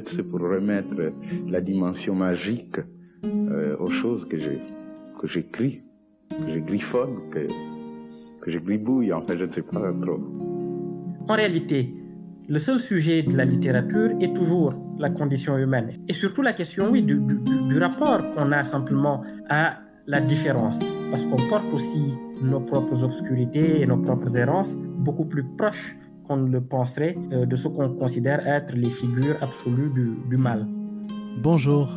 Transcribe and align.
peut-être 0.00 0.14
c'est 0.16 0.22
pour 0.22 0.40
remettre 0.40 0.94
la 1.48 1.60
dimension 1.60 2.14
magique 2.14 2.76
euh, 3.24 3.76
aux 3.78 3.90
choses 3.90 4.26
que 4.28 4.36
que 5.20 5.26
j'écris, 5.26 5.82
que 6.30 6.54
je 6.54 6.60
griffonne, 6.60 7.16
que, 7.30 7.46
que 8.40 8.50
je 8.50 8.58
gribouille. 8.58 9.12
En 9.12 9.20
fait, 9.22 9.36
je 9.36 9.44
ne 9.44 9.52
sais 9.52 9.62
pas 9.62 9.92
trop. 10.00 10.18
En 11.28 11.34
réalité, 11.34 11.94
le 12.48 12.58
seul 12.58 12.80
sujet 12.80 13.22
de 13.22 13.36
la 13.36 13.44
littérature 13.44 14.12
est 14.20 14.34
toujours 14.34 14.72
la 14.98 15.10
condition 15.10 15.58
humaine. 15.58 15.98
Et 16.08 16.14
surtout 16.14 16.40
la 16.40 16.54
question, 16.54 16.90
oui, 16.90 17.02
du, 17.02 17.20
du 17.68 17.78
rapport 17.78 18.34
qu'on 18.34 18.50
a 18.52 18.64
simplement 18.64 19.22
à 19.50 19.80
la 20.06 20.20
différence. 20.22 20.78
Parce 21.10 21.24
qu'on 21.26 21.48
porte 21.50 21.70
aussi 21.74 22.16
nos 22.42 22.60
propres 22.60 23.04
obscurités 23.04 23.82
et 23.82 23.86
nos 23.86 23.98
propres 23.98 24.34
errances 24.34 24.74
beaucoup 24.74 25.26
plus 25.26 25.44
proches 25.58 25.94
qu'on 26.30 26.36
le 26.46 26.60
penserait 26.60 27.18
euh, 27.32 27.44
de 27.44 27.56
ce 27.56 27.66
qu'on 27.66 27.88
considère 27.88 28.46
être 28.46 28.72
les 28.72 28.88
figures 28.88 29.34
absolues 29.40 29.90
du, 29.92 30.12
du 30.28 30.36
mal. 30.36 30.64
Bonjour 31.42 31.88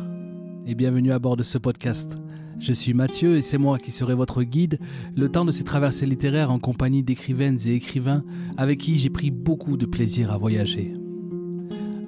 et 0.66 0.74
bienvenue 0.74 1.12
à 1.12 1.20
bord 1.20 1.36
de 1.36 1.44
ce 1.44 1.56
podcast. 1.56 2.16
Je 2.58 2.72
suis 2.72 2.94
Mathieu 2.94 3.36
et 3.36 3.42
c'est 3.42 3.58
moi 3.58 3.78
qui 3.78 3.92
serai 3.92 4.14
votre 4.14 4.42
guide 4.42 4.80
le 5.16 5.28
temps 5.28 5.44
de 5.44 5.52
ces 5.52 5.62
traversées 5.62 6.06
littéraires 6.06 6.50
en 6.50 6.58
compagnie 6.58 7.04
d'écrivaines 7.04 7.58
et 7.64 7.74
écrivains 7.74 8.24
avec 8.56 8.80
qui 8.80 8.96
j'ai 8.96 9.08
pris 9.08 9.30
beaucoup 9.30 9.76
de 9.76 9.86
plaisir 9.86 10.32
à 10.32 10.36
voyager. 10.36 10.92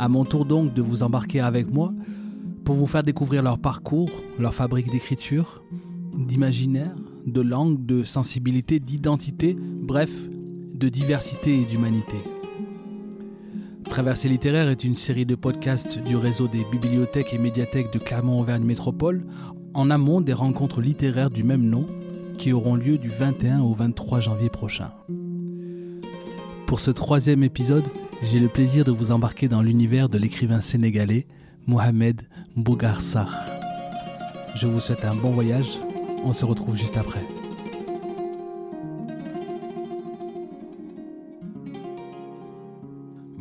À 0.01 0.09
mon 0.09 0.25
tour 0.25 0.47
donc 0.47 0.75
de 0.75 0.83
vous 0.83 1.05
embarquer 1.05 1.39
avec 1.39 1.73
moi 1.73 1.93
pour 2.65 2.75
vous 2.75 2.89
faire 2.89 3.05
découvrir 3.05 3.45
leur 3.45 3.61
parcours, 3.61 4.11
leur 4.41 4.53
fabrique 4.53 4.91
d'écriture, 4.91 5.63
d'imaginaire, 6.19 6.97
de 7.25 7.41
langue, 7.41 7.87
de 7.87 8.03
sensibilité, 8.03 8.81
d'identité, 8.81 9.57
bref, 9.57 10.29
de 10.77 10.89
diversité 10.89 11.55
et 11.55 11.65
d'humanité. 11.65 12.17
Traversée 13.85 14.29
littéraire 14.29 14.69
est 14.69 14.85
une 14.85 14.95
série 14.95 15.27
de 15.27 15.35
podcasts 15.35 15.99
du 15.99 16.17
réseau 16.17 16.49
des 16.49 16.65
bibliothèques 16.71 17.33
et 17.33 17.39
médiathèques 17.39 17.93
de 17.93 17.99
Clermont-Auvergne 17.99 18.65
Métropole 18.65 19.25
en 19.75 19.91
amont 19.91 20.21
des 20.21 20.33
rencontres 20.33 20.81
littéraires 20.81 21.31
du 21.31 21.45
même 21.45 21.65
nom 21.65 21.87
qui 22.37 22.53
auront 22.53 22.75
lieu 22.75 22.99
du 22.99 23.09
21 23.09 23.63
au 23.63 23.73
23 23.73 24.21
janvier 24.21 24.51
prochain. 24.51 24.91
Pour 26.67 26.81
ce 26.81 26.91
troisième 26.91 27.43
épisode, 27.43 27.85
j'ai 28.23 28.41
le 28.41 28.49
plaisir 28.49 28.85
de 28.85 28.93
vous 28.93 29.13
embarquer 29.13 29.49
dans 29.49 29.63
l'univers 29.63 30.09
de 30.09 30.19
l'écrivain 30.19 30.61
sénégalais 30.61 31.27
Mohamed 31.67 32.23
Bougar 32.55 33.01
Je 34.55 34.67
vous 34.67 34.81
souhaite 34.81 35.05
un 35.05 35.15
bon 35.15 35.31
voyage 35.31 35.81
on 36.27 36.33
se 36.33 36.45
retrouve 36.45 36.77
juste 36.77 36.97
après. 36.97 37.23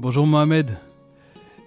Bonjour 0.08 0.28
Mohamed. 0.28 0.70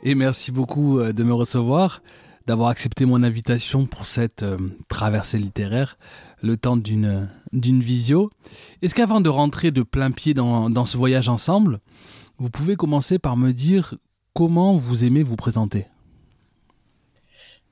Et 0.05 0.15
merci 0.15 0.53
beaucoup 0.53 1.01
euh, 1.01 1.13
de 1.13 1.25
me 1.25 1.35
recevoir, 1.35 2.05
d'avoir 2.47 2.69
accepté 2.69 3.05
mon 3.05 3.25
invitation 3.25 3.85
pour 3.85 4.07
cette 4.07 4.45
euh, 4.45 4.57
traversée 4.89 5.39
littéraire, 5.39 5.99
le 6.41 6.57
temps 6.57 6.77
d'une 6.77 7.29
visio. 7.53 8.31
Est-ce 8.81 8.95
qu'avant 8.95 9.21
de 9.21 9.29
rentrer 9.29 9.73
de 9.73 9.83
plein 9.83 10.13
pied 10.13 10.35
dans, 10.35 10.71
dans 10.71 10.85
ce 10.85 10.97
voyage 10.97 11.29
ensemble, 11.29 11.81
vous 12.37 12.49
pouvez 12.49 12.77
commencer 12.77 13.19
par 13.19 13.37
me 13.37 13.51
dire 13.51 13.97
comment 14.35 14.77
vous 14.77 15.05
aimez 15.05 15.25
vous 15.25 15.35
présenter? 15.35 15.87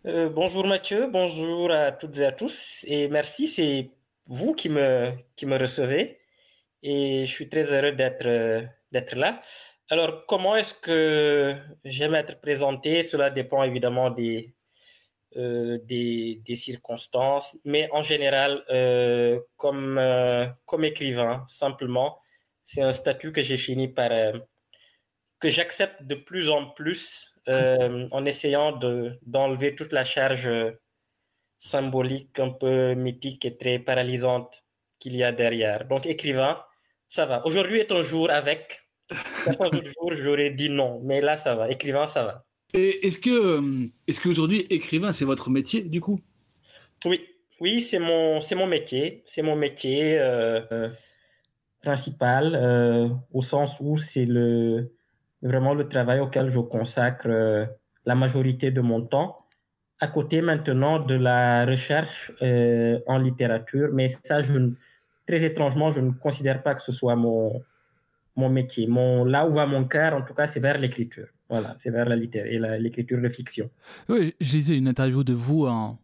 Euh, 0.05 0.29
bonjour 0.29 0.67
Mathieu, 0.67 1.09
bonjour 1.13 1.71
à 1.71 1.93
toutes 1.93 2.19
et 2.19 2.27
à 2.27 2.33
tous. 2.33 2.85
Et 2.89 3.07
merci, 3.07 3.47
c'est 3.47 3.91
vous 4.27 4.53
qui 4.53 4.69
me, 4.69 5.13
qui 5.37 5.47
me 5.47 5.59
recevez. 5.59 6.19
Et 6.83 7.25
je 7.25 7.31
suis 7.31 7.49
très 7.49 7.73
heureux 7.73 7.93
d'être 7.93 9.15
là. 9.15 9.41
Alors, 9.89 10.27
comment 10.27 10.57
est-ce 10.57 10.75
que 10.75 11.57
j'aime 11.85 12.15
être 12.15 12.41
présenté? 12.41 13.03
Cela 13.03 13.31
dépend 13.31 13.63
évidemment 13.63 14.11
des, 14.11 14.55
euh, 15.37 15.79
circonstances, 16.55 17.57
mais 17.65 17.89
en 17.93 18.03
général, 18.03 18.65
euh, 18.71 19.41
comme, 19.57 20.01
comme 20.65 20.85
écrivain, 20.85 21.47
simplement, 21.49 22.19
c'est 22.65 22.83
un 22.83 22.93
statut 22.93 23.33
que 23.33 23.43
j'ai 23.43 23.59
fini 23.59 23.89
par, 23.89 24.11
que 25.41 25.51
j'accepte 25.51 26.03
de 26.03 26.15
plus 26.15 26.51
en 26.51 26.67
plus 26.71 27.33
euh, 27.49 28.09
en 28.11 28.25
essayant 28.25 28.73
d'enlever 29.23 29.75
toute 29.75 29.93
la 29.93 30.05
charge 30.05 30.49
symbolique 31.61 32.39
un 32.39 32.51
peu 32.51 32.95
mythique 32.95 33.45
et 33.45 33.57
très 33.57 33.79
paralysante 33.79 34.65
qu'il 34.99 35.17
y 35.17 35.23
a 35.23 35.33
derrière. 35.33 35.87
Donc 35.87 36.07
écrivain, 36.07 36.63
ça 37.09 37.27
va. 37.27 37.45
Aujourd'hui 37.47 37.81
est 37.81 37.93
un 37.93 38.03
jour 38.03 38.31
avec. 38.31 38.86
Jours, 39.95 40.15
j'aurais 40.15 40.51
dit 40.51 40.69
non, 40.71 41.01
mais 41.05 41.21
là, 41.21 41.37
ça 41.37 41.55
va. 41.55 41.71
Écrivain, 41.71 42.07
ça 42.07 42.25
va. 42.25 42.45
Et 42.75 43.07
est-ce 43.07 43.21
que, 43.21 43.31
euh, 43.31 43.87
est-ce 44.07 44.23
qu'aujourd'hui, 44.23 44.67
écrivain, 44.71 45.13
c'est 45.13 45.25
votre 45.25 45.51
métier, 45.51 45.83
du 45.83 46.01
coup? 46.01 46.21
Oui, 47.05 47.25
oui, 47.61 47.81
c'est 47.81 48.01
mon, 48.01 48.41
c'est 48.41 48.55
mon 48.55 48.67
métier. 48.67 49.23
C'est 49.27 49.43
mon 49.43 49.57
métier 49.57 50.19
euh, 50.19 50.89
principal, 51.83 53.17
au 53.33 53.43
sens 53.43 53.77
où 53.81 53.97
c'est 53.97 54.25
le, 54.25 54.91
vraiment 55.43 55.75
le 55.75 55.89
travail 55.89 56.21
auquel 56.21 56.51
je 56.51 56.61
consacre 56.61 57.29
euh, 57.29 57.67
la 58.05 58.15
majorité 58.15 58.71
de 58.71 58.81
mon 58.81 59.03
temps, 59.03 59.47
à 60.01 60.09
côté 60.09 60.41
maintenant 60.43 60.99
de 60.99 61.15
la 61.15 61.65
recherche 61.67 62.33
euh, 62.43 62.99
en 63.07 63.19
littérature. 63.19 63.91
Mais 63.93 64.09
ça, 64.09 64.43
je, 64.43 64.71
très 65.27 65.43
étrangement, 65.45 65.93
je 65.93 66.01
ne 66.01 66.11
considère 66.13 66.63
pas 66.63 66.75
que 66.75 66.83
ce 66.83 66.93
soit 66.93 67.17
mon, 67.17 67.63
mon 68.37 68.49
métier. 68.51 68.87
Mon, 68.87 69.25
là 69.25 69.47
où 69.47 69.55
va 69.55 69.67
mon 69.67 69.85
cœur, 69.85 70.15
en 70.15 70.23
tout 70.23 70.35
cas, 70.35 70.47
c'est 70.47 70.61
vers 70.61 70.79
l'écriture. 70.79 71.27
Voilà, 71.49 71.75
c'est 71.79 71.91
vers 71.91 72.09
la 72.09 72.17
l'écriture 72.79 73.21
de 73.21 73.29
fiction. 73.29 73.71
Oui, 74.09 74.35
j'ai 74.41 74.59
lisé 74.59 74.77
une 74.77 74.89
interview 74.89 75.23
de 75.23 75.33
vous 75.33 75.67
en, 75.67 75.99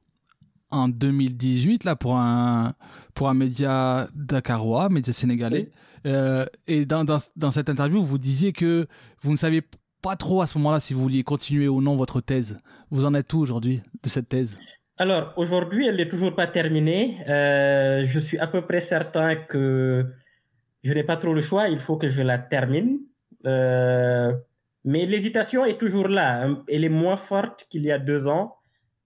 en 0.71 0.89
2018 0.89 1.85
là 1.85 1.97
pour 1.97 2.17
un 2.17 2.75
pour 3.15 3.29
un 3.29 3.35
média 3.35 4.09
dakarois, 4.15 4.89
média 4.89 5.13
sénégalais. 5.13 5.71
Euh, 6.07 6.47
et 6.67 6.85
dans, 6.85 7.05
dans, 7.05 7.19
dans, 7.37 7.51
cette 7.53 7.69
interview, 7.69 8.03
vous 8.03 8.19
disiez 8.19 8.53
que 8.53 8.87
vous 9.21 9.31
ne 9.31 9.37
saviez 9.37 9.63
pas 10.01 10.17
trop 10.17 10.43
à 10.43 10.47
ce 10.47 10.59
moment-là 10.59 10.81
si 10.81 10.95
vous 10.95 11.03
vouliez 11.03 11.23
continuer 11.23 11.69
ou 11.69 11.81
non 11.81 11.95
votre 11.97 12.21
thèse. 12.21 12.59
Vous 12.91 13.05
en 13.05 13.15
êtes 13.15 13.33
où 13.33 13.39
aujourd'hui 13.39 13.83
de 14.03 14.09
cette 14.09 14.29
thèse? 14.29 14.59
Alors 14.99 15.33
aujourd'hui, 15.37 15.87
elle 15.87 15.97
n'est 15.97 16.09
toujours 16.09 16.35
pas 16.35 16.47
terminée. 16.47 17.19
Euh, 17.29 18.05
je 18.07 18.19
suis 18.19 18.39
à 18.39 18.47
peu 18.47 18.63
près 18.63 18.81
certain 18.81 19.37
que 19.37 20.07
je 20.83 20.93
n'ai 20.93 21.05
pas 21.05 21.17
trop 21.17 21.33
le 21.33 21.43
choix. 21.43 21.69
Il 21.69 21.81
faut 21.81 21.97
que 21.97 22.09
je 22.09 22.23
la 22.23 22.39
termine. 22.39 23.01
Euh, 23.47 24.33
mais 24.85 25.07
l'hésitation 25.07 25.65
est 25.65 25.79
toujours 25.79 26.09
là. 26.09 26.49
Elle 26.69 26.85
est 26.85 26.89
moins 26.89 27.17
forte 27.17 27.67
qu'il 27.71 27.85
y 27.85 27.93
a 27.93 27.99
deux 27.99 28.27
ans. 28.27 28.57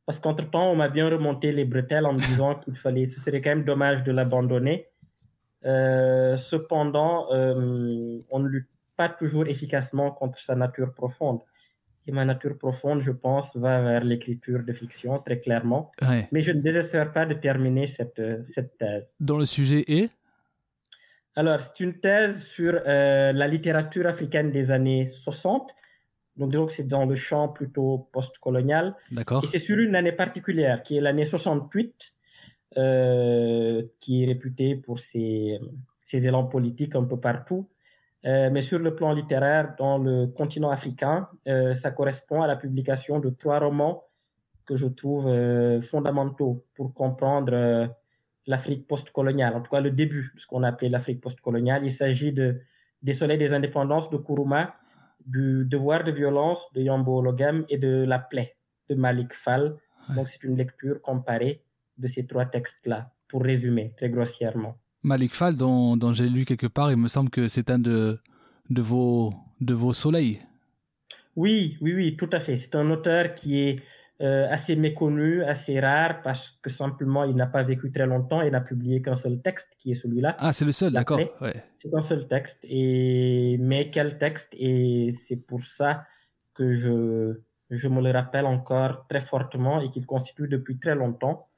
Parce 0.06 0.20
qu'entre-temps, 0.20 0.70
on 0.70 0.76
m'a 0.76 0.88
bien 0.88 1.08
remonté 1.08 1.52
les 1.52 1.64
bretelles 1.64 2.06
en 2.06 2.12
me 2.12 2.20
disant 2.20 2.54
qu'il 2.60 2.76
fallait, 2.76 3.06
ce 3.06 3.20
serait 3.20 3.40
quand 3.40 3.50
même 3.50 3.64
dommage 3.64 4.04
de 4.04 4.12
l'abandonner. 4.12 4.86
Euh, 5.64 6.36
cependant, 6.36 7.26
euh, 7.32 8.20
on 8.30 8.38
ne 8.38 8.48
lutte 8.48 8.68
pas 8.96 9.08
toujours 9.08 9.46
efficacement 9.46 10.12
contre 10.12 10.38
sa 10.38 10.54
nature 10.54 10.94
profonde. 10.94 11.40
Et 12.06 12.12
ma 12.12 12.24
nature 12.24 12.56
profonde, 12.56 13.00
je 13.00 13.10
pense, 13.10 13.54
va 13.56 13.82
vers 13.82 14.04
l'écriture 14.04 14.62
de 14.62 14.72
fiction, 14.72 15.18
très 15.18 15.40
clairement. 15.40 15.90
Mais 16.30 16.40
je 16.40 16.52
ne 16.52 16.60
désespère 16.60 17.12
pas 17.12 17.26
de 17.26 17.34
terminer 17.34 17.88
cette, 17.88 18.22
cette 18.54 18.78
thèse. 18.78 19.12
Dont 19.18 19.38
le 19.38 19.44
sujet 19.44 19.84
est? 19.88 20.10
Alors, 21.38 21.60
c'est 21.60 21.84
une 21.84 22.00
thèse 22.00 22.42
sur 22.44 22.80
euh, 22.86 23.32
la 23.32 23.46
littérature 23.46 24.06
africaine 24.06 24.50
des 24.50 24.70
années 24.70 25.10
60 25.10 25.70
donc, 26.36 26.50
disons 26.50 26.66
que 26.66 26.72
c'est 26.72 26.86
dans 26.86 27.06
le 27.06 27.14
champ 27.14 27.48
plutôt 27.48 28.10
post-colonial. 28.12 28.94
D'accord. 29.10 29.42
Et 29.42 29.46
c'est 29.46 29.58
sur 29.58 29.78
une 29.78 29.96
année 29.96 30.12
particulière, 30.12 30.82
qui 30.82 30.98
est 30.98 31.00
l'année 31.00 31.24
68, 31.24 32.12
euh, 32.76 33.82
qui 34.00 34.22
est 34.22 34.26
réputée 34.26 34.76
pour 34.76 34.98
ses, 34.98 35.58
ses, 36.04 36.26
élans 36.26 36.44
politiques 36.44 36.94
un 36.94 37.04
peu 37.04 37.18
partout. 37.18 37.70
Euh, 38.26 38.50
mais 38.52 38.60
sur 38.60 38.78
le 38.78 38.94
plan 38.94 39.14
littéraire, 39.14 39.76
dans 39.78 39.96
le 39.96 40.26
continent 40.26 40.68
africain, 40.68 41.26
ça 41.46 41.90
correspond 41.90 42.42
à 42.42 42.46
la 42.46 42.56
publication 42.56 43.18
de 43.18 43.30
trois 43.30 43.58
romans 43.58 44.04
que 44.66 44.76
je 44.76 44.88
trouve 44.88 45.32
fondamentaux 45.80 46.66
pour 46.74 46.92
comprendre 46.92 47.88
l'Afrique 48.46 48.86
post-coloniale, 48.86 49.54
en 49.54 49.60
tout 49.60 49.70
cas 49.70 49.80
le 49.80 49.90
début 49.90 50.30
de 50.34 50.40
ce 50.40 50.46
qu'on 50.46 50.62
appelait 50.62 50.88
l'Afrique 50.88 51.20
post-coloniale. 51.20 51.84
Il 51.84 51.92
s'agit 51.92 52.32
de 52.32 52.60
Des 53.02 53.14
Soleils 53.14 53.38
des 53.38 53.52
Indépendances 53.52 54.08
de 54.10 54.16
Kourouma, 54.16 54.74
du 55.26 55.64
devoir 55.64 56.04
de 56.04 56.12
violence 56.12 56.64
de 56.74 56.82
Yambo 56.82 57.20
Logam 57.20 57.64
et 57.68 57.78
de 57.78 58.04
la 58.06 58.18
plaie 58.18 58.56
de 58.88 58.94
Malik 58.94 59.34
Fall. 59.34 59.76
Donc 60.14 60.28
c'est 60.28 60.44
une 60.44 60.56
lecture 60.56 61.02
comparée 61.02 61.62
de 61.98 62.06
ces 62.06 62.26
trois 62.26 62.46
textes-là, 62.46 63.10
pour 63.28 63.42
résumer 63.42 63.92
très 63.96 64.10
grossièrement. 64.10 64.78
Malik 65.02 65.34
Fall, 65.34 65.56
dont, 65.56 65.96
dont 65.96 66.12
j'ai 66.12 66.28
lu 66.28 66.44
quelque 66.44 66.66
part, 66.66 66.90
il 66.90 66.96
me 66.96 67.08
semble 67.08 67.30
que 67.30 67.48
c'est 67.48 67.70
un 67.70 67.78
de, 67.78 68.20
de, 68.70 68.82
vos, 68.82 69.34
de 69.60 69.74
vos 69.74 69.92
soleils. 69.92 70.40
Oui, 71.34 71.76
oui, 71.80 71.94
oui, 71.94 72.16
tout 72.16 72.30
à 72.32 72.40
fait. 72.40 72.56
C'est 72.56 72.74
un 72.76 72.90
auteur 72.90 73.34
qui 73.34 73.60
est 73.60 73.82
euh, 74.22 74.46
assez 74.50 74.76
méconnu, 74.76 75.44
assez 75.44 75.78
rare, 75.78 76.22
parce 76.22 76.58
que 76.62 76.70
simplement 76.70 77.24
il 77.24 77.36
n'a 77.36 77.46
pas 77.46 77.62
vécu 77.62 77.92
très 77.92 78.06
longtemps 78.06 78.40
et 78.40 78.50
n'a 78.50 78.62
publié 78.62 79.02
qu'un 79.02 79.14
seul 79.14 79.42
texte, 79.42 79.68
qui 79.78 79.90
est 79.90 79.94
celui-là. 79.94 80.36
Ah, 80.38 80.54
c'est 80.54 80.64
le 80.64 80.72
seul, 80.72 80.90
d'accord. 80.90 81.20
Ouais. 81.42 81.62
C'est 81.76 81.94
un 81.94 82.00
seul 82.00 82.26
texte. 82.26 82.58
Et... 82.62 83.58
Mais 83.60 83.90
quel 83.90 84.16
texte? 84.16 84.48
Et 84.58 85.14
c'est 85.28 85.36
pour 85.36 85.62
ça 85.62 86.06
que 86.54 86.76
je 86.76 87.40
je 87.68 87.88
me 87.88 88.00
le 88.00 88.12
rappelle 88.12 88.46
encore 88.46 89.06
très 89.08 89.20
fortement 89.20 89.80
et 89.80 89.90
qu'il 89.90 90.06
constitue 90.06 90.46
depuis 90.46 90.78
très 90.78 90.94
longtemps 90.94 91.48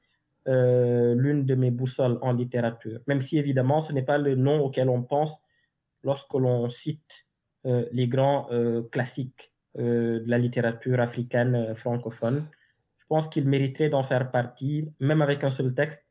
euh, 0.47 1.13
l'une 1.13 1.45
de 1.45 1.53
mes 1.53 1.69
boussoles 1.69 2.17
en 2.23 2.33
littérature. 2.33 2.99
Même 3.05 3.21
si 3.21 3.37
évidemment 3.37 3.79
ce 3.79 3.93
n'est 3.93 4.01
pas 4.01 4.17
le 4.17 4.35
nom 4.35 4.59
auquel 4.59 4.89
on 4.89 5.03
pense 5.03 5.39
lorsque 6.03 6.33
l'on 6.33 6.67
cite 6.67 7.27
euh, 7.67 7.85
les 7.91 8.07
grands 8.07 8.49
classiques 8.91 9.48
de 9.75 10.23
la 10.25 10.37
littérature 10.37 10.99
africaine 10.99 11.75
francophone. 11.75 12.45
Je 12.97 13.05
pense 13.07 13.29
qu'il 13.29 13.45
mériterait 13.45 13.89
d'en 13.89 14.03
faire 14.03 14.31
partie, 14.31 14.91
même 14.99 15.21
avec 15.21 15.43
un 15.43 15.49
seul 15.49 15.73
texte. 15.73 16.03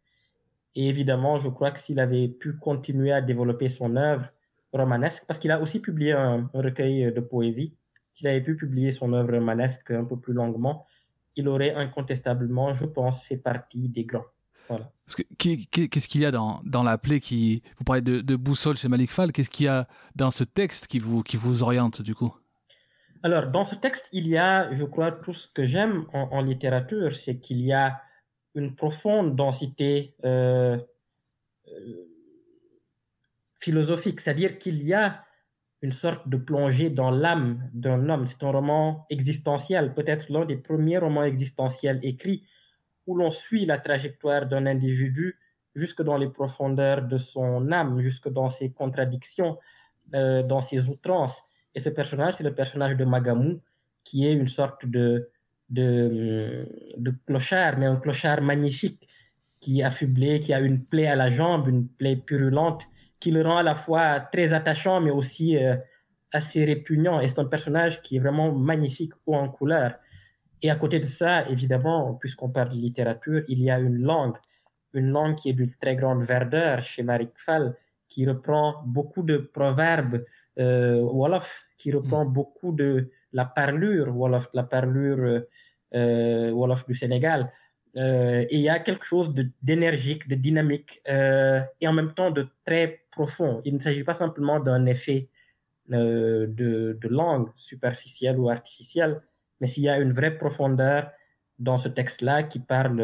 Et 0.75 0.89
évidemment, 0.89 1.39
je 1.39 1.49
crois 1.49 1.71
que 1.71 1.81
s'il 1.81 2.01
avait 2.01 2.29
pu 2.29 2.57
continuer 2.57 3.13
à 3.13 3.21
développer 3.21 3.69
son 3.69 3.97
œuvre 3.97 4.29
romanesque, 4.73 5.25
parce 5.27 5.39
qu'il 5.39 5.51
a 5.51 5.61
aussi 5.61 5.81
publié 5.81 6.13
un 6.13 6.51
recueil 6.55 7.13
de 7.13 7.21
poésie, 7.21 7.75
s'il 8.19 8.27
avait 8.27 8.41
pu 8.41 8.57
publier 8.57 8.91
son 8.91 9.13
œuvre 9.13 9.39
manesque 9.39 9.93
un 9.93 10.05
peu 10.05 10.19
plus 10.19 10.33
longuement, 10.33 10.87
il 11.37 11.49
aurait 11.49 11.75
incontestablement, 11.75 12.75
je 12.75 12.85
pense, 12.85 13.23
fait 13.23 13.37
partie 13.37 13.89
des 13.89 14.05
grands. 14.05 14.25
Voilà. 14.69 14.91
Qu'est-ce 15.39 16.09
qu'il 16.09 16.21
y 16.21 16.25
a 16.25 16.33
dans, 16.33 16.61
dans 16.65 16.83
la 16.83 16.99
plaie 16.99 17.21
qui... 17.21 17.63
Vous 17.79 17.85
parlez 17.85 18.03
de, 18.03 18.37
boussole 18.37 18.77
chez 18.77 18.89
Malik 18.89 19.11
Fall, 19.11 19.31
qu'est-ce 19.31 19.51
qu'il 19.51 19.67
y 19.67 19.69
a 19.69 19.87
dans 20.17 20.33
ce 20.33 20.43
texte 20.43 20.89
qui 20.89 20.99
vous, 20.99 21.23
qui 21.23 21.37
vous 21.37 21.63
oriente 21.63 22.03
du 22.03 22.15
coup? 22.15 22.35
Alors, 23.23 23.49
dans 23.49 23.65
ce 23.65 23.75
texte, 23.75 24.09
il 24.13 24.29
y 24.29 24.37
a, 24.37 24.73
je 24.73 24.85
crois, 24.85 25.11
tout 25.11 25.33
ce 25.33 25.49
que 25.49 25.67
j'aime 25.67 26.07
en, 26.13 26.41
littérature, 26.43 27.17
c'est 27.17 27.39
qu'il 27.39 27.61
y 27.61 27.73
a 27.73 28.01
une 28.55 28.77
profonde 28.77 29.35
densité 29.35 30.15
euh, 30.25 30.79
euh, 31.69 32.09
philosophique, 33.61 34.21
c'est-à-dire 34.21 34.59
qu'il 34.59 34.83
y 34.83 34.95
a 34.95 35.25
une 35.83 35.93
sorte 35.93 36.29
de 36.29 36.37
plongée 36.37 36.91
dans 36.91 37.11
l'âme 37.11 37.69
d'un 37.73 38.09
homme. 38.09 38.27
C'est 38.27 38.43
un 38.45 38.51
roman 38.51 39.07
existentiel, 39.11 39.95
peut-être 39.95 40.27
l'un 40.31 40.45
des 40.45 40.57
premiers 40.57 40.99
romans 40.99 41.25
existentiels 41.25 42.01
écrits 42.03 42.45
où 43.07 43.17
l'on 43.17 43.31
suit 43.31 43.65
la 43.67 43.79
trajectoire 43.79 44.47
d'un 44.47 44.67
individu 44.67 45.39
jusque 45.75 46.03
dans 46.03 46.17
les 46.17 46.29
profondeurs 46.29 47.03
de 47.03 47.19
son 47.19 47.73
âme, 47.73 48.01
jusque 48.01 48.29
dans 48.29 48.51
ses 48.51 48.73
contradictions, 48.73 49.59
euh, 50.15 50.43
dans 50.43 50.61
ses 50.61 50.89
outrances. 50.89 51.48
Et 51.75 51.81
ce 51.81 51.89
personnage, 51.91 52.35
c'est 52.39 52.45
le 52.45 52.55
personnage 52.55 52.97
de 52.97 53.05
Magamou, 53.05 53.61
qui 54.05 54.27
est 54.27 54.33
une 54.33 54.49
sorte 54.49 54.87
de, 54.87 55.31
de, 55.71 56.67
de 56.97 57.15
clochard, 57.27 57.79
mais 57.79 57.87
un 57.87 57.97
clochard 57.97 58.41
magnifique, 58.43 59.07
qui 59.61 59.81
est 59.81 59.85
affublé, 59.85 60.41
qui 60.41 60.53
a 60.53 60.61
une 60.61 60.85
plaie 60.85 61.07
à 61.07 61.17
la 61.17 61.31
jambe, 61.31 61.69
une 61.69 61.89
plaie 61.89 62.17
purulente, 62.17 62.85
qui 63.21 63.31
le 63.31 63.43
rend 63.43 63.59
à 63.59 63.63
la 63.63 63.75
fois 63.75 64.21
très 64.21 64.53
attachant, 64.53 65.01
mais 65.01 65.11
aussi 65.11 65.57
euh, 65.57 65.77
assez 66.33 66.65
répugnant. 66.65 67.21
Et 67.21 67.29
c'est 67.29 67.41
un 67.41 67.45
personnage 67.45 68.01
qui 68.03 68.17
est 68.17 68.21
vraiment 68.21 68.53
magnifique, 68.53 69.13
en 69.27 69.49
couleur. 69.49 69.95
Et 70.63 70.71
à 70.71 70.77
côté 70.77 71.01
de 71.01 71.07
ça, 71.07 71.49
évidemment, 71.49 72.15
puisqu'on 72.15 72.49
parle 72.49 72.71
de 72.71 72.77
littérature, 72.77 73.43
il 73.49 73.61
y 73.61 73.71
a 73.71 73.79
une 73.79 74.03
langue, 74.03 74.37
une 74.95 75.11
langue 75.11 75.37
qui 75.37 75.51
est 75.51 75.53
d'une 75.53 75.71
très 75.71 75.97
grande 75.97 76.23
verdeur 76.23 76.83
chez 76.83 77.03
Marik 77.03 77.33
Fall, 77.37 77.77
qui 78.09 78.27
reprend 78.27 78.83
beaucoup 78.87 79.23
de 79.23 79.37
proverbes 79.37 80.15
euh, 80.15 80.25
Wolof, 80.59 81.67
qui 81.77 81.93
reprend 81.93 82.25
mm. 82.25 82.33
beaucoup 82.33 82.73
de 82.73 83.11
la 83.33 83.45
parlure 83.45 84.15
Wolof, 84.17 84.49
la 84.55 84.65
parlure 84.65 85.43
euh, 85.95 86.51
Wolof 86.51 86.87
du 86.87 86.95
Sénégal. 86.95 87.53
Euh, 87.97 88.45
et 88.51 88.57
il 88.57 88.61
y 88.61 88.69
a 88.69 88.79
quelque 88.79 89.05
chose 89.05 89.35
d'énergique, 89.63 90.29
de, 90.29 90.35
dynamique 90.35 91.01
euh, 91.09 91.61
et 91.81 91.89
en 91.89 91.93
même 91.93 92.13
temps 92.13 92.31
de 92.31 92.47
très 92.65 93.03
profond. 93.11 93.63
Il 93.65 93.75
ne 93.75 93.81
s'agit 93.81 94.05
pas 94.05 94.15
simplement 94.15 94.61
d'un 94.61 94.87
effet 94.87 95.29
euh, 95.93 96.47
de, 96.47 96.99
de, 97.01 97.09
langue 97.09 97.49
superficielle 97.57 98.39
ou 98.39 98.51
artificielle, 98.51 99.23
mais 99.61 99.67
s'il 99.67 99.85
y 99.85 99.89
a 99.89 99.99
une 99.99 100.13
vraie 100.13 100.37
profondeur 100.37 101.11
dans 101.59 101.79
ce 101.79 101.89
texte-là 101.89 102.45
qui 102.45 102.61
parle 102.61 102.99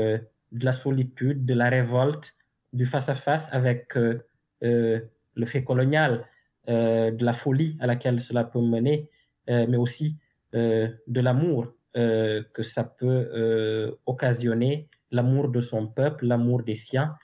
de 0.52 0.64
la 0.64 0.72
solitude, 0.72 1.44
de 1.44 1.54
la 1.54 1.68
révolte, 1.70 2.36
du 2.72 2.86
face-à-face 2.86 3.48
avec 3.50 3.94
le 3.96 5.46
fait 5.46 5.64
colonial, 5.64 6.24
de 6.68 7.24
la 7.24 7.32
folie 7.32 7.76
à 7.80 7.86
laquelle 7.86 8.20
cela 8.20 8.44
peut 8.44 8.60
mener, 8.60 9.08
mais 9.48 9.76
aussi 9.76 10.16
de 10.52 11.20
l'amour 11.20 11.74
euh, 11.96 12.42
que 12.52 12.64
ça 12.64 12.82
peut 12.82 13.06
euh, 13.06 13.92
occasionner 14.04 14.88
l'amour 15.12 15.48
de 15.48 15.60
son 15.60 15.86
peuple, 15.86 16.26
l'amour 16.26 16.64
des 16.64 16.74
siens. 16.74 17.14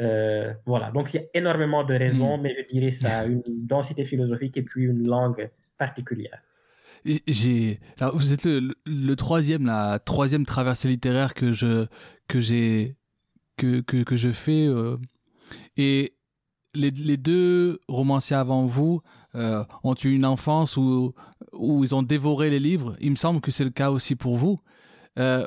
Euh, 0.00 0.52
voilà, 0.66 0.90
donc 0.90 1.14
il 1.14 1.16
y 1.16 1.20
a 1.20 1.26
énormément 1.32 1.82
de 1.82 1.94
raisons, 1.94 2.36
mm. 2.36 2.42
mais 2.42 2.54
je 2.54 2.68
dirais 2.70 2.90
ça, 2.90 3.24
une 3.24 3.42
densité 3.46 4.04
philosophique 4.04 4.58
et 4.58 4.62
puis 4.62 4.84
une 4.84 5.08
langue 5.08 5.48
particulière. 5.78 6.42
J'ai, 7.26 7.80
alors 7.98 8.18
vous 8.18 8.34
êtes 8.34 8.44
le, 8.44 9.14
troisième, 9.14 9.64
la 9.64 9.98
troisième 9.98 10.44
traversée 10.44 10.88
littéraire 10.88 11.32
que 11.32 11.54
je 11.54 11.86
que 12.26 12.38
j'ai 12.38 12.96
que, 13.56 13.80
que, 13.80 14.02
que 14.02 14.16
je 14.16 14.28
fais 14.28 14.68
et 15.78 16.12
les, 16.74 16.90
les, 16.90 17.16
deux 17.16 17.80
romanciers 17.88 18.36
avant 18.36 18.64
vous 18.66 19.02
euh, 19.34 19.64
ont 19.84 19.94
eu 20.04 20.10
une 20.10 20.24
enfance 20.24 20.76
où, 20.76 21.14
où 21.52 21.84
ils 21.84 21.94
ont 21.94 22.02
dévoré 22.02 22.50
les 22.50 22.60
livres. 22.60 22.96
Il 23.00 23.10
me 23.10 23.16
semble 23.16 23.40
que 23.40 23.50
c'est 23.50 23.64
le 23.64 23.70
cas 23.70 23.90
aussi 23.90 24.16
pour 24.16 24.36
vous. 24.36 24.60
Euh, 25.18 25.46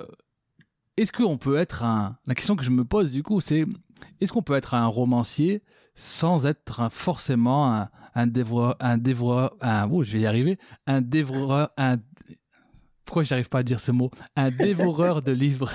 est-ce 0.98 1.12
qu'on 1.12 1.38
peut 1.38 1.58
être 1.58 1.84
un... 1.84 2.18
La 2.28 2.36
question 2.36 2.56
que 2.56 2.64
je 2.64 2.70
me 2.70 2.84
pose 2.84 3.12
du 3.12 3.24
coup, 3.24 3.40
c'est 3.42 3.66
est-ce 4.20 4.34
qu'on 4.34 4.42
peut 4.42 4.56
être 4.56 4.74
un 4.74 4.88
romancier 4.88 5.64
sans 5.96 6.46
être 6.46 6.92
forcément 6.92 7.74
un, 7.74 7.90
un 8.16 8.28
dévoreur, 8.28 8.76
un 8.80 8.98
dévoreur, 8.98 9.56
un, 9.62 9.90
oh, 9.90 10.04
je 10.04 10.14
vais 10.14 10.22
y 10.22 10.26
arriver, 10.26 10.58
un 10.88 11.02
dévoreur, 11.02 11.70
un, 11.78 11.98
pourquoi 13.06 13.24
j'arrive 13.24 13.50
pas 13.50 13.60
à 13.60 13.64
dire 13.64 13.80
ce 13.80 13.92
mot, 13.92 14.10
un 14.36 14.52
dévoreur 14.52 15.22
de 15.22 15.32
livres? 15.32 15.72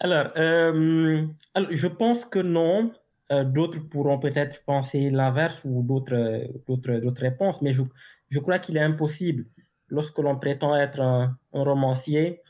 Alors, 0.00 0.28
euh, 0.36 1.26
alors, 1.54 1.70
je 1.72 1.86
pense 1.86 2.24
que 2.24 2.38
non, 2.38 2.92
d'autres 3.30 3.80
pourront 3.88 4.18
peut-être 4.18 4.62
penser 4.64 5.10
l'inverse 5.10 5.60
ou 5.64 5.82
d'autres, 5.82 6.44
d'autres, 6.66 6.92
d'autres 7.00 7.22
réponses, 7.22 7.60
mais 7.60 7.72
je, 7.72 7.82
je 8.28 8.38
crois 8.38 8.58
qu'il 8.58 8.76
est 8.76 8.82
impossible, 8.82 9.46
lorsque 9.88 10.18
l'on 10.18 10.36
prétend 10.36 10.76
être 10.76 11.00
un, 11.00 11.38
romancier, 11.52 12.42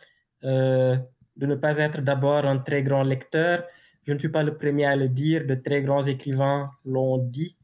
euh, 0.44 0.96
de 1.36 1.46
ne 1.46 1.54
pas 1.54 1.76
être 1.78 2.00
d'abord 2.00 2.44
un 2.46 2.58
très 2.58 2.82
grand 2.82 3.02
lecteur. 3.02 3.64
Je 4.04 4.12
ne 4.12 4.18
suis 4.18 4.30
pas 4.30 4.42
le 4.42 4.56
premier 4.56 4.86
à 4.86 4.96
le 4.96 5.08
dire, 5.08 5.46
de 5.46 5.54
très 5.54 5.82
grands 5.82 6.04
écrivains 6.06 6.70
l'ont 6.84 7.18
dit, 7.18 7.56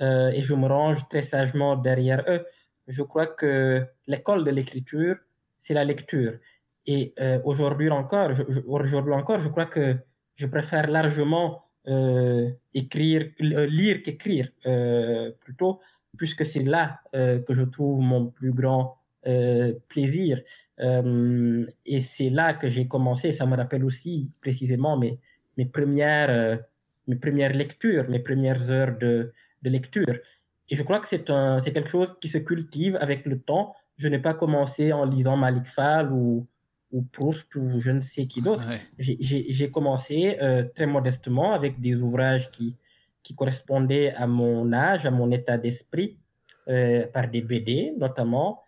euh, 0.00 0.30
et 0.30 0.42
je 0.42 0.54
me 0.54 0.66
range 0.66 1.06
très 1.08 1.22
sagement 1.22 1.76
derrière 1.76 2.24
eux. 2.28 2.46
Je 2.86 3.02
crois 3.02 3.26
que 3.26 3.84
l'école 4.06 4.44
de 4.44 4.50
l'écriture, 4.50 5.16
c'est 5.58 5.74
la 5.74 5.84
lecture. 5.84 6.38
Et 6.86 7.14
aujourd'hui 7.44 7.90
encore, 7.90 8.30
aujourd'hui 8.66 9.12
encore, 9.12 9.40
je 9.40 9.48
crois 9.48 9.66
que 9.66 9.96
je 10.36 10.46
préfère 10.46 10.86
largement 10.86 11.67
euh, 11.88 12.50
écrire, 12.74 13.30
euh, 13.40 13.66
lire 13.66 14.02
qu'écrire 14.02 14.48
euh, 14.66 15.30
plutôt, 15.40 15.80
puisque 16.18 16.44
c'est 16.44 16.62
là 16.62 17.00
que 17.12 17.54
je 17.54 17.62
trouve 17.62 18.00
mon 18.02 18.26
plus 18.26 18.52
grand 18.52 18.98
plaisir. 19.88 20.40
et 20.80 22.00
c'est 22.00 22.30
là 22.30 22.54
que 22.54 22.70
j'ai 22.70 22.86
commencé. 22.88 23.32
Ça 23.32 23.46
me 23.46 23.56
rappelle 23.56 23.84
aussi 23.84 24.30
précisément 24.40 24.96
mes, 24.96 25.18
mes, 25.56 25.66
premières, 25.66 26.58
mes 27.06 27.16
premières 27.16 27.52
lectures, 27.54 28.08
mes 28.08 28.18
premières 28.18 28.70
heures 28.70 28.96
de, 28.98 29.32
de 29.62 29.70
lecture. 29.70 30.16
Et 30.70 30.76
je 30.76 30.82
crois 30.82 31.00
que 31.00 31.08
c'est 31.08 31.24
quelque 31.72 31.88
chose 31.88 32.16
qui 32.20 32.28
se 32.28 32.38
cultive 32.38 32.96
avec 33.00 33.24
le 33.26 33.38
temps. 33.38 33.74
Je 33.96 34.08
n'ai 34.08 34.18
pas 34.18 34.34
commencé 34.34 34.92
en 34.92 35.04
lisant 35.04 35.36
Malik 35.36 35.66
Fall 35.66 36.12
ou, 36.12 36.46
ou 36.90 37.02
Proust 37.02 37.54
ou 37.56 37.80
je 37.80 37.90
ne 37.90 38.00
sais 38.00 38.26
qui 38.26 38.40
d'autre. 38.40 38.64
J'ai 38.98 39.70
commencé 39.70 40.38
euh, 40.40 40.64
très 40.74 40.86
modestement 40.86 41.52
avec 41.52 41.80
des 41.80 42.02
ouvrages 42.02 42.50
qui, 42.50 42.76
qui 43.22 43.34
correspondaient 43.34 44.12
à 44.14 44.26
mon 44.26 44.72
âge, 44.72 45.04
à 45.04 45.10
mon 45.10 45.30
état 45.30 45.58
d'esprit, 45.58 46.18
euh, 46.68 47.06
par 47.06 47.28
des 47.28 47.42
BD 47.42 47.92
notamment. 47.98 48.62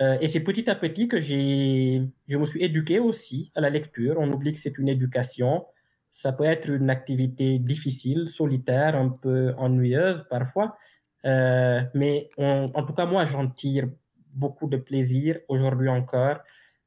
Euh, 0.00 0.18
et 0.20 0.28
c'est 0.28 0.40
petit 0.40 0.68
à 0.68 0.74
petit 0.74 1.06
que 1.06 1.20
je 1.20 2.36
me 2.36 2.46
suis 2.46 2.62
éduqué 2.62 2.98
aussi 2.98 3.50
à 3.54 3.60
la 3.60 3.70
lecture. 3.70 4.16
On 4.18 4.30
oublie 4.32 4.52
que 4.52 4.60
c'est 4.60 4.76
une 4.78 4.88
éducation. 4.88 5.66
Ça 6.10 6.32
peut 6.32 6.44
être 6.44 6.68
une 6.68 6.90
activité 6.90 7.58
difficile, 7.58 8.28
solitaire, 8.28 8.96
un 8.96 9.08
peu 9.08 9.52
ennuyeuse 9.56 10.24
parfois. 10.30 10.76
mais 11.24 12.30
en 12.38 12.84
tout 12.86 12.92
cas, 12.92 13.06
moi, 13.06 13.24
j'en 13.26 13.48
tire 13.48 13.88
beaucoup 14.32 14.68
de 14.68 14.76
plaisir 14.76 15.38
aujourd'hui 15.48 15.88
encore. 15.88 16.38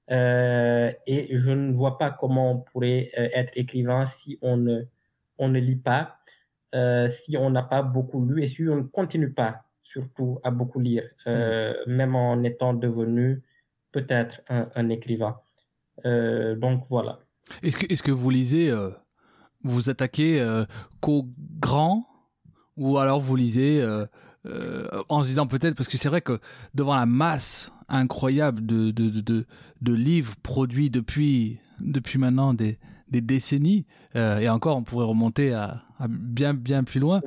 Euh, 0.10 0.92
et 1.06 1.38
je 1.38 1.52
ne 1.52 1.74
vois 1.74 1.98
pas 1.98 2.12
comment 2.12 2.52
on 2.52 2.60
pourrait 2.60 3.12
euh, 3.18 3.28
être 3.34 3.52
écrivain 3.56 4.06
si 4.06 4.38
on 4.42 4.56
ne, 4.56 4.84
on 5.38 5.50
ne 5.50 5.60
lit 5.60 5.76
pas, 5.76 6.20
euh, 6.76 7.10
si 7.10 7.36
on 7.38 7.50
n'a 7.50 7.64
pas 7.64 7.82
beaucoup 7.82 8.26
lu 8.26 8.42
et 8.42 8.48
si 8.48 8.68
on 8.70 8.78
ne 8.78 8.84
continue 8.84 9.32
pas 9.32 9.66
surtout 9.84 10.40
à 10.44 10.52
beaucoup 10.52 10.80
lire, 10.80 11.04
euh, 11.28 11.74
mm. 11.86 11.92
même 11.92 12.16
en 12.16 12.44
étant 12.44 12.74
devenu 12.74 13.42
peut-être 13.92 14.42
un, 14.50 14.70
un, 14.76 14.90
écrivain. 14.90 15.40
Donc 16.04 16.86
voilà. 16.90 17.20
Est-ce 17.64 17.78
que, 17.78 17.92
est-ce 17.92 18.04
que 18.04 18.12
vous 18.12 18.30
lisez, 18.30 18.72
vous 19.64 19.90
attaquez 19.90 20.46
qu'aux 21.02 21.28
grands 21.60 22.08
ou 22.76 23.00
alors 23.00 23.20
vous 23.20 23.36
lisez 23.36 23.84
en 25.10 25.24
se 25.24 25.28
disant 25.28 25.48
peut-être, 25.48 25.76
parce 25.76 25.90
que 25.90 25.98
c'est 25.98 26.10
vrai 26.10 26.22
que 26.22 26.40
devant 26.74 26.96
la 26.96 27.06
masse 27.06 27.72
incroyable 27.90 28.66
de, 28.66 28.92
de, 28.92 29.10
de, 29.22 29.46
de 29.82 29.94
livres 29.94 30.36
produits 30.44 30.90
depuis, 30.90 31.60
depuis 31.82 32.18
maintenant 32.20 32.54
des, 32.54 32.78
des 33.10 33.22
décennies, 33.22 33.86
et 34.16 34.50
encore 34.50 34.78
on 34.78 34.84
pourrait 34.84 35.06
remonter 35.06 35.54
à, 35.54 35.84
bien, 36.10 36.54
bien 36.54 36.84
plus 36.84 37.00
loin, 37.00 37.22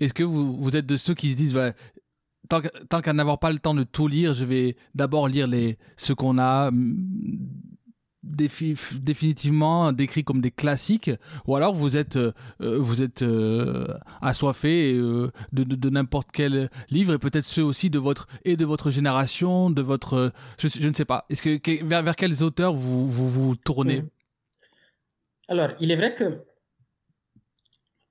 est-ce 0.00 0.14
que 0.14 0.22
vous, 0.22 0.56
vous 0.56 0.76
êtes 0.76 0.86
de 0.86 0.96
ceux 0.96 1.14
qui 1.14 1.30
se 1.30 1.36
disent, 1.36 1.58
tant 2.48 3.00
qu'à 3.00 3.12
n'avoir 3.12 3.38
pas 3.38 3.52
le 3.52 3.58
temps 3.58 3.74
de 3.74 3.82
tout 3.84 4.08
lire, 4.08 4.34
je 4.34 4.44
vais 4.44 4.76
d'abord 4.94 5.28
lire 5.28 5.46
les, 5.46 5.78
ce 5.96 6.12
qu'on 6.12 6.38
a 6.38 6.70
définitivement 8.22 9.92
décrit 9.92 10.24
comme 10.24 10.40
des 10.40 10.50
classiques, 10.50 11.10
ou 11.46 11.56
alors 11.56 11.74
vous 11.74 11.96
êtes, 11.96 12.16
euh, 12.16 12.32
vous 12.60 13.02
êtes 13.02 13.22
euh, 13.22 13.86
assoiffé 14.20 14.94
euh, 14.94 15.30
de, 15.52 15.64
de, 15.64 15.90
n'importe 15.90 16.30
quel 16.32 16.70
livre, 16.90 17.14
et 17.14 17.18
peut-être 17.18 17.44
ceux 17.44 17.64
aussi 17.64 17.90
de 17.90 17.98
votre, 17.98 18.28
et 18.44 18.56
de 18.56 18.64
votre 18.64 18.90
génération, 18.90 19.70
de 19.70 19.82
votre... 19.82 20.32
Je, 20.58 20.86
ne 20.86 20.92
sais 20.92 21.04
pas. 21.04 21.26
Que, 21.28 21.84
vers, 21.84 22.02
vers, 22.02 22.16
quels 22.16 22.42
auteurs 22.42 22.74
vous 22.74 23.08
vous, 23.08 23.28
vous 23.28 23.56
tournez? 23.56 24.04
Alors, 25.48 25.70
il 25.80 25.90
est 25.90 25.96
vrai 25.96 26.14
que 26.14 26.44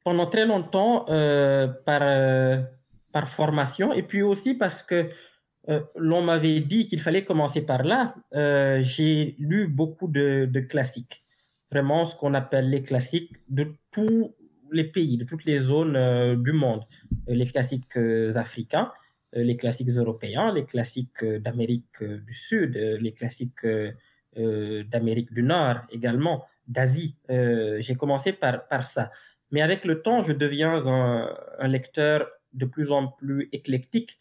pendant 0.04 0.28
très 0.28 0.46
longtemps, 0.46 1.06
par, 1.86 2.64
par 3.14 3.30
formation, 3.30 3.94
et 3.94 4.04
puis 4.04 4.24
aussi 4.24 4.56
parce 4.56 4.82
que 4.82 5.10
euh, 5.70 5.82
l'on 5.96 6.24
m'avait 6.24 6.60
dit 6.60 6.88
qu'il 6.88 7.02
fallait 7.02 7.24
commencer 7.24 7.62
par 7.62 7.84
là. 7.84 8.16
Euh, 8.34 8.82
j'ai 8.84 9.36
lu 9.38 9.68
beaucoup 9.68 10.08
de, 10.08 10.50
classiques, 10.68 11.24
vraiment 11.72 12.06
ce 12.06 12.16
qu'on 12.16 12.34
appelle 12.34 12.70
les 12.70 12.82
classiques 12.82 13.36
de 13.48 13.68
tous 13.92 14.36
les 14.72 14.86
pays, 14.86 15.18
de 15.18 15.26
toutes 15.26 15.46
les 15.46 15.60
zones 15.60 15.96
euh, 15.96 16.36
du 16.36 16.52
monde. 16.54 16.84
les 17.28 17.46
classiques 17.46 17.98
africains, 18.36 18.92
les 19.34 19.56
classiques 19.56 19.90
européens, 19.90 20.54
les 20.54 20.66
classiques 20.66 21.24
d'Amérique 21.24 22.04
du 22.04 22.34
Sud, 22.34 22.76
les 22.76 23.14
classiques 23.14 23.66
d'Amérique 24.36 25.32
du 25.34 25.44
Nord 25.44 25.78
également, 25.90 26.46
d'Asie. 26.68 27.16
j'ai 27.30 27.96
commencé 27.96 28.34
par, 28.34 28.86
ça. 28.86 29.10
Mais 29.52 29.62
avec 29.62 29.86
le 29.86 30.02
temps, 30.02 30.22
je 30.24 30.34
deviens 30.34 30.84
un 31.60 31.68
lecteur 31.70 32.28
de 32.52 32.66
plus 32.66 32.92
en 32.92 33.08
plus 33.08 33.48
éclectique 33.54 34.20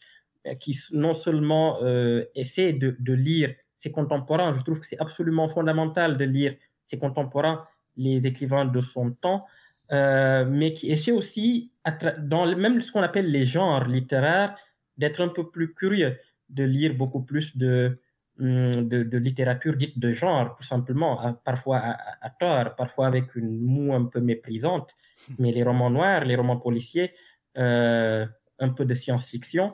qui 0.59 0.78
non 0.92 1.14
seulement 1.14 1.82
euh, 1.82 2.25
essaie 2.35 2.73
de, 2.73 2.97
de, 2.99 3.12
lire 3.12 3.54
ses 3.76 3.90
contemporains, 3.90 4.54
je 4.54 4.62
trouve 4.62 4.80
que 4.80 4.87
c'est 4.87 5.00
absolument 5.00 5.49
fondamental 5.49 6.16
de 6.16 6.25
lire 6.25 6.54
ses 6.87 6.99
contemporains, 6.99 7.66
les 7.97 8.26
écrivains 8.26 8.64
de 8.64 8.80
son 8.80 9.12
temps, 9.12 9.47
euh, 9.92 10.44
mais 10.49 10.73
qui 10.73 10.90
essaie 10.90 11.12
aussi, 11.12 11.73
dans 12.18 12.47
même 12.56 12.80
ce 12.80 12.92
qu'on 12.92 13.02
appelle 13.02 13.30
les 13.30 13.44
genres 13.44 13.87
littéraires, 13.87 14.56
d'être 14.97 15.20
un 15.20 15.28
peu 15.28 15.50
plus 15.50 15.75
curieux, 15.75 16.18
de 16.49 16.64
lire 16.64 16.94
beaucoup 16.94 17.23
plus 17.23 17.56
de, 17.56 17.99
hum, 18.38 18.88
de, 18.88 19.02
de 19.02 19.18
littérature 19.18 19.76
dite 19.76 19.99
de 19.99 20.12
genre, 20.12 20.56
tout 20.56 20.62
simplement, 20.62 21.35
parfois 21.44 21.78
à, 22.20 22.30
tort, 22.30 22.76
parfois 22.76 23.06
avec 23.06 23.35
une 23.35 23.61
moue 23.61 23.94
un 23.94 24.04
peu 24.04 24.20
méprisante, 24.20 24.94
mais 25.38 25.52
les 25.52 25.62
romans 25.62 25.90
noirs, 25.90 26.25
les 26.25 26.37
romans 26.37 26.59
policiers, 26.59 27.12
euh, 27.56 28.26
un 28.59 28.68
peu 28.68 28.85
de 28.85 28.94
science-fiction, 28.94 29.73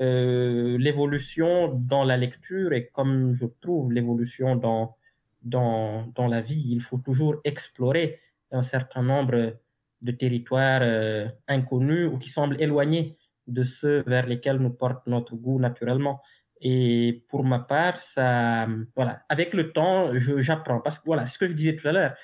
euh, 0.00 0.76
l'évolution 0.78 1.68
dans 1.74 2.04
la 2.04 2.16
lecture 2.16 2.72
et 2.72 2.86
comme 2.88 3.34
je 3.34 3.46
trouve 3.60 3.92
l'évolution 3.92 4.56
dans, 4.56 4.96
dans, 5.42 6.06
dans, 6.14 6.26
la 6.26 6.40
vie, 6.40 6.64
il 6.68 6.80
faut 6.80 6.98
toujours 6.98 7.36
explorer 7.44 8.20
un 8.50 8.62
certain 8.62 9.02
nombre 9.02 9.56
de 10.02 10.12
territoires 10.12 10.80
euh, 10.82 11.28
inconnus 11.48 12.10
ou 12.12 12.18
qui 12.18 12.30
semblent 12.30 12.60
éloignés 12.60 13.16
de 13.46 13.64
ceux 13.64 14.02
vers 14.06 14.26
lesquels 14.26 14.58
nous 14.58 14.70
porte 14.70 15.06
notre 15.06 15.34
goût 15.36 15.58
naturellement. 15.58 16.20
Et 16.60 17.24
pour 17.28 17.44
ma 17.44 17.58
part, 17.58 17.98
ça, 17.98 18.66
voilà, 18.94 19.24
avec 19.28 19.52
le 19.52 19.72
temps, 19.72 20.10
j'apprends. 20.38 20.80
Parce 20.80 20.98
que 20.98 21.04
voilà, 21.06 21.26
ce 21.26 21.38
que 21.38 21.48
je 21.48 21.52
disais 21.52 21.76
tout 21.76 21.86
à 21.88 21.92
l'heure, 21.92 22.14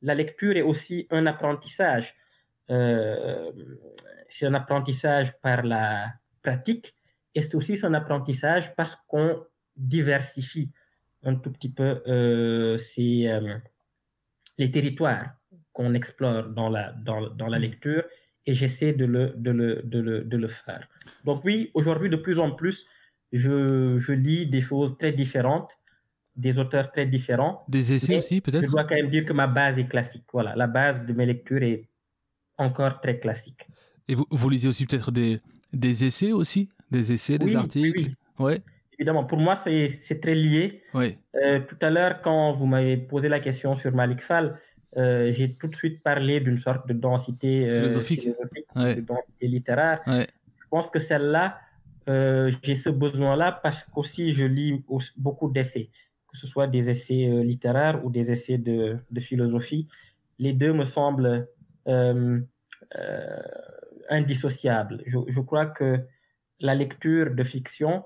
la 0.00 0.14
lecture 0.14 0.56
est 0.56 0.62
aussi 0.62 1.06
un 1.10 1.26
apprentissage. 1.26 2.14
Euh, 2.70 3.52
c'est 4.28 4.46
un 4.46 4.54
apprentissage 4.54 5.38
par 5.40 5.62
la 5.62 6.12
pratique, 6.42 6.94
et 7.34 7.42
c'est 7.42 7.54
aussi 7.54 7.76
son 7.76 7.94
apprentissage 7.94 8.74
parce 8.76 8.96
qu'on 9.06 9.44
diversifie 9.76 10.70
un 11.24 11.36
tout 11.36 11.50
petit 11.50 11.70
peu 11.70 12.02
euh, 12.06 12.78
euh, 12.98 13.58
les 14.58 14.70
territoires 14.70 15.30
qu'on 15.72 15.94
explore 15.94 16.48
dans 16.48 16.68
la, 16.68 16.92
dans, 16.92 17.28
dans 17.30 17.48
la 17.48 17.58
mm. 17.58 17.62
lecture 17.62 18.04
et 18.46 18.54
j'essaie 18.54 18.92
de 18.92 19.04
le, 19.04 19.32
de, 19.36 19.50
le, 19.50 19.82
de, 19.84 20.00
le, 20.00 20.24
de 20.24 20.36
le 20.36 20.48
faire. 20.48 20.88
Donc 21.24 21.44
oui, 21.44 21.70
aujourd'hui, 21.74 22.10
de 22.10 22.16
plus 22.16 22.38
en 22.38 22.50
plus, 22.50 22.86
je, 23.32 23.98
je, 23.98 24.12
lis 24.12 24.46
des 24.46 24.60
choses 24.60 24.96
très 24.98 25.12
différentes, 25.12 25.70
des 26.34 26.58
auteurs 26.58 26.90
très 26.90 27.06
différents. 27.06 27.64
Des 27.68 27.92
essais 27.92 28.16
aussi, 28.16 28.40
peut-être? 28.40 28.64
Je 28.64 28.68
dois 28.68 28.84
quand 28.84 28.94
même 28.96 29.08
dire 29.08 29.24
que 29.24 29.32
ma 29.32 29.46
base 29.46 29.78
est 29.78 29.86
classique. 29.86 30.24
Voilà, 30.32 30.54
la 30.56 30.66
base 30.66 31.06
de 31.06 31.12
mes 31.12 31.24
lectures 31.26 31.62
est 31.62 31.88
encore 32.58 33.00
très 33.00 33.18
classique. 33.18 33.66
Et 34.08 34.14
vous, 34.14 34.26
vous 34.30 34.50
lisez 34.50 34.68
aussi 34.68 34.86
peut-être 34.86 35.12
des, 35.12 35.40
des 35.72 36.04
essais 36.04 36.32
aussi? 36.32 36.68
Des 36.92 37.12
essais, 37.12 37.38
des 37.38 37.56
articles 37.56 38.02
oui. 38.38 38.44
Ouais. 38.44 38.62
Évidemment, 38.98 39.24
pour 39.24 39.38
moi, 39.38 39.56
c'est 39.56 40.20
très 40.20 40.34
lié. 40.34 40.82
Oui. 40.94 41.16
Euh, 41.34 41.60
tout 41.60 41.76
à 41.80 41.90
l'heure, 41.90 42.20
quand 42.22 42.52
vous 42.52 42.66
m'avez 42.66 42.96
posé 42.96 43.28
la 43.28 43.40
question 43.40 43.74
sur 43.74 43.92
Malik 43.92 44.20
Fall, 44.20 44.60
euh, 44.96 45.32
j'ai 45.32 45.54
tout 45.54 45.66
de 45.66 45.74
suite 45.74 46.02
parlé 46.02 46.40
d'une 46.40 46.58
sorte 46.58 46.86
de 46.86 46.92
densité 46.92 47.68
euh, 47.68 47.80
philosophique, 47.80 48.28
de 48.28 49.00
densité 49.00 49.48
littéraire. 49.48 50.00
Ouais. 50.06 50.26
Je 50.60 50.68
pense 50.70 50.90
que 50.90 50.98
celle-là, 50.98 51.58
j'ai 52.62 52.74
ce 52.74 52.90
besoin-là 52.90 53.60
parce 53.62 53.84
qu'aussi 53.84 54.34
je 54.34 54.44
lis 54.44 54.84
beaucoup 55.16 55.50
d'essais, 55.50 55.90
que 56.30 56.36
ce 56.36 56.46
soit 56.46 56.66
des 56.66 56.90
essais 56.90 57.22
littéraires 57.42 58.04
ou 58.04 58.10
des 58.10 58.30
essais 58.30 58.58
de, 58.58 58.98
de, 59.10 59.20
philosophie. 59.20 59.88
Les 60.38 60.52
deux 60.52 60.72
me 60.72 60.84
semblent 60.84 61.48
indissociables. 64.08 65.02
Je, 65.06 65.18
je 65.28 65.40
crois 65.40 65.66
que 65.66 65.98
la 66.62 66.74
lecture 66.74 67.34
de 67.34 67.44
fiction, 67.44 68.04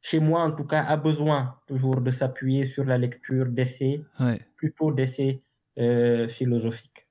chez 0.00 0.18
moi 0.18 0.42
en 0.42 0.52
tout 0.52 0.64
cas, 0.64 0.82
a 0.82 0.96
besoin 0.96 1.56
toujours 1.66 2.00
de 2.00 2.10
s'appuyer 2.10 2.64
sur 2.64 2.84
la 2.84 2.98
lecture 2.98 3.46
d'essais, 3.46 4.02
plutôt 4.56 4.90
d'essais 4.90 5.42
euh, 5.78 6.28
philosophiques. 6.28 7.06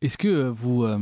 Est-ce 0.00 0.16
que 0.16 0.48
vous... 0.48 0.84
Euh, 0.84 0.98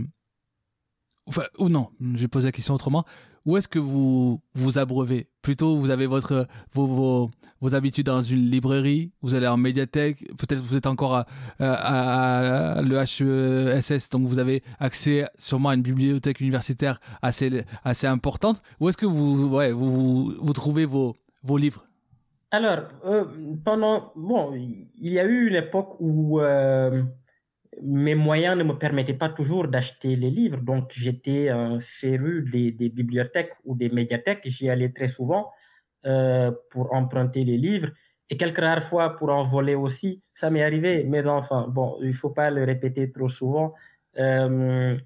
enfin, 1.27 1.45
ou 1.59 1.69
non, 1.69 1.91
je 2.01 2.23
vais 2.23 2.29
poser 2.29 2.49
la 2.49 2.53
question 2.53 2.75
autrement 2.75 3.05
où 3.45 3.57
est-ce 3.57 3.69
que 3.69 3.79
vous 3.79 4.43
vous 4.55 4.79
abreuvez 4.79 5.29
Plutôt, 5.49 5.79
vous 5.79 5.89
avez 5.89 6.07
votre, 6.07 6.47
vos, 6.75 7.31
vos, 7.63 7.75
habitudes 7.75 8.05
dans 8.05 8.21
une 8.21 8.45
librairie, 8.45 9.13
vous 9.23 9.35
allez 9.35 9.47
en 9.47 9.57
médiathèque, 9.57 10.19
peut-être 10.37 10.61
vous 10.61 10.77
êtes 10.77 10.87
encore 10.87 11.15
à, 11.15 11.27
à, 11.59 12.83
le 12.83 12.97
HESS, 12.97 14.11
donc 14.11 14.27
vous 14.27 14.39
avez 14.39 14.63
accès 14.79 15.27
sûrement 15.39 15.71
à 15.71 15.75
une 15.75 15.81
bibliothèque 15.81 16.41
universitaire 16.41 17.01
assez, 17.23 17.65
assez 17.83 18.07
importante. 18.07 18.61
Où 18.79 18.91
est-ce 18.91 18.99
que 18.99 19.07
vous, 19.07 19.49
ouais, 19.49 19.73
vous, 19.73 20.35
vous, 20.39 20.53
trouvez 20.53 20.85
vos, 20.85 21.17
vos 21.43 21.57
livres? 21.57 21.83
Alors, 22.51 22.81
euh, 23.07 23.25
pendant 23.65 24.13
bon, 24.17 24.53
il 24.55 24.87
y 25.01 25.19
a 25.19 25.25
eu 25.25 25.49
une 25.49 25.57
époque 25.57 25.97
où 25.99 26.41
euh, 26.41 27.05
mes 27.83 28.15
moyens 28.15 28.57
ne 28.57 28.65
me 28.65 28.79
permettaient 28.79 29.15
pas 29.15 29.29
toujours 29.29 29.69
d'acheter 29.69 30.17
les 30.17 30.31
livres, 30.31 30.59
donc 30.59 30.91
j'étais 30.95 31.49
un 31.49 31.81
féru 31.81 32.43
des, 32.51 32.89
bibliothèques 32.89 33.53
ou 33.65 33.75
des 33.75 33.89
médiathèques. 33.89 34.43
J'y 34.45 34.69
allais 34.69 34.91
très 34.91 35.09
souvent 35.09 35.51
euh, 36.07 36.53
pour 36.71 36.93
emprunter 36.95 37.45
les 37.45 37.57
livres 37.57 37.91
et 38.31 38.37
quelques 38.37 38.59
rares 38.59 38.85
fois 38.85 39.17
pour 39.17 39.31
en 39.31 39.45
voler 39.45 39.75
aussi. 39.75 40.23
Ça 40.35 40.51
m'est 40.51 40.63
arrivé, 40.63 41.05
mes 41.05 41.27
enfants. 41.27 41.69
Bon, 41.69 41.99
il 42.03 42.15
faut 42.15 42.31
pas 42.31 42.51
le 42.51 42.65
répéter 42.65 43.11
trop 43.11 43.29
souvent. 43.29 43.75
Euh, 44.19 44.97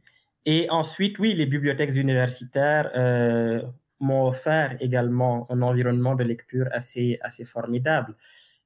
et 0.45 0.69
ensuite, 0.71 1.19
oui, 1.19 1.35
les 1.35 1.47
bibliothèques 1.47 1.95
universitaires 1.95 2.91
euh, 2.97 3.63
m'ont 4.01 4.27
offert 4.27 4.77
également 4.81 5.47
un 5.51 5.63
environnement 5.63 6.15
de 6.15 6.25
lecture 6.25 6.67
assez, 6.73 7.19
assez 7.23 7.45
formidable. 7.45 8.17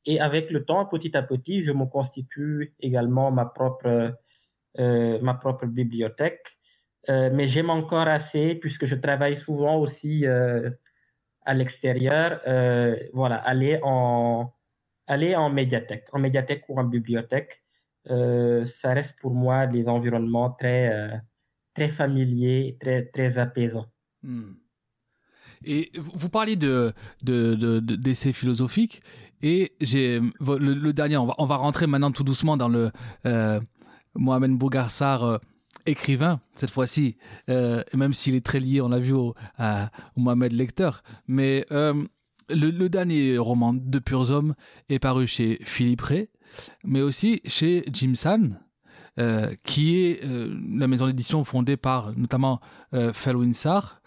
Et 0.06 0.20
avec 0.20 0.50
le 0.50 0.64
temps, 0.64 0.86
petit 0.86 1.16
à 1.16 1.22
petit, 1.22 1.62
je 1.62 1.72
me 1.72 1.84
constitue 1.84 2.74
également 2.80 3.30
ma 3.32 3.44
propre, 3.44 4.16
euh, 4.78 5.20
ma 5.20 5.34
propre 5.34 5.66
bibliothèque. 5.66 6.44
Euh, 7.08 7.30
mais 7.32 7.48
j'aime 7.48 7.70
encore 7.70 8.08
assez, 8.08 8.54
puisque 8.54 8.86
je 8.86 8.94
travaille 8.94 9.36
souvent 9.36 9.76
aussi 9.76 10.26
euh, 10.26 10.70
à 11.44 11.54
l'extérieur, 11.54 12.40
voilà, 13.12 13.36
aller 13.36 13.78
en, 13.82 14.52
aller 15.06 15.36
en 15.36 15.50
médiathèque, 15.50 16.06
en 16.12 16.18
médiathèque 16.18 16.64
ou 16.68 16.78
en 16.78 16.84
bibliothèque. 16.84 17.62
Ça 18.06 18.92
reste 18.94 19.18
pour 19.20 19.34
moi 19.34 19.66
des 19.66 19.88
environnements 19.88 20.50
très, 20.50 21.20
très 21.74 21.88
familiers, 21.88 22.78
très, 22.80 23.06
très 23.06 23.38
apaisants. 23.38 23.86
Hmm. 24.22 24.54
Et 25.64 25.90
vous 25.94 26.28
parliez 26.28 26.56
de, 26.56 26.92
de, 27.22 27.80
d'essais 27.80 28.32
philosophiques. 28.32 29.02
Et 29.42 29.72
j'ai 29.80 30.20
le, 30.40 30.92
dernier, 30.92 31.16
on 31.16 31.46
va, 31.46 31.56
rentrer 31.56 31.86
maintenant 31.86 32.10
tout 32.10 32.24
doucement 32.24 32.56
dans 32.56 32.68
le 32.68 32.90
euh, 33.26 33.60
Mohamed 34.18 34.52
Bougarsar, 34.52 35.24
euh, 35.24 35.38
écrivain 35.84 36.40
cette 36.52 36.70
fois-ci, 36.70 37.16
euh, 37.48 37.82
même 37.94 38.12
s'il 38.12 38.34
est 38.34 38.44
très 38.44 38.58
lié, 38.58 38.80
on 38.80 38.88
l'a 38.88 38.98
vu, 38.98 39.12
au, 39.12 39.34
Mohamed 40.16 40.52
Lecteur. 40.52 41.02
Mais 41.28 41.64
euh, 41.70 42.04
le, 42.50 42.88
dernier 42.88 43.38
roman 43.38 43.72
de 43.72 43.98
Purs 43.98 44.30
Hommes 44.30 44.54
est 44.88 44.98
paru 44.98 45.26
chez 45.26 45.58
Philippe 45.62 46.00
Ray, 46.00 46.28
mais 46.84 47.02
aussi 47.02 47.40
chez 47.44 47.84
Jim 47.92 48.14
San, 48.14 48.58
qui 49.64 49.96
est 49.96 50.22
la 50.24 50.86
maison 50.86 51.06
d'édition 51.06 51.42
fondée 51.42 51.76
par 51.76 52.12
notamment 52.16 52.60
Felwin 53.12 53.54
Sarr. 53.54 54.00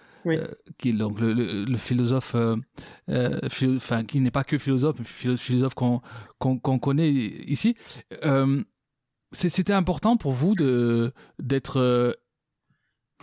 Qui 0.77 0.89
est 0.89 0.93
donc 0.93 1.19
le, 1.19 1.77
philosophe, 1.77 2.35
enfin 3.07 4.03
qui 4.03 4.19
n'est 4.19 4.31
pas 4.31 4.43
que 4.43 4.57
philosophe, 4.57 4.97
mais 4.99 5.37
philosophe 5.37 5.73
qu'on 5.75 6.79
connaît 6.79 7.09
ici. 7.11 7.75
C'était 9.31 9.73
important 9.73 10.17
pour 10.17 10.31
vous 10.31 10.55
de 10.55 11.13
d'être 11.37 11.77
euh, 11.79 12.13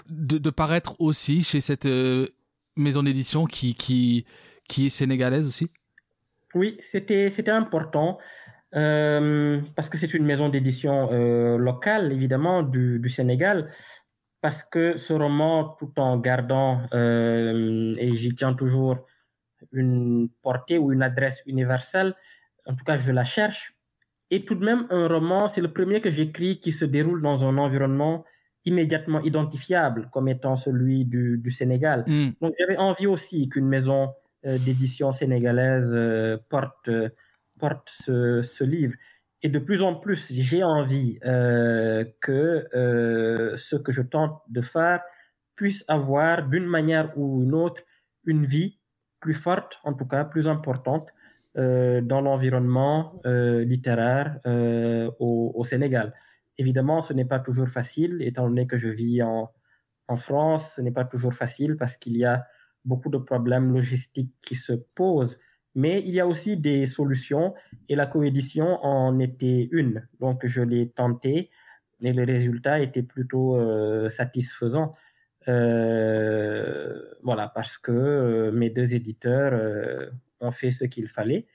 de, 0.08 0.50
paraître 0.50 1.00
aussi 1.00 1.42
chez 1.42 1.60
cette 1.60 1.86
euh, 1.86 2.28
maison 2.76 3.02
d'édition 3.02 3.44
qui, 3.44 3.74
qui 3.74 4.24
qui 4.68 4.86
est 4.86 4.90
sénégalaise 4.90 5.46
aussi? 5.46 5.70
Oui, 6.54 6.78
c'était 6.80 7.30
c'était 7.30 7.50
important 7.50 8.18
euh, 8.76 9.60
parce 9.74 9.88
que 9.88 9.98
c'est 9.98 10.14
une 10.14 10.24
maison 10.24 10.48
d'édition 10.48 11.10
locale 11.58 12.12
évidemment 12.12 12.62
du, 12.62 13.00
du, 13.00 13.08
Sénégal 13.08 13.72
parce 14.40 14.62
que 14.62 14.96
ce 14.96 15.12
roman 15.12 15.76
tout 15.78 15.92
en 15.98 16.18
gardant 16.18 16.82
et 16.92 18.10
j'y 18.14 18.34
tiens 18.34 18.54
toujours 18.54 18.98
une 19.72 20.28
portée 20.42 20.78
ou 20.78 20.92
une 20.92 21.02
adresse 21.02 21.42
universelle 21.46 22.14
en 22.66 22.74
tout 22.74 22.84
cas 22.84 22.96
je 22.96 23.12
la 23.12 23.24
cherche 23.24 23.76
et 24.30 24.44
tout 24.44 24.54
de 24.54 24.64
même, 24.64 24.86
un 24.90 25.06
roman, 25.06 25.48
c'est 25.48 25.60
le 25.60 25.72
premier 25.72 26.00
que 26.00 26.10
j'écris 26.10 26.58
qui 26.58 26.72
se 26.72 26.84
déroule 26.84 27.22
dans 27.22 27.44
un 27.44 27.58
environnement 27.58 28.24
immédiatement 28.64 29.20
identifiable 29.22 30.08
comme 30.12 30.28
étant 30.28 30.56
celui 30.56 31.04
du, 31.04 31.38
du 31.38 31.50
Sénégal. 31.52 32.02
Hmm. 32.06 32.30
Donc 32.40 32.54
j'avais 32.58 32.76
envie 32.76 33.06
aussi 33.06 33.48
qu'une 33.48 33.66
maison 33.68 34.12
euh, 34.44 34.58
d'édition 34.58 35.12
sénégalaise 35.12 35.92
euh, 35.94 36.38
porte, 36.48 36.88
euh, 36.88 37.08
porte 37.60 37.88
ce, 37.88 38.42
ce, 38.42 38.64
livre. 38.64 38.94
Et 39.42 39.48
de 39.48 39.58
plus 39.58 39.82
en 39.82 39.94
plus, 39.94 40.32
j'ai 40.32 40.62
envie 40.62 41.18
que 41.20 42.66
ce 43.56 43.76
que 43.76 43.92
je 43.92 44.02
tente 44.02 44.42
de 44.48 44.62
faire 44.62 45.02
puisse 45.56 45.84
avoir 45.88 46.46
d'une 46.48 46.66
manière 46.66 47.16
ou 47.16 47.42
une 47.42 47.54
autre 47.54 47.82
une 48.24 48.44
vie 48.44 48.78
plus 49.20 49.34
forte, 49.34 49.80
en 49.82 49.94
tout 49.94 50.06
cas 50.06 50.24
plus 50.24 50.48
importante, 50.48 51.08
euh, 51.56 52.00
dans 52.02 52.20
l'environnement 52.20 53.20
euh, 53.24 53.64
littéraire 53.64 54.38
euh, 54.46 55.10
au, 55.18 55.64
Sénégal. 55.64 56.12
Évidemment, 56.58 57.00
ce 57.00 57.12
n'est 57.14 57.24
pas 57.24 57.38
toujours 57.38 57.68
facile, 57.68 58.18
étant 58.20 58.46
donné 58.46 58.66
que 58.66 58.76
je 58.76 58.88
vis 58.88 59.22
en 59.22 60.16
France, 60.16 60.74
ce 60.76 60.80
n'est 60.82 60.92
pas 60.92 61.04
toujours 61.04 61.34
facile 61.34 61.76
parce 61.76 61.96
qu'il 61.96 62.16
y 62.16 62.24
a 62.24 62.46
beaucoup 62.84 63.08
de 63.08 63.18
problèmes 63.18 63.72
logistiques 63.72 64.34
qui 64.42 64.54
se 64.54 64.72
posent, 64.72 65.38
mais 65.76 66.02
il 66.04 66.12
y 66.12 66.18
a 66.18 66.26
aussi 66.26 66.56
des 66.56 66.86
solutions 66.86 67.54
et 67.88 67.94
la 67.94 68.06
coédition 68.06 68.84
en 68.84 69.20
était 69.20 69.68
une. 69.70 70.08
Donc, 70.18 70.44
je 70.44 70.62
l'ai 70.62 70.88
tenté 70.88 71.50
et 72.02 72.12
le 72.12 72.24
résultat 72.24 72.80
était 72.80 73.02
plutôt 73.04 73.56
euh, 73.56 74.08
satisfaisant. 74.08 74.94
Euh, 75.46 77.00
voilà, 77.22 77.52
parce 77.54 77.78
que 77.78 78.50
mes 78.52 78.70
deux 78.70 78.94
éditeurs 78.94 80.10
ont 80.40 80.50
fait 80.50 80.72
ce 80.72 80.84
qu'il 80.84 81.06
fallait 81.06 81.46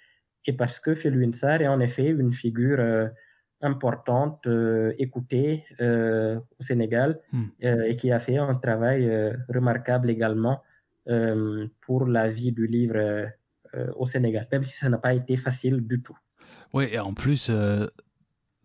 et 0.45 0.53
parce 0.53 0.79
que 0.79 0.95
Sarr 1.33 1.61
est 1.61 1.67
en 1.67 1.79
effet 1.79 2.07
une 2.07 2.33
figure 2.33 2.79
euh, 2.79 3.07
importante, 3.61 4.47
euh, 4.47 4.93
écoutée 4.97 5.65
euh, 5.79 6.39
au 6.59 6.63
Sénégal 6.63 7.19
hmm. 7.31 7.45
et 7.61 7.95
qui 7.95 8.11
a 8.11 8.19
fait 8.19 8.37
un 8.37 8.55
travail 8.55 9.07
remarquable 9.49 10.09
également 10.09 10.63
pour 11.81 12.05
la 12.05 12.29
vie 12.29 12.51
du 12.51 12.67
livre 12.67 13.27
au 13.95 14.05
Sénégal, 14.05 14.47
même 14.51 14.63
si 14.63 14.77
ça 14.77 14.89
n'a 14.89 14.97
pas 14.97 15.13
été 15.13 15.37
facile 15.37 15.81
du 15.81 16.01
tout. 16.01 16.17
Oui, 16.73 16.85
et 16.91 16.99
en 16.99 17.13
plus, 17.13 17.51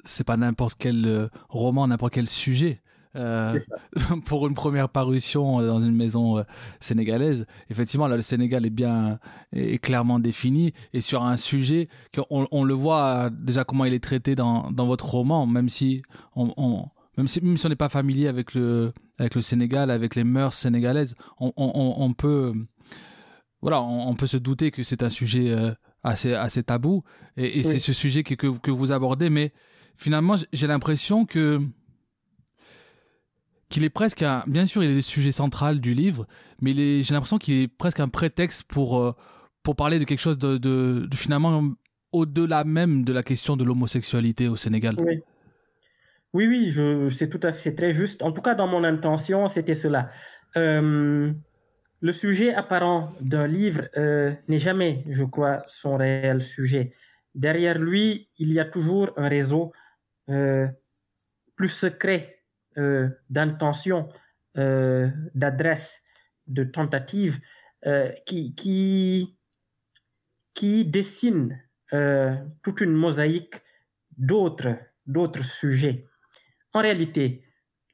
c'est 0.04 0.24
pas 0.24 0.36
n'importe 0.36 0.76
quel 0.78 1.30
roman, 1.48 1.86
n'importe 1.86 2.14
quel 2.14 2.28
sujet. 2.28 2.80
Euh, 3.16 3.58
pour 4.26 4.46
une 4.46 4.54
première 4.54 4.88
parution 4.90 5.60
dans 5.60 5.80
une 5.80 5.96
maison 5.96 6.38
euh, 6.38 6.42
sénégalaise. 6.80 7.46
Effectivement, 7.70 8.08
là, 8.08 8.16
le 8.16 8.22
Sénégal 8.22 8.66
est 8.66 8.70
bien, 8.70 9.18
est 9.52 9.78
clairement 9.78 10.18
défini 10.18 10.74
et 10.92 11.00
sur 11.00 11.24
un 11.24 11.36
sujet 11.36 11.88
qu'on 12.14 12.46
on 12.50 12.64
le 12.64 12.74
voit 12.74 13.30
déjà 13.30 13.64
comment 13.64 13.86
il 13.86 13.94
est 13.94 14.04
traité 14.04 14.34
dans, 14.34 14.70
dans 14.70 14.86
votre 14.86 15.06
roman, 15.06 15.46
même 15.46 15.70
si 15.70 16.02
on, 16.34 16.86
même 17.16 17.28
si, 17.28 17.40
même 17.40 17.56
si 17.56 17.64
on 17.64 17.68
n'est 17.70 17.76
pas 17.76 17.88
familier 17.88 18.28
avec 18.28 18.52
le, 18.54 18.92
avec 19.18 19.34
le 19.34 19.40
Sénégal, 19.42 19.90
avec 19.90 20.14
les 20.14 20.24
mœurs 20.24 20.52
sénégalaises, 20.52 21.14
on, 21.40 21.52
on, 21.56 21.94
on 21.96 22.12
peut, 22.12 22.52
voilà, 23.62 23.82
on, 23.82 24.14
peut 24.14 24.26
se 24.26 24.36
douter 24.36 24.70
que 24.70 24.82
c'est 24.82 25.02
un 25.02 25.10
sujet 25.10 25.50
euh, 25.50 25.72
assez, 26.02 26.34
assez 26.34 26.62
tabou 26.62 27.02
et, 27.36 27.62
c'est 27.62 27.78
ce 27.78 27.92
sujet 27.92 28.22
que, 28.22 28.34
que, 28.34 28.46
que 28.58 28.70
vous 28.70 28.92
abordez, 28.92 29.30
mais 29.30 29.52
finalement, 29.96 30.36
j'ai 30.52 30.66
l'impression 30.66 31.24
que 31.24 31.60
qu'il 33.68 33.82
est 33.84 33.90
presque 33.90 34.22
un, 34.22 34.44
bien 34.46 34.64
sûr 34.64 34.84
il 34.84 34.90
est 34.90 34.94
le 34.94 35.00
sujet 35.00 35.32
central 35.32 35.80
du 35.80 35.92
livre 35.92 36.26
mais 36.60 36.72
j'ai 36.72 37.14
l'impression 37.14 37.38
qu'il 37.38 37.62
est 37.62 37.68
presque 37.68 38.00
un 38.00 38.08
prétexte 38.08 38.64
pour 38.64 39.00
euh, 39.00 39.12
pour 39.62 39.74
parler 39.74 39.98
de 39.98 40.04
quelque 40.04 40.20
chose 40.20 40.38
de, 40.38 40.58
de, 40.58 41.08
finalement 41.16 41.62
au-delà 42.12 42.62
même 42.62 43.04
de 43.04 43.12
la 43.12 43.24
question 43.24 43.56
de 43.56 43.64
l'homosexualité 43.64 44.46
au 44.46 44.54
Sénégal. 44.54 44.94
Oui. 44.98 45.20
Oui, 46.32 46.46
oui 46.46 47.16
c'est 47.18 47.28
tout 47.28 47.40
à 47.42 47.52
fait 47.52 47.74
très 47.74 47.92
juste. 47.92 48.22
En 48.22 48.30
tout 48.30 48.42
cas 48.42 48.54
dans 48.54 48.68
mon 48.68 48.84
intention 48.84 49.48
c'était 49.48 49.74
cela. 49.74 50.10
Euh, 50.56 51.32
le 52.00 52.12
sujet 52.12 52.54
apparent 52.54 53.12
d'un 53.20 53.46
livre 53.46 53.88
euh, 53.96 54.32
n'est 54.48 54.60
jamais 54.60 55.04
je 55.08 55.24
crois 55.24 55.62
son 55.66 55.96
réel 55.96 56.42
sujet 56.42 56.94
derrière 57.34 57.78
lui 57.78 58.28
il 58.38 58.52
y 58.52 58.60
a 58.60 58.64
toujours 58.64 59.12
un 59.16 59.28
réseau 59.28 59.72
plus 61.56 61.68
secret 61.68 62.36
euh, 62.78 63.08
d'intention, 63.30 64.10
euh, 64.58 65.08
d'adresse, 65.34 66.02
de 66.46 66.62
tentative 66.62 67.40
euh, 67.86 68.12
qui, 68.26 68.54
qui, 68.54 69.38
qui 70.54 70.84
dessine 70.84 71.60
toute 72.62 72.80
une 72.80 72.92
mosaïque 72.92 73.62
d'autres, 74.18 74.76
d'autres 75.06 75.44
sujets. 75.44 76.04
En 76.74 76.80
réalité, 76.82 77.44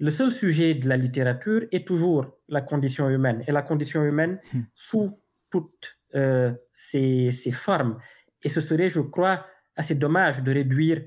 le 0.02 0.10
seul 0.10 0.32
sujet 0.32 0.74
de 0.74 0.88
la 0.88 0.96
littérature 0.96 1.62
est 1.70 1.86
toujours 1.86 2.26
la 2.48 2.60
condition 2.60 3.08
humaine, 3.08 3.44
et 3.46 3.52
la 3.52 3.62
condition 3.62 4.02
humaine 4.04 4.40
hmm. 4.52 4.60
sous 4.74 5.18
toutes 5.50 5.98
ses, 6.72 7.30
ses, 7.32 7.52
formes. 7.52 7.98
Et 8.42 8.50
ce 8.50 8.60
serait, 8.60 8.90
je 8.90 9.00
crois, 9.00 9.46
assez 9.76 9.94
dommage 9.94 10.42
de 10.42 10.52
réduire 10.52 11.02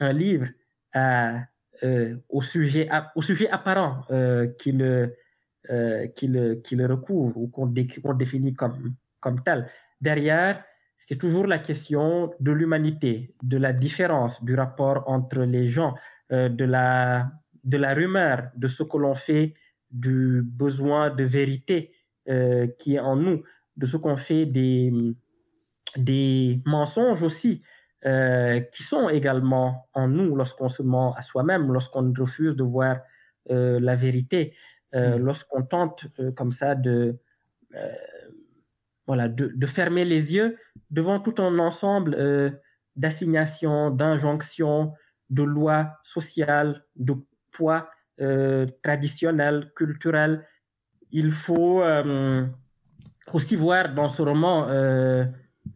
un 0.00 0.12
livre 0.12 0.48
à 0.92 1.44
euh, 1.82 2.16
au, 2.28 2.42
sujet, 2.42 2.90
au 3.14 3.22
sujet 3.22 3.48
apparent 3.48 4.02
euh, 4.10 4.48
qui, 4.58 4.72
le, 4.72 5.16
euh, 5.70 6.08
qui, 6.08 6.28
le, 6.28 6.56
qui 6.56 6.76
le 6.76 6.84
recouvre 6.84 7.38
ou 7.38 7.48
qu'on 7.48 7.66
définit 7.66 8.52
comme, 8.52 8.94
comme 9.20 9.42
tel. 9.42 9.66
Derrière, 9.98 10.62
c'est 10.98 11.16
toujours 11.16 11.46
la 11.46 11.58
question 11.58 12.34
de 12.38 12.52
l'humanité, 12.52 13.34
de 13.42 13.56
la 13.56 13.72
différence, 13.72 14.44
du 14.44 14.54
rapport 14.54 15.04
entre 15.08 15.40
les 15.40 15.68
gens, 15.68 15.94
de, 16.30 16.64
la, 16.64 17.32
de 17.64 17.76
la 17.76 17.94
rumeur, 17.94 18.50
de 18.56 18.68
ce 18.68 18.82
que 18.82 18.96
l'on 18.96 19.14
fait 19.14 19.54
du 19.90 20.42
besoin 20.42 21.10
de 21.10 21.24
vérité 21.24 21.92
qui 22.78 22.94
est 22.94 23.00
en 23.00 23.16
nous, 23.16 23.42
de 23.76 23.86
ce 23.86 23.96
qu'on 23.96 24.16
fait 24.16 24.46
des, 24.46 24.92
des 25.96 26.60
mensonges 26.64 27.22
aussi, 27.22 27.62
euh, 28.06 28.60
qui 28.60 28.82
sont 28.82 29.10
également 29.10 29.88
en 29.92 30.08
nous 30.08 30.34
lorsqu'on 30.34 30.70
se 30.70 30.82
ment 30.82 31.14
à 31.16 31.20
soi-même, 31.22 31.70
lorsqu'on 31.70 32.14
refuse 32.14 32.56
de 32.56 32.62
voir 32.62 33.00
euh, 33.50 33.78
la 33.78 33.94
vérité, 33.94 34.54
euh, 34.94 35.18
hmm. 35.18 35.22
lorsqu'on 35.22 35.62
tente 35.62 36.06
comme 36.34 36.52
ça 36.52 36.74
de, 36.74 37.18
voilà, 39.06 39.28
de, 39.28 39.52
de, 39.54 39.66
fermer 39.66 40.06
les 40.06 40.32
yeux 40.32 40.56
devant 40.90 41.20
tout 41.20 41.42
un 41.42 41.58
ensemble 41.58 42.16
d'assignations, 42.96 43.90
d'injonctions, 43.90 44.94
de 45.28 45.42
lois 45.42 45.90
sociales, 46.02 46.82
de 46.96 47.14
poids 47.60 47.90
traditionnels, 48.82 49.72
culturels. 49.74 50.46
Il 51.10 51.32
faut 51.32 51.82
aussi 53.32 53.56
voir 53.56 53.94
dans 53.94 54.08
ce 54.08 54.22
roman 54.22 54.66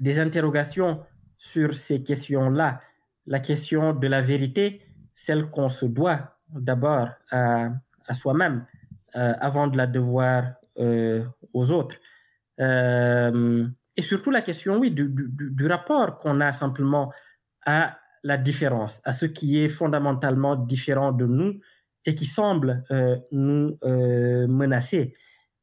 des 0.01 0.19
interrogations 0.19 1.01
sur 1.37 1.75
ces 1.75 2.03
questions-là. 2.03 2.81
La 3.27 3.41
question 3.41 3.93
de 3.93 4.07
la 4.07 4.21
vérité, 4.21 4.83
celle 5.15 5.51
qu'on 5.51 5.69
se 5.69 5.87
doit 5.87 6.37
d'abord 6.55 7.09
à, 7.31 7.71
soi-même 8.13 8.67
euh, 9.17 9.33
avant 9.41 9.67
de 9.67 9.77
la 9.77 9.87
devoir 9.87 10.45
euh, 10.79 11.25
aux 11.53 11.71
autres. 11.71 11.97
Euh, 12.61 13.67
et 13.97 14.03
surtout 14.03 14.31
la 14.31 14.43
question, 14.43 14.77
oui, 14.79 14.91
du 14.91 15.67
rapport 15.67 16.19
qu'on 16.19 16.41
a 16.41 16.53
simplement 16.53 17.13
à 17.65 17.99
la 18.23 18.37
différence, 18.37 19.01
à 19.05 19.13
ce 19.13 19.27
qui 19.27 19.59
est 19.63 19.69
fondamentalement 19.69 20.57
différent 20.57 21.13
de 21.13 21.27
nous 21.27 21.61
et 22.07 22.15
qui 22.15 22.27
semblent 22.27 22.85
nous 23.33 23.79
menacer 23.83 25.15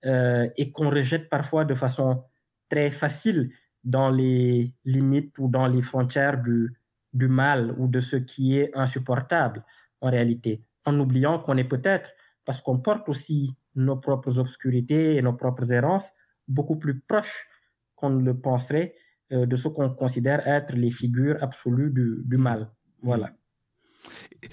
et 0.03 0.71
qu'on 0.71 0.89
rejette 0.89 1.29
parfois 1.29 1.65
de 1.65 1.75
façon 1.75 2.23
très 2.69 2.91
facile 2.91 3.51
dans 3.83 4.09
les 4.09 4.73
limites 4.85 5.37
ou 5.39 5.47
dans 5.47 5.67
les 5.67 5.81
frontières 5.81 6.41
du, 6.41 6.73
du 7.13 7.27
mal 7.27 7.75
ou 7.77 7.87
de 7.87 7.99
ce 7.99 8.15
qui 8.15 8.57
est 8.57 8.71
insupportable 8.75 9.63
en 10.01 10.09
réalité, 10.09 10.63
en 10.85 10.99
oubliant 10.99 11.39
qu'on 11.39 11.57
est 11.57 11.63
peut-être, 11.67 12.11
parce 12.45 12.61
qu'on 12.61 12.79
porte 12.79 13.07
aussi 13.09 13.55
nos 13.75 13.97
propres 13.97 14.39
obscurités 14.39 15.15
et 15.15 15.21
nos 15.21 15.33
propres 15.33 15.71
errances, 15.71 16.09
beaucoup 16.47 16.77
plus 16.77 16.99
proches 16.99 17.47
qu'on 17.95 18.09
ne 18.09 18.23
le 18.23 18.37
penserait 18.37 18.95
euh, 19.31 19.45
de 19.45 19.55
ce 19.55 19.67
qu'on 19.67 19.89
considère 19.91 20.47
être 20.47 20.73
les 20.73 20.91
figures 20.91 21.37
absolues 21.41 21.91
du, 21.91 22.21
du 22.25 22.37
mal. 22.37 22.69
Voilà. 23.01 23.31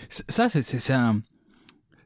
Ça, 0.09 0.49
c'est 0.49 0.93
un... 0.93 1.21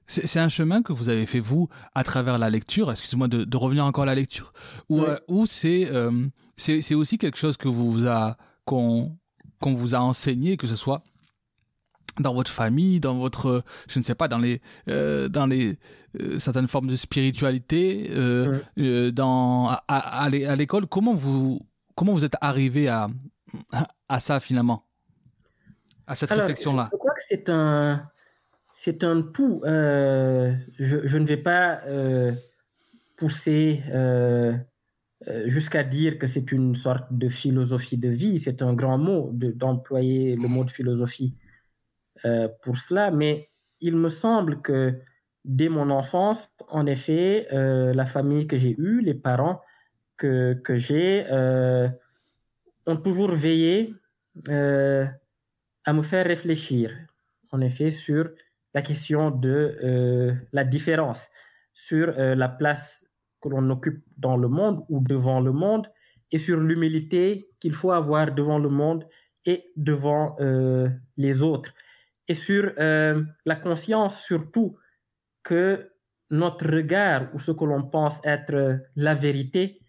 C'est 0.07 0.41
un 0.41 0.49
chemin 0.49 0.83
que 0.83 0.93
vous 0.93 1.09
avez 1.09 1.27
fait, 1.27 1.41
vous, 1.41 1.69
à 1.95 2.05
travers 2.05 2.39
la 2.39 2.51
lecture, 2.51 2.91
excusez-moi 2.91 3.29
de, 3.29 3.45
de, 3.45 3.57
revenir 3.57 3.87
encore 3.87 4.03
à 4.03 4.07
la 4.07 4.15
lecture, 4.15 4.53
ou 4.89 5.01
oui. 5.01 5.87
euh, 5.91 6.29
c'est 6.57 6.95
aussi 6.95 7.19
quelque 7.19 7.39
chose 7.39 7.57
que 7.57 7.69
vous 7.69 8.07
a, 8.07 8.37
qu'on 8.65 9.17
vous 9.63 9.95
a 9.95 10.01
enseigné, 10.01 10.57
que 10.57 10.67
ce 10.67 10.77
soit 10.77 11.03
dans 12.21 12.35
votre 12.35 12.51
famille, 12.51 13.01
dans 13.01 13.17
votre, 13.19 13.63
je 13.89 13.99
ne 13.99 14.05
sais 14.05 14.15
pas, 14.15 14.29
dans 14.29 14.39
les, 14.39 14.61
euh, 14.89 15.29
dans 15.29 15.47
les 15.47 15.79
euh, 16.21 16.39
certaines 16.39 16.69
formes 16.69 16.89
de 16.89 16.97
spiritualité, 16.97 18.11
euh, 18.11 18.61
ouais. 18.77 19.13
dans 19.13 19.69
à, 19.69 19.83
à, 19.89 20.25
à 20.25 20.57
l'école. 20.57 20.87
Comment 20.87 21.15
vous 21.15 21.61
comment 21.95 22.13
vous 22.13 22.25
êtes 22.25 22.37
arrivé 22.41 22.89
à 22.89 23.09
à 24.09 24.21
ça 24.21 24.41
finalement, 24.41 24.85
à 26.07 26.15
cette 26.15 26.31
réflexion-là? 26.31 26.91
Je 26.93 26.99
crois 26.99 27.15
que 27.15 27.23
c'est 27.29 27.49
un 27.49 28.09
c'est 28.85 29.05
un 29.05 29.23
tout. 29.23 29.61
je, 29.65 30.57
je, 30.79 31.19
ne 31.19 31.27
vais 31.27 31.37
pas 31.37 31.83
pousser 33.17 33.81
jusqu'à 35.47 35.85
dire 35.85 36.19
que 36.19 36.27
c'est 36.27 36.51
une 36.51 36.75
sorte 36.75 37.07
de 37.13 37.29
philosophie 37.29 37.97
de 37.97 38.09
vie. 38.09 38.41
C'est 38.41 38.61
un 38.63 38.75
grand 38.75 38.99
mot 38.99 39.31
d'employer 39.33 40.37
de, 40.37 40.43
le 40.43 40.49
mot 40.49 40.65
de 40.65 40.71
philosophie 40.71 41.37
euh, 42.25 42.49
pour 42.63 42.77
cela, 42.77 43.11
mais 43.11 43.51
il 43.81 43.97
me 43.97 44.09
semble 44.09 44.63
que 44.63 44.95
dès 45.45 45.69
mon 45.69 45.91
enfance, 45.91 46.51
en 46.69 46.87
effet, 46.87 47.49
euh, 47.53 47.93
la 47.95 48.07
famille 48.07 48.47
que 48.47 48.59
j'ai 48.59 48.77
eue, 48.79 49.01
les 49.01 49.15
parents 49.15 49.61
que, 50.17 50.55
que 50.55 50.79
j'ai, 50.79 51.27
euh, 51.31 51.89
ont 52.87 52.97
toujours 52.97 53.33
veillé 53.33 53.95
à 54.49 55.93
me 55.93 56.03
faire 56.03 56.27
réfléchir, 56.27 56.97
en 57.51 57.61
effet, 57.61 57.91
sur 57.91 58.31
la 58.75 58.83
question 58.83 59.31
de 59.31 60.35
la 60.53 60.65
différence, 60.65 61.29
sur 61.75 62.13
la 62.17 62.49
place 62.49 63.05
que 63.41 63.49
l'on 63.49 63.69
occupe 63.71 64.03
dans 64.17 64.37
le 64.37 64.49
monde 64.49 64.85
ou 64.89 65.01
devant 65.01 65.41
le 65.41 65.53
monde, 65.53 65.89
et 66.31 66.39
sur 66.39 66.59
l'humilité 66.59 67.51
qu'il 67.61 67.75
faut 67.75 67.91
avoir 67.93 68.35
devant 68.35 68.59
le 68.59 68.71
monde 68.71 69.07
et 69.45 69.71
devant 69.77 70.37
euh, 70.41 70.89
les 71.17 71.43
autres, 71.43 71.75
et 72.29 72.35
sur 72.35 72.73
euh, 72.79 73.23
la 73.45 73.57
conscience 73.57 74.23
surtout 74.25 74.79
que 75.43 75.91
notre 76.31 76.67
regard 76.67 77.29
ou 77.35 77.39
ce 77.39 77.53
que 77.53 77.65
l'on 77.65 77.83
pense 77.83 78.19
être 78.25 78.81
la 78.97 79.15
vérité 79.15 79.81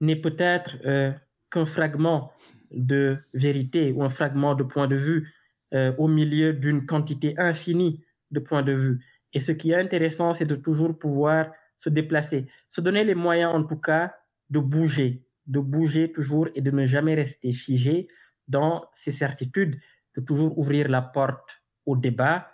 n'est 0.00 0.20
peut-être 0.20 0.76
euh, 0.84 1.12
qu'un 1.50 1.64
fragment 1.64 2.32
de 2.70 3.16
vérité 3.32 3.92
ou 3.92 4.02
un 4.02 4.10
fragment 4.10 4.54
de 4.54 4.64
point 4.64 4.88
de 4.88 4.96
vue 4.96 5.32
euh, 5.72 5.94
au 5.96 6.08
milieu 6.08 6.52
d'une 6.52 6.84
quantité 6.84 7.34
infinie 7.38 8.04
de 8.30 8.40
points 8.40 8.62
de 8.62 8.72
vue. 8.72 9.04
Et 9.32 9.40
ce 9.40 9.52
qui 9.52 9.72
est 9.72 9.76
intéressant, 9.76 10.34
c'est 10.34 10.46
de 10.46 10.56
toujours 10.56 10.98
pouvoir 10.98 11.50
se 11.76 11.88
déplacer, 11.90 12.46
se 12.68 12.80
donner 12.80 13.04
les 13.04 13.14
moyens 13.14 13.54
en 13.54 13.62
tout 13.64 13.76
cas 13.76 14.14
de 14.50 14.58
bouger, 14.58 15.24
de 15.46 15.60
bouger 15.60 16.12
toujours 16.12 16.48
et 16.54 16.60
de 16.60 16.70
ne 16.70 16.86
jamais 16.86 17.14
rester 17.14 17.52
figé 17.52 18.08
dans 18.48 18.86
ses 18.94 19.12
certitudes, 19.12 19.78
de 20.16 20.20
toujours 20.20 20.58
ouvrir 20.58 20.88
la 20.88 21.02
porte 21.02 21.62
au 21.84 21.96
débat, 21.96 22.48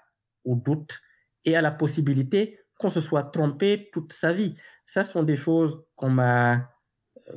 au 0.45 0.57
doute 0.57 1.01
et 1.45 1.57
à 1.57 1.61
la 1.61 1.71
possibilité 1.71 2.59
qu'on 2.79 2.91
se 2.91 3.01
soit 3.01 3.25
trompé 3.25 3.91
toute 3.93 4.13
sa 4.13 4.33
vie. 4.33 4.57
Ça 4.87 5.05
sont 5.05 5.23
des 5.23 5.37
choses 5.37 5.85
qu'on 5.97 6.11
m'a 6.11 6.69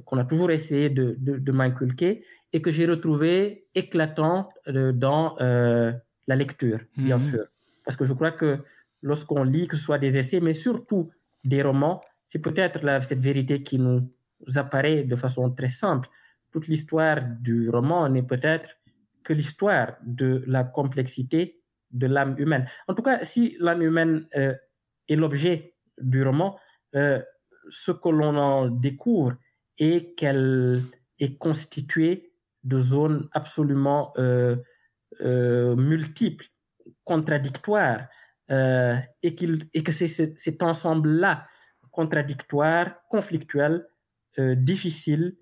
qu'on 0.05 0.17
a 0.17 0.25
toujours 0.25 0.49
essayé 0.49 0.89
de, 0.89 1.15
de, 1.19 1.37
de 1.37 1.51
m'inculquer 1.51 2.25
et 2.51 2.61
que 2.61 2.71
j'ai 2.71 2.85
retrouvé 2.87 3.67
éclatantes 3.75 4.49
dans 4.65 5.37
euh, 5.41 5.91
la 6.27 6.35
lecture, 6.35 6.79
bien 6.97 7.17
mmh. 7.17 7.29
sûr. 7.29 7.45
Parce 7.85 7.97
que 7.97 8.05
je 8.05 8.13
crois 8.13 8.31
que 8.31 8.59
lorsqu'on 9.01 9.43
lit, 9.43 9.67
que 9.67 9.77
ce 9.77 9.83
soit 9.83 9.99
des 9.99 10.17
essais, 10.17 10.39
mais 10.39 10.53
surtout 10.53 11.11
des 11.43 11.61
romans, 11.61 12.01
c'est 12.29 12.39
peut-être 12.39 12.79
cette 13.03 13.19
vérité 13.19 13.63
qui 13.63 13.79
nous 13.79 14.09
apparaît 14.55 15.03
de 15.03 15.15
façon 15.15 15.51
très 15.51 15.69
simple. 15.69 16.09
Toute 16.51 16.67
l'histoire 16.67 17.21
du 17.39 17.69
roman 17.69 18.09
n'est 18.09 18.23
peut-être 18.23 18.69
que 19.23 19.33
l'histoire 19.33 19.95
de 20.03 20.43
la 20.47 20.63
complexité 20.63 21.61
de 21.91 22.07
l'âme 22.07 22.35
humaine. 22.37 22.67
En 22.87 22.93
tout 22.93 23.03
cas, 23.03 23.23
si 23.23 23.55
l'âme 23.59 23.81
humaine 23.81 24.27
euh, 24.35 24.53
est 25.07 25.15
l'objet 25.15 25.75
du 25.99 26.23
roman, 26.23 26.57
euh, 26.95 27.21
ce 27.69 27.91
que 27.91 28.09
l'on 28.09 28.37
en 28.37 28.67
découvre 28.67 29.35
est 29.77 30.15
qu'elle 30.15 30.81
est 31.19 31.37
constituée 31.37 32.33
de 32.63 32.79
zones 32.79 33.27
absolument 33.31 34.13
euh, 34.17 34.55
multiples, 35.21 36.47
contradictoires, 37.03 38.07
euh, 38.51 38.95
et, 39.23 39.33
qu'il, 39.35 39.67
et 39.73 39.83
que 39.83 39.91
c'est 39.91 40.07
cet 40.07 40.61
ensemble-là, 40.61 41.47
contradictoire, 41.91 42.95
conflictuel, 43.09 43.87
euh, 44.37 44.53
difficile, 44.55 45.37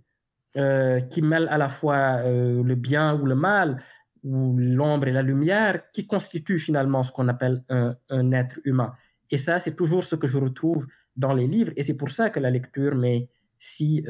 euh, 0.56 1.02
qui 1.02 1.22
mêle 1.22 1.48
à 1.50 1.58
la 1.58 1.68
fois 1.68 2.20
euh, 2.20 2.64
le 2.64 2.76
bien 2.76 3.20
ou 3.20 3.26
le 3.26 3.36
mal, 3.36 3.84
ou 4.24 4.56
l'ombre 4.58 5.08
et 5.08 5.12
la 5.12 5.24
lumière, 5.24 5.82
qui 5.92 6.06
constitue 6.08 6.60
finalement 6.60 7.04
ce 7.04 7.12
qu'on 7.12 7.28
appelle 7.28 7.64
un, 7.70 7.96
un, 8.10 8.32
être 8.32 8.60
humain. 8.64 8.94
Et 9.32 9.38
ça, 9.38 9.60
c'est 9.60 9.76
toujours 9.76 10.04
ce 10.04 10.16
que 10.16 10.28
je 10.28 10.38
retrouve 10.38 10.86
dans 11.18 11.34
les 11.34 11.48
livres, 11.48 11.74
et 11.76 11.84
c'est 11.84 11.96
pour 11.96 12.12
ça 12.12 12.30
que 12.30 12.40
la 12.40 12.52
lecture 12.52 12.96
m'est 12.96 13.30
si 13.60 14.06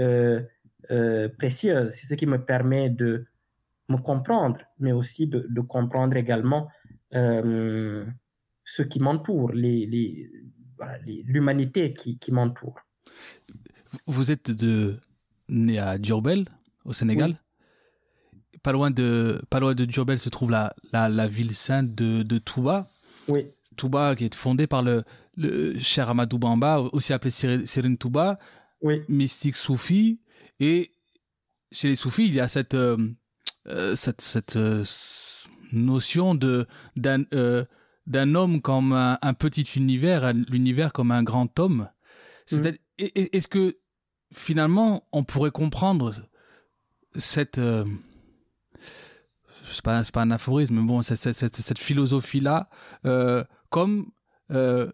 précieuse. 1.38 1.93
C'est 1.96 2.08
ce 2.08 2.15
qui 2.15 2.26
me 2.26 2.43
permet 2.43 2.89
de 2.89 3.26
me 3.89 3.98
comprendre, 3.98 4.60
mais 4.80 4.91
aussi 4.91 5.28
de 5.28 5.62
comprendre 5.62 6.15
également 6.17 6.69
ce 7.13 8.82
qui 8.82 8.99
m'entoure, 8.99 9.52
les, 9.54 9.86
les, 9.86 10.30
l'humanité 11.26 11.93
qui, 11.93 12.17
qui 12.17 12.32
m'entoure. 12.32 12.80
Vous 14.08 14.32
êtes 14.32 14.52
de, 14.52 14.97
né 15.49 15.78
à 15.80 16.02
Djurbel, 16.02 16.45
au 16.86 16.93
Sénégal. 16.93 17.32
Oui. 17.32 18.60
Pas, 18.63 18.71
loin 18.71 18.91
de, 18.91 19.41
pas 19.49 19.60
loin 19.60 19.76
de 19.76 19.86
Djurbel 19.86 20.17
se 20.17 20.30
trouve 20.30 20.49
la, 20.49 20.73
la, 20.91 21.10
la 21.10 21.28
ville 21.28 21.54
sainte 21.54 21.93
de, 21.93 22.23
de 22.23 22.38
Touba. 22.39 22.89
Oui. 23.28 23.45
Touba 23.76 24.15
qui 24.15 24.26
est 24.26 24.36
fondée 24.36 24.67
par 24.67 24.82
le, 24.84 25.04
le 25.38 25.80
cher 25.80 26.10
Amadou 26.10 26.38
Bamba, 26.38 26.80
aussi 26.93 27.13
appelé 27.13 27.32
Serine 27.32 27.97
Touba, 27.97 28.39
oui. 28.82 29.02
mystique 29.10 29.56
soufi. 29.56 30.19
Et 30.60 30.91
chez 31.71 31.88
les 31.89 31.95
soufis, 31.95 32.26
il 32.26 32.34
y 32.34 32.39
a 32.39 32.47
cette, 32.47 32.76
euh, 32.76 32.97
cette, 33.95 34.21
cette 34.21 34.56
euh, 34.56 34.84
notion 35.74 36.36
de, 36.36 36.66
d'un, 36.96 37.24
euh, 37.34 37.66
d'un 38.08 38.36
homme 38.36 38.62
comme 38.62 38.94
un, 38.94 39.18
un, 39.22 39.34
petit 39.34 39.68
univers, 39.76 40.34
l'univers 40.34 40.94
comme 40.94 41.12
un 41.12 41.24
grand 41.24 41.60
homme. 41.60 41.90
Mmh. 42.52 42.70
Est-ce 43.00 43.48
que 43.48 43.78
finalement 44.34 45.08
on 45.12 45.24
pourrait 45.24 45.52
comprendre 45.52 46.14
cette 47.16 47.58
euh, 47.58 47.86
c'est 49.74 49.84
pas, 49.84 50.04
pas 50.12 50.22
un 50.22 50.32
aphorisme, 50.32 50.76
mais 50.76 50.82
bon, 50.82 51.02
cette, 51.02 51.34
cette, 51.34 51.56
cette 51.56 51.80
philosophie-là 51.80 52.70
euh, 53.06 53.44
comme 53.70 54.12
euh, 54.52 54.92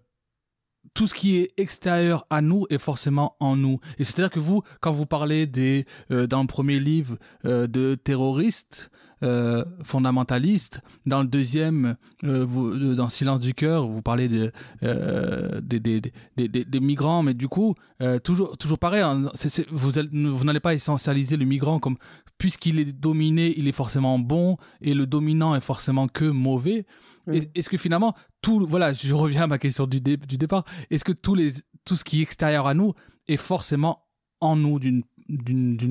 tout 0.93 1.07
ce 1.07 1.13
qui 1.13 1.37
est 1.37 1.53
extérieur 1.57 2.25
à 2.29 2.41
nous 2.41 2.65
est 2.69 2.77
forcément 2.77 3.35
en 3.39 3.55
nous. 3.55 3.79
Et 3.97 4.03
c'est-à-dire 4.03 4.31
que 4.31 4.39
vous, 4.39 4.63
quand 4.81 4.91
vous 4.91 5.05
parlez 5.05 5.45
des, 5.45 5.85
euh, 6.11 6.27
dans 6.27 6.41
le 6.41 6.47
premier 6.47 6.79
livre 6.79 7.17
de 7.43 7.95
terroristes, 7.95 8.89
euh, 9.23 9.65
fondamentaliste. 9.83 10.81
Dans 11.05 11.21
le 11.21 11.27
deuxième, 11.27 11.95
euh, 12.23 12.45
vous, 12.45 12.67
euh, 12.67 12.95
dans 12.95 13.09
Silence 13.09 13.39
du 13.39 13.53
cœur, 13.53 13.87
vous 13.87 14.01
parlez 14.01 14.27
de, 14.27 14.51
euh, 14.83 15.61
des, 15.61 15.79
des, 15.79 16.01
des, 16.37 16.47
des, 16.47 16.79
migrants, 16.79 17.23
mais 17.23 17.33
du 17.33 17.47
coup, 17.47 17.75
toujours, 18.23 18.57
toujours 18.57 18.79
pareil, 18.79 19.01
hein, 19.01 19.29
c 19.33 19.47
est, 19.47 19.49
c 19.49 19.61
est, 19.61 19.67
vous, 19.71 19.91
vous 19.91 20.43
n'allez 20.45 20.59
pas 20.59 20.73
essentialiser 20.73 21.37
le 21.37 21.45
migrant 21.45 21.79
comme 21.79 21.97
puisqu'il 22.37 22.79
est 22.79 22.91
dominé, 22.93 23.53
il 23.57 23.67
est 23.67 23.73
forcément 23.73 24.17
bon 24.17 24.57
et 24.81 24.93
le 24.93 25.05
dominant 25.05 25.55
est 25.55 25.61
forcément 25.61 26.07
que 26.07 26.25
mauvais. 26.25 26.85
Est-ce 27.27 27.69
que 27.69 27.77
finalement, 27.77 28.15
tout, 28.41 28.65
voilà, 28.65 28.91
je 28.93 29.13
reviens 29.13 29.43
à 29.43 29.47
ma 29.47 29.59
question 29.59 29.85
du, 29.85 30.01
dé, 30.01 30.17
du 30.17 30.37
départ, 30.37 30.63
est-ce 30.89 31.03
que 31.03 31.11
tous 31.11 31.35
les, 31.35 31.51
tout 31.85 31.95
ce 31.95 32.03
qui 32.03 32.19
est 32.19 32.23
extérieur 32.23 32.65
à 32.65 32.73
nous 32.73 32.93
est 33.27 33.37
forcément 33.37 34.07
en 34.41 34.55
nous 34.55 34.79
d'une 34.79 35.03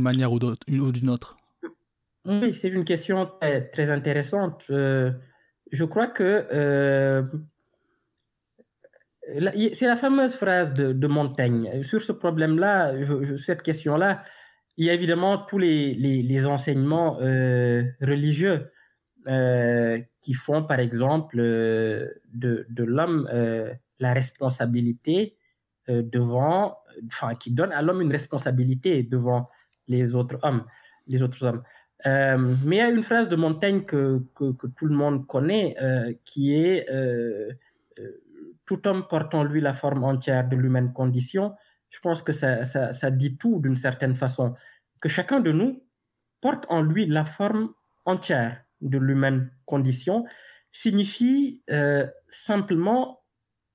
manière 0.00 0.32
ou 0.32 0.38
d'une 0.38 1.10
autre? 1.10 1.36
Oui, 2.28 2.54
c'est 2.54 2.68
une 2.68 2.84
question 2.84 3.26
très, 3.40 3.68
très 3.70 3.88
intéressante. 3.88 4.62
Euh, 4.70 5.10
je 5.72 5.84
crois 5.84 6.08
que 6.08 6.46
euh, 6.52 7.22
c'est 9.72 9.86
la 9.86 9.96
fameuse 9.96 10.34
phrase 10.34 10.74
de, 10.74 11.06
Montaigne. 11.06 11.82
Sur 11.82 12.02
ce 12.02 12.12
problème-là, 12.12 12.92
cette 13.44 13.62
question-là, 13.62 14.24
il 14.76 14.86
y 14.86 14.90
a 14.90 14.92
évidemment 14.92 15.38
tous 15.38 15.58
les, 15.58 15.94
les, 15.94 16.46
enseignements 16.46 17.18
euh, 17.20 17.82
religieux 18.00 18.70
qui 20.20 20.32
font, 20.34 20.62
par 20.64 20.80
exemple, 20.80 21.36
de, 21.36 22.16
de 22.32 22.84
l'homme 22.84 23.28
la 24.00 24.12
responsabilité 24.12 25.36
devant, 25.88 26.78
enfin, 27.08 27.34
qui 27.34 27.50
donne 27.50 27.72
à 27.72 27.82
l'homme 27.82 28.00
une 28.00 28.12
responsabilité 28.12 29.02
devant 29.02 29.50
les 29.88 30.14
autres 30.14 30.38
hommes, 30.42 30.64
les 31.06 31.22
autres 31.22 31.44
hommes. 31.44 31.62
Mais 32.04 32.76
il 32.76 32.78
y 32.78 32.80
a 32.80 32.88
une 32.88 33.02
phrase 33.02 33.28
de 33.28 33.36
Montaigne 33.36 33.82
que, 33.82 34.22
que, 34.34 34.66
tout 34.66 34.86
le 34.86 34.94
monde 34.94 35.26
connaît, 35.26 35.76
qui 36.24 36.54
est 36.54 36.86
tout 38.66 38.86
homme 38.86 39.08
porte 39.08 39.34
en 39.34 39.44
lui 39.44 39.60
la 39.60 39.74
forme 39.74 40.04
entière 40.04 40.46
de 40.48 40.54
l'humaine 40.54 40.92
condition, 40.92 41.54
je 41.90 42.00
pense 42.00 42.22
que 42.22 42.32
ça, 42.32 42.64
ça, 42.92 43.10
dit 43.10 43.36
tout 43.38 43.60
d'une 43.60 43.76
certaine 43.76 44.14
façon. 44.14 44.54
Que 45.00 45.08
chacun 45.08 45.40
de 45.40 45.52
nous 45.52 45.82
porte 46.40 46.64
en 46.68 46.82
lui 46.82 47.06
la 47.06 47.24
forme 47.24 47.72
entière 48.04 48.62
de 48.80 48.98
l'humaine 48.98 49.50
condition 49.64 50.24
signifie 50.72 51.62
euh, 51.70 52.06
simplement 52.28 53.22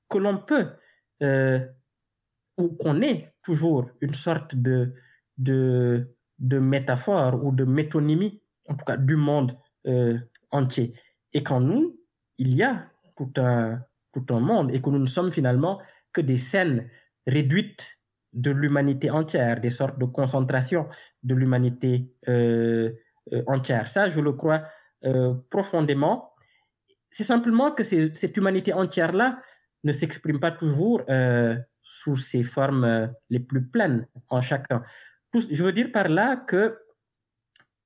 que 0.09 0.17
l'on 0.17 0.37
peut 0.37 0.69
euh, 1.21 1.59
ou 2.57 2.69
qu'on 2.69 3.01
est 3.01 3.33
toujours 3.41 3.89
une 3.99 4.13
sorte 4.13 4.55
de, 4.55 4.93
de, 5.37 6.12
de, 6.39 6.59
métaphore 6.59 7.43
ou 7.43 7.51
de 7.51 7.63
métonymie, 7.63 8.41
en 8.67 8.75
tout 8.75 8.85
cas 8.85 8.97
du 8.97 9.15
monde 9.15 9.57
euh, 9.87 10.17
entier. 10.51 10.93
Et 11.33 11.43
qu'en 11.43 11.59
nous, 11.59 11.99
il 12.37 12.53
y 12.53 12.63
a 12.63 12.85
tout 13.15 13.31
un, 13.37 13.79
tout 14.13 14.25
un 14.33 14.39
monde 14.39 14.71
et 14.73 14.81
que 14.81 14.89
nous 14.89 14.99
ne 14.99 15.07
sommes 15.07 15.31
finalement 15.31 15.81
que 16.11 16.21
des 16.21 16.37
scènes 16.37 16.89
réduites 17.27 17.99
de 18.33 18.51
l'humanité 18.51 19.09
entière, 19.09 19.61
des 19.61 19.69
sortes 19.69 19.99
de 19.99 20.05
concentration 20.05 20.87
de 21.21 21.35
l'humanité 21.35 22.11
euh, 22.27 22.91
euh, 23.31 23.43
entière. 23.47 23.87
Ça, 23.87 24.09
je 24.09 24.19
le 24.19 24.33
crois 24.33 24.63
profondément. 25.49 26.31
C'est 27.11 27.25
simplement 27.25 27.73
que 27.73 27.83
cette 27.83 28.37
humanité 28.37 28.71
entière-là 28.71 29.37
ne 29.83 29.91
s'exprime 29.91 30.39
pas 30.39 30.51
toujours 30.51 31.01
sous 31.81 32.15
ses 32.15 32.43
formes 32.43 33.11
les 33.29 33.41
plus 33.41 33.67
pleines 33.67 34.07
en 34.29 34.41
chacun. 34.41 34.81
Je 35.33 35.63
veux 35.63 35.73
dire 35.73 35.91
par 35.91 36.09
là 36.09 36.35
que 36.35 36.77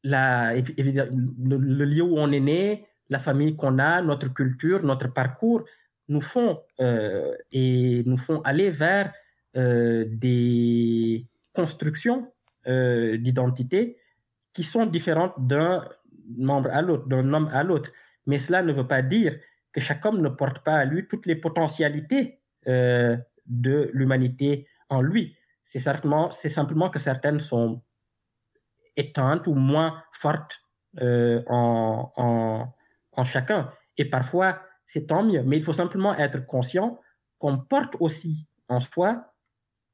le 0.03 1.85
lieu 1.85 2.03
où 2.03 2.17
on 2.17 2.31
est 2.31 2.39
né, 2.39 2.85
la 3.09 3.19
famille 3.19 3.55
qu'on 3.55 3.79
a, 3.79 4.01
notre 4.01 4.33
culture, 4.33 4.83
notre 4.83 5.07
parcours, 5.07 5.63
nous 6.09 6.21
font 6.21 6.61
euh, 6.79 7.35
et 7.51 8.03
nous 8.05 8.17
font 8.17 8.41
aller 8.41 8.69
vers 8.69 9.13
euh, 9.55 10.05
des 10.07 11.25
constructions 11.53 12.31
euh, 12.67 13.17
d'identité 13.17 13.97
qui 14.53 14.63
sont 14.63 14.85
différentes 14.85 15.33
d'un 15.37 15.87
membre 16.37 16.69
à 16.71 16.81
l'autre, 16.81 17.07
d'un 17.07 17.33
homme 17.33 17.49
à 17.53 17.63
l'autre. 17.63 17.91
Mais 18.25 18.39
cela 18.39 18.61
ne 18.61 18.73
veut 18.73 18.87
pas 18.87 19.01
dire 19.01 19.37
que 19.71 19.81
chaque 19.81 20.05
homme 20.05 20.21
ne 20.21 20.29
porte 20.29 20.63
pas 20.63 20.75
à 20.75 20.85
lui 20.85 21.07
toutes 21.07 21.25
les 21.25 21.35
potentialités 21.35 22.39
de 22.65 23.89
l'humanité 23.93 24.67
en 24.89 25.01
lui. 25.01 25.36
C'est 25.67 25.79
simplement, 25.79 26.31
c'est 26.31 26.49
simplement 26.49 26.89
que 26.89 26.99
certaines 26.99 27.39
sont 27.39 27.81
éteintes 28.95 29.47
ou 29.47 29.53
moins 29.53 30.01
fortes 30.11 30.57
en, 30.99 32.11
en, 32.15 32.73
en 33.11 33.23
chacun. 33.25 33.69
Et 33.97 34.05
parfois, 34.05 34.61
c'est 34.87 35.07
tant 35.07 35.23
mieux. 35.23 35.43
Mais 35.43 35.57
il 35.57 35.63
faut 35.63 35.73
simplement 35.73 36.15
être 36.17 36.45
conscient 36.47 36.99
qu'on 37.37 37.59
porte 37.59 37.95
aussi 37.99 38.47
en 38.69 38.79
soi, 38.79 39.33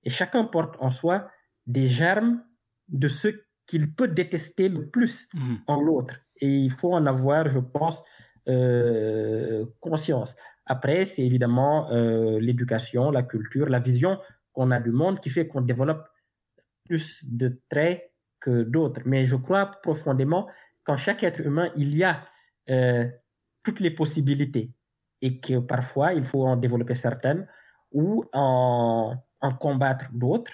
et 0.04 0.10
chacun 0.10 0.46
porte 0.46 0.76
en 0.80 0.92
soi, 0.92 1.30
des 1.66 1.90
germes 1.90 2.44
de 2.88 3.08
ce 3.08 3.28
qu'il 3.66 3.94
peut 3.94 4.08
détester 4.08 4.70
le 4.70 4.90
plus 4.90 5.28
mmh. 5.34 5.56
en 5.68 5.82
l'autre. 5.82 6.16
Et 6.38 6.50
il 6.50 6.72
faut 6.72 6.94
en 6.94 7.06
avoir, 7.06 7.50
je 7.50 7.60
pense, 7.60 8.02
euh, 8.48 9.66
conscience. 9.80 10.36
Après, 10.66 11.06
c'est 11.06 11.24
évidemment 11.24 11.90
euh, 11.92 12.40
l'éducation, 12.40 13.12
la 13.12 13.24
culture, 13.24 13.68
la 13.70 13.80
vision 13.80 14.20
qu'on 14.54 14.72
a 14.72 14.80
du 14.80 14.92
monde 14.92 15.20
qui 15.20 15.30
fait 15.30 15.48
qu'on 15.48 15.62
développe 15.62 16.08
plus 16.86 17.26
de 17.26 17.60
traits 17.70 18.12
que 18.40 18.64
d'autres. 18.64 19.02
Mais 19.06 19.26
je 19.26 19.36
crois 19.36 19.66
profondément 19.66 20.48
qu'en 20.84 20.98
chaque 20.98 21.24
être 21.24 21.42
humain, 21.42 21.72
il 21.76 21.96
y 21.96 22.04
a 22.04 22.26
euh, 22.70 23.08
toutes 23.64 23.80
les 23.80 23.92
possibilités 23.92 24.72
et 25.22 25.40
que 25.40 25.60
parfois 25.60 26.14
il 26.14 26.24
faut 26.24 26.46
en 26.46 26.58
développer 26.58 26.96
certaines 26.96 27.48
ou 27.92 28.26
en, 28.34 29.18
combattre 29.60 30.06
d'autres, 30.14 30.52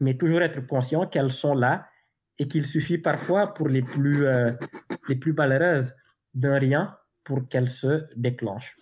mais 0.00 0.16
toujours 0.16 0.42
être 0.42 0.64
conscient 0.66 1.06
qu'elles 1.06 1.32
sont 1.32 1.54
là 1.54 1.88
et 2.38 2.46
qu'il 2.46 2.66
suffit 2.66 2.98
parfois 2.98 3.52
pour 3.52 3.68
les 3.68 3.82
plus, 3.82 4.24
euh, 4.24 4.52
plus 5.20 5.32
malheureuses 5.32 5.92
d'un 6.34 6.58
rien 6.58 6.96
pour 7.24 7.48
qu'elles 7.48 7.68
se 7.68 8.06
déclenchent. 8.14 8.76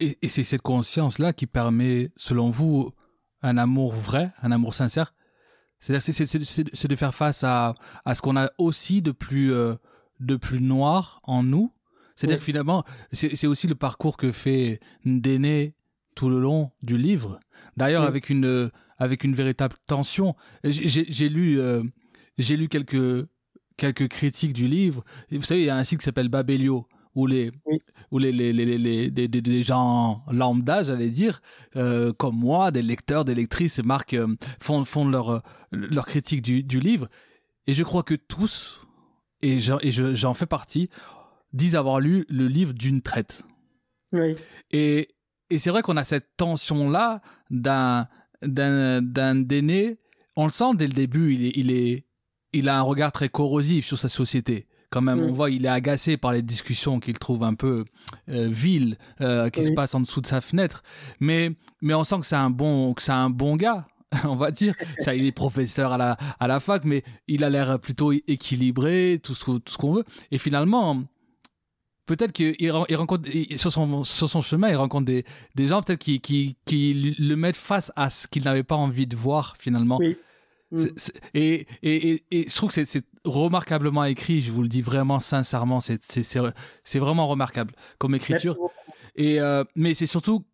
Et 0.00 0.28
c'est 0.28 0.42
cette 0.42 0.62
conscience-là 0.62 1.32
qui 1.32 1.46
permet, 1.46 2.10
selon 2.16 2.50
vous, 2.50 2.92
un 3.42 3.58
amour 3.58 3.92
vrai, 3.92 4.32
un 4.42 4.52
amour 4.52 4.74
sincère 4.74 5.14
C'est-à-dire 5.80 6.02
c'est 6.02 6.88
de 6.88 6.96
faire 6.96 7.14
face 7.14 7.44
à, 7.44 7.74
à 8.04 8.14
ce 8.14 8.22
qu'on 8.22 8.36
a 8.36 8.50
aussi 8.58 9.02
de 9.02 9.12
plus, 9.12 9.52
euh, 9.52 9.74
de 10.20 10.36
plus 10.36 10.60
noir 10.60 11.20
en 11.24 11.42
nous 11.42 11.72
c'est-à-dire 12.16 12.38
que 12.38 12.44
finalement, 12.44 12.82
c'est 13.12 13.46
aussi 13.46 13.68
le 13.68 13.74
parcours 13.74 14.16
que 14.16 14.32
fait 14.32 14.80
Ndéné 15.04 15.74
tout 16.14 16.30
le 16.30 16.40
long 16.40 16.70
du 16.82 16.96
livre. 16.96 17.38
D'ailleurs, 17.76 18.02
avec 18.02 18.30
une 18.30 18.70
avec 18.98 19.22
une 19.22 19.34
véritable 19.34 19.76
tension. 19.86 20.34
J'ai 20.64 21.28
lu 21.28 21.60
euh, 21.60 21.82
j'ai 22.38 22.56
lu 22.56 22.68
quelques 22.68 23.28
quelques 23.76 24.08
critiques 24.08 24.54
du 24.54 24.66
livre. 24.66 25.04
Vous 25.30 25.42
savez, 25.42 25.60
il 25.60 25.66
y 25.66 25.70
a 25.70 25.76
un 25.76 25.84
site 25.84 25.98
qui 25.98 26.04
s'appelle 26.04 26.30
Babelio 26.30 26.88
où 27.16 27.26
les 27.26 27.50
où 28.12 28.18
les 28.18 28.30
les, 28.30 28.52
les, 28.52 29.08
les, 29.08 29.62
gens 29.64 30.22
lambda, 30.30 30.84
j'allais 30.84 31.08
dire, 31.08 31.40
euh, 31.74 32.12
comme 32.12 32.36
moi, 32.36 32.70
des 32.70 32.82
lecteurs, 32.82 33.24
des 33.24 33.34
lectrices, 33.34 33.82
marquent 33.82 34.14
euh, 34.14 34.36
font 34.62 34.84
font 34.84 35.08
leur 35.08 35.42
leur 35.72 36.06
critique 36.06 36.42
du, 36.42 36.62
du 36.62 36.78
livre. 36.78 37.08
Et 37.66 37.74
je 37.74 37.82
crois 37.82 38.04
que 38.04 38.14
tous 38.14 38.80
et 39.42 39.58
j'en 39.60 40.34
fais 40.34 40.46
partie, 40.46 40.88
disent 41.52 41.76
avoir 41.76 42.00
lu 42.00 42.24
le 42.28 42.46
livre 42.48 42.72
d'une 42.72 43.02
traite. 43.02 43.42
Oui. 44.12 44.34
Et, 44.70 45.08
et 45.50 45.58
c'est 45.58 45.70
vrai 45.70 45.82
qu'on 45.82 45.96
a 45.96 46.04
cette 46.04 46.36
tension-là 46.36 47.20
d'un, 47.50 48.08
d'aîné. 48.42 49.98
On 50.36 50.44
le 50.44 50.50
sent 50.50 50.74
dès 50.74 50.86
le 50.86 50.92
début, 50.92 51.34
il 51.34 51.46
est, 51.46 51.52
il 51.56 51.70
est, 51.70 52.06
il 52.52 52.68
a 52.68 52.78
un 52.78 52.82
regard 52.82 53.12
très 53.12 53.28
corrosif 53.28 53.86
sur 53.86 53.98
sa 53.98 54.08
société. 54.08 54.66
Quand 54.90 55.00
même, 55.00 55.20
on 55.20 55.32
voit, 55.32 55.50
il 55.50 55.64
est 55.66 55.70
agacé 55.70 56.16
par 56.16 56.32
les 56.32 56.42
discussions 56.42 57.00
qu'il 57.00 57.18
trouve 57.18 57.42
un 57.42 57.54
peu 57.54 57.84
euh, 58.28 58.48
viles, 58.48 58.96
euh, 59.20 59.50
qui 59.50 59.64
se 59.64 59.72
passent 59.72 59.94
en 59.94 60.00
dessous 60.00 60.20
de 60.20 60.26
sa 60.26 60.40
fenêtre. 60.40 60.82
Mais, 61.20 61.50
mais 61.82 61.94
on 61.94 62.04
sent 62.04 62.20
que 62.20 62.26
c'est 62.26 62.36
un 62.36 62.50
bon, 62.50 62.94
que 62.94 63.02
c'est 63.02 63.12
un 63.12 63.30
bon 63.30 63.56
gars. 63.56 63.86
on 64.24 64.36
va 64.36 64.50
dire. 64.50 64.74
Ça, 64.98 65.14
il 65.14 65.26
est 65.26 65.32
professeur 65.32 65.92
à 65.92 65.98
la, 65.98 66.16
à 66.38 66.46
la 66.46 66.60
fac, 66.60 66.84
mais 66.84 67.02
il 67.26 67.44
a 67.44 67.50
l'air 67.50 67.78
plutôt 67.80 68.12
équilibré, 68.12 69.20
tout 69.22 69.34
ce, 69.34 69.44
tout 69.44 69.72
ce 69.72 69.78
qu'on 69.78 69.94
veut. 69.94 70.04
Et 70.30 70.38
finalement, 70.38 71.02
peut-être 72.06 72.32
qu'il 72.32 72.54
il 72.58 72.70
rencontre 72.70 73.28
sur 73.56 73.72
son 73.72 74.04
sur 74.04 74.28
son 74.28 74.40
chemin, 74.40 74.68
il 74.68 74.76
rencontre 74.76 75.06
des 75.06 75.24
des 75.54 75.66
gens 75.66 75.82
peut-être 75.82 75.98
qui, 75.98 76.20
qui 76.20 76.56
qui 76.64 77.14
le 77.18 77.34
mettent 77.34 77.56
face 77.56 77.92
à 77.96 78.10
ce 78.10 78.28
qu'il 78.28 78.44
n'avait 78.44 78.62
pas 78.62 78.76
envie 78.76 79.06
de 79.06 79.16
voir 79.16 79.56
finalement. 79.58 79.98
Oui. 79.98 80.16
Et, 81.34 81.66
et, 81.82 82.24
et, 82.30 82.48
je 82.48 82.54
trouve 82.54 82.72
que 82.72 82.84
c'est 82.84 83.04
remarquablement 83.26 84.04
écrit, 84.04 84.40
je 84.40 84.52
vous 84.52 84.62
le 84.62 84.68
dis 84.68 84.82
vraiment 84.82 85.20
sincèrement, 85.20 85.80
c'est 85.80 86.98
vraiment 86.98 87.28
remarquable 87.28 87.72
comme 87.98 88.14
écriture. 88.14 88.56
Et 89.16 89.40
euh, 89.40 89.64
mais 89.74 89.94
c'est 89.94 90.06
surtout 90.06 90.46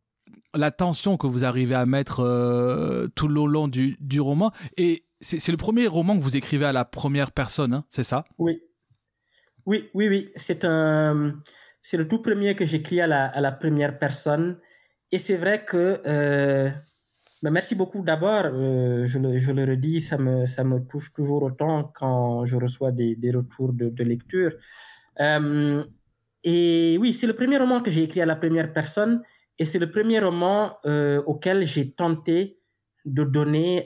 la 0.55 0.71
tension 0.71 1.17
que 1.17 1.27
vous 1.27 1.45
arrivez 1.45 1.75
à 1.75 1.87
mettre 1.87 2.21
euh, 2.21 3.09
tout 3.15 3.29
le 3.29 3.45
long 3.47 3.69
du, 3.69 3.97
du 4.01 4.21
roman. 4.21 4.53
Et 4.77 5.05
c'est 5.21 5.53
le 5.53 5.57
premier 5.57 5.87
roman 5.87 6.19
que 6.19 6.23
vous 6.23 6.37
écrivez 6.37 6.65
à 6.65 6.73
la 6.73 6.85
première 6.85 7.31
personne, 7.31 7.75
hein, 7.75 7.85
c'est 7.91 8.05
ça? 8.05 8.25
Oui, 8.39 8.61
oui, 9.67 9.89
oui, 9.95 10.09
oui. 10.09 10.31
C'est 10.37 10.65
un, 10.65 11.35
c'est 11.83 11.97
le 11.97 12.09
tout 12.09 12.21
premier 12.23 12.57
que 12.57 12.67
j'écris 12.67 13.01
à 13.01 13.07
la, 13.07 13.27
à 13.27 13.41
la 13.41 13.53
première 13.53 13.99
personne. 13.99 14.59
Et 15.11 15.19
c'est 15.19 15.37
vrai 15.37 15.65
que, 15.65 16.01
euh, 16.07 16.71
ben 17.43 17.51
merci 17.51 17.75
beaucoup 17.75 18.03
d'abord. 18.03 18.45
Euh, 18.47 19.09
je, 19.09 19.19
le, 19.19 19.65
redis, 19.65 20.03
ça 20.03 20.17
me, 20.17 20.47
ça 20.47 20.63
me 20.63 20.79
touche 20.87 21.13
toujours 21.13 21.43
autant 21.43 21.91
quand 21.95 22.47
je 22.47 22.57
reçois 22.57 22.93
des, 22.93 23.17
des 23.17 23.33
retours 23.33 23.73
de, 23.73 24.05
lecture. 24.05 24.53
Euh, 25.21 25.85
et 26.45 26.97
oui, 27.01 27.13
c'est 27.13 27.27
le 27.27 27.35
premier 27.35 27.59
roman 27.59 27.83
que 27.83 27.91
j'ai 27.91 28.05
écrit 28.05 28.21
à 28.21 28.27
la 28.27 28.37
première 28.37 28.73
personne. 28.73 29.23
Et 29.59 29.67
c'est 29.67 29.81
le 29.81 29.91
premier 29.91 30.21
roman 30.21 30.79
euh, 30.87 31.21
auquel 31.27 31.67
j'ai 31.67 31.91
tenté 31.91 32.59
de 33.05 33.25
donner, 33.25 33.85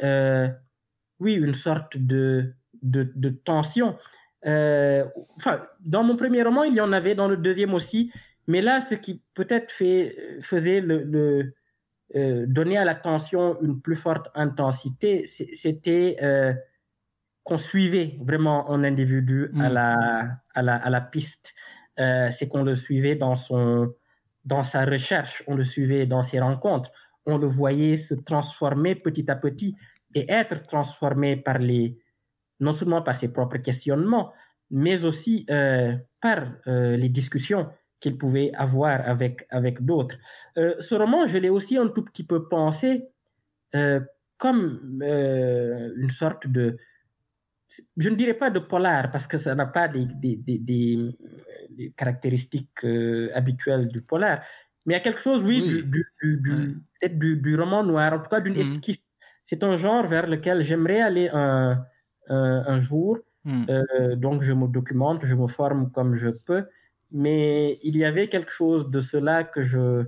oui, 1.18 1.32
une 1.32 1.54
sorte 1.54 1.96
de, 1.96 2.52
de, 2.82 3.10
de 3.14 3.30
tension. 3.30 3.96
Enfin, 4.44 5.62
dans 5.80 6.02
mon 6.02 6.16
premier 6.16 6.42
roman, 6.42 6.64
il 6.64 6.74
y 6.74 6.80
en 6.82 6.92
avait, 6.92 7.14
dans 7.14 7.28
le 7.28 7.38
deuxième 7.38 7.72
aussi. 7.72 8.12
Mais 8.46 8.60
là, 8.60 8.82
ce 8.82 8.94
qui 8.94 9.22
peut-être 9.34 9.72
faisait 9.72 10.80
le, 10.80 11.54
donner 12.14 12.78
à 12.78 12.84
l'attention 12.84 13.60
une 13.62 13.80
plus 13.80 13.96
forte 13.96 14.28
intensité, 14.34 15.26
c'était 15.26 16.16
qu'on 17.42 17.58
suivait 17.58 18.16
vraiment 18.20 18.70
un 18.70 18.84
individu 18.84 19.50
à, 19.58 19.68
mm. 19.68 19.72
la, 19.72 20.28
à, 20.54 20.62
la, 20.62 20.76
à 20.76 20.90
la 20.90 21.00
piste. 21.00 21.54
C'est 21.96 22.48
qu'on 22.48 22.62
le 22.62 22.76
suivait 22.76 23.16
dans, 23.16 23.36
son, 23.36 23.92
dans 24.44 24.62
sa 24.62 24.84
recherche, 24.84 25.42
on 25.46 25.56
le 25.56 25.64
suivait 25.64 26.06
dans 26.06 26.22
ses 26.22 26.40
rencontres, 26.40 26.90
on 27.26 27.38
le 27.38 27.46
voyait 27.46 27.96
se 27.96 28.14
transformer 28.14 28.94
petit 28.94 29.30
à 29.30 29.36
petit 29.36 29.76
et 30.14 30.30
être 30.30 30.62
transformé 30.66 31.36
par 31.36 31.58
les, 31.58 31.98
non 32.60 32.72
seulement 32.72 33.02
par 33.02 33.16
ses 33.16 33.28
propres 33.28 33.58
questionnements, 33.58 34.32
mais 34.70 35.04
aussi 35.04 35.46
euh, 35.50 35.94
par 36.20 36.46
euh, 36.66 36.96
les 36.96 37.08
discussions 37.08 37.68
qu'il 38.00 38.18
pouvait 38.18 38.52
avoir 38.54 39.06
avec, 39.08 39.46
avec 39.50 39.84
d'autres. 39.84 40.16
Euh, 40.58 40.74
ce 40.80 40.94
roman, 40.94 41.26
je 41.26 41.38
l'ai 41.38 41.48
aussi 41.48 41.76
un 41.76 41.88
tout 41.88 42.02
petit 42.02 42.24
peu 42.24 42.48
pensé 42.48 43.04
comme 44.38 45.02
une 45.02 46.10
sorte 46.10 46.46
de, 46.46 46.78
je 47.98 48.08
ne 48.08 48.14
dirais 48.14 48.34
pas 48.34 48.48
de 48.48 48.58
polar, 48.58 49.10
parce 49.10 49.26
que 49.26 49.36
ça 49.36 49.54
n'a 49.54 49.66
pas 49.66 49.86
des, 49.86 50.06
des, 50.06 50.36
des, 50.38 51.14
caractéristiques 51.94 52.86
habituelles 53.34 53.88
du 53.88 54.00
polar, 54.00 54.40
mais 54.86 54.94
il 54.94 54.96
y 54.96 55.00
a 55.00 55.02
quelque 55.02 55.20
chose, 55.20 55.44
oui, 55.44 55.82
Du, 55.82 56.06
du, 56.22 56.80
peut-être 57.00 57.18
du, 57.18 57.56
roman 57.56 57.82
noir, 57.82 58.14
en 58.14 58.20
tout 58.20 58.30
cas 58.30 58.40
d'une 58.40 58.54
mmh. 58.54 58.72
esquisse. 58.76 59.02
C'est 59.44 59.62
un 59.62 59.76
genre 59.76 60.06
vers 60.06 60.26
lequel 60.26 60.62
j'aimerais 60.62 61.02
aller 61.02 61.28
un, 61.30 61.84
un 62.28 62.78
jour. 62.78 63.18
Euh, 63.46 64.16
donc, 64.16 64.42
je 64.42 64.52
me 64.52 64.66
documente, 64.66 65.24
je 65.24 65.34
me 65.34 65.46
forme 65.46 65.90
comme 65.92 66.16
je 66.16 66.30
peux. 66.30 66.66
Mais 67.10 67.78
il 67.82 67.96
y 67.96 68.04
avait 68.04 68.28
quelque 68.28 68.50
chose 68.50 68.90
de 68.90 69.00
cela 69.00 69.44
que 69.44 69.62
je, 69.62 70.04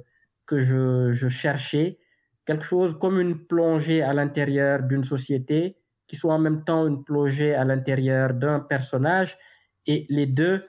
que 0.47 0.61
je, 0.61 1.13
je 1.13 1.29
cherchais, 1.29 1.99
quelque 2.47 2.65
chose 2.65 2.99
comme 2.99 3.21
une 3.21 3.47
plongée 3.47 4.03
à 4.03 4.13
l'intérieur 4.15 4.83
d'une 4.83 5.05
société, 5.05 5.77
qui 6.07 6.17
soit 6.17 6.35
en 6.35 6.39
même 6.39 6.65
temps 6.65 6.87
une 6.87 7.05
plongée 7.05 7.55
à 7.55 7.65
l'intérieur 7.65 8.35
d'un 8.35 8.61
personnage, 8.61 9.37
et 9.87 10.07
les 10.09 10.27
deux 10.27 10.65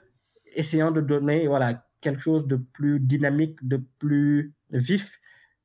essayant 0.54 0.90
de 0.90 1.00
donner 1.00 1.46
voilà, 1.46 1.86
quelque 2.00 2.20
chose 2.20 2.46
de 2.46 2.56
plus 2.56 3.00
dynamique, 3.00 3.66
de 3.66 3.80
plus 3.98 4.54
vif, 4.70 5.20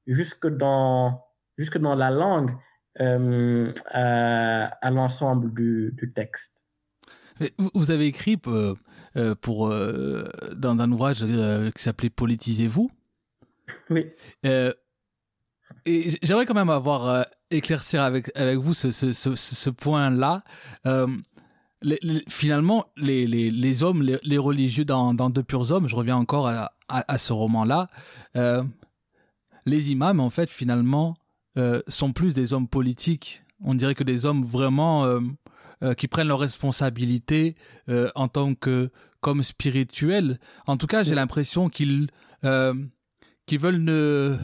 jusque 0.07 0.47
dans, 0.47 1.23
jusque 1.57 1.77
dans 1.77 1.95
la 1.95 2.11
langue 2.11 2.51
euh, 3.01 3.73
à, 3.87 4.65
à 4.65 4.91
l'ensemble 4.91 5.53
du, 5.53 5.91
du 5.93 6.13
texte. 6.13 6.54
Vous 7.73 7.91
avez 7.91 8.05
écrit 8.05 8.37
euh, 8.47 8.75
euh, 9.17 9.35
pour, 9.35 9.67
euh, 9.69 10.23
dans 10.55 10.79
un 10.79 10.91
ouvrage 10.91 11.25
qui 11.75 11.83
s'appelait 11.83 12.09
Politisez-vous? 12.09 12.89
Oui. 13.89 14.05
et 15.85 16.09
j'aimerais 16.23 16.45
quand 16.45 16.53
même 16.53 16.69
avoir 16.69 17.25
éclaircir 17.51 18.01
avec, 18.01 18.31
avec 18.35 18.57
vous 18.57 18.73
ce, 18.73 18.91
ce, 18.91 19.11
ce, 19.11 19.35
ce 19.35 19.69
point-là. 19.69 20.43
finalement, 22.27 22.85
les, 22.97 23.27
les, 23.27 23.51
les 23.51 23.83
hommes, 23.83 24.01
les, 24.01 24.37
religieux 24.37 24.85
dans, 24.85 25.13
dans 25.13 25.29
De 25.29 25.41
Purs 25.41 25.71
Hommes, 25.71 25.87
je 25.87 25.95
reviens 25.95 26.15
encore 26.17 26.47
à, 26.47 26.71
à, 26.87 27.13
à 27.13 27.17
ce 27.17 27.33
roman-là, 27.33 27.89
les 29.65 29.91
imams, 29.91 30.19
en 30.19 30.29
fait, 30.29 30.49
finalement, 30.49 31.15
sont 31.87 32.13
plus 32.13 32.33
des 32.33 32.53
hommes 32.53 32.67
politiques. 32.67 33.43
On 33.63 33.75
dirait 33.75 33.95
que 33.95 34.03
des 34.03 34.25
hommes 34.25 34.45
vraiment 34.45 35.19
euh, 35.83 35.93
qui 35.93 36.07
prennent 36.07 36.27
leurs 36.27 36.39
responsabilités 36.39 37.55
euh, 37.89 38.09
en 38.15 38.27
tant 38.27 38.55
que 38.55 38.91
comme 39.21 39.43
spirituels. 39.43 40.39
En 40.67 40.77
tout 40.77 40.87
cas, 40.87 41.03
j'ai 41.03 41.15
l'impression 41.15 41.69
qu'ils 41.69 42.07
euh, 42.43 42.73
qu'ils 43.45 43.59
veulent 43.59 43.83
ne 43.83 44.37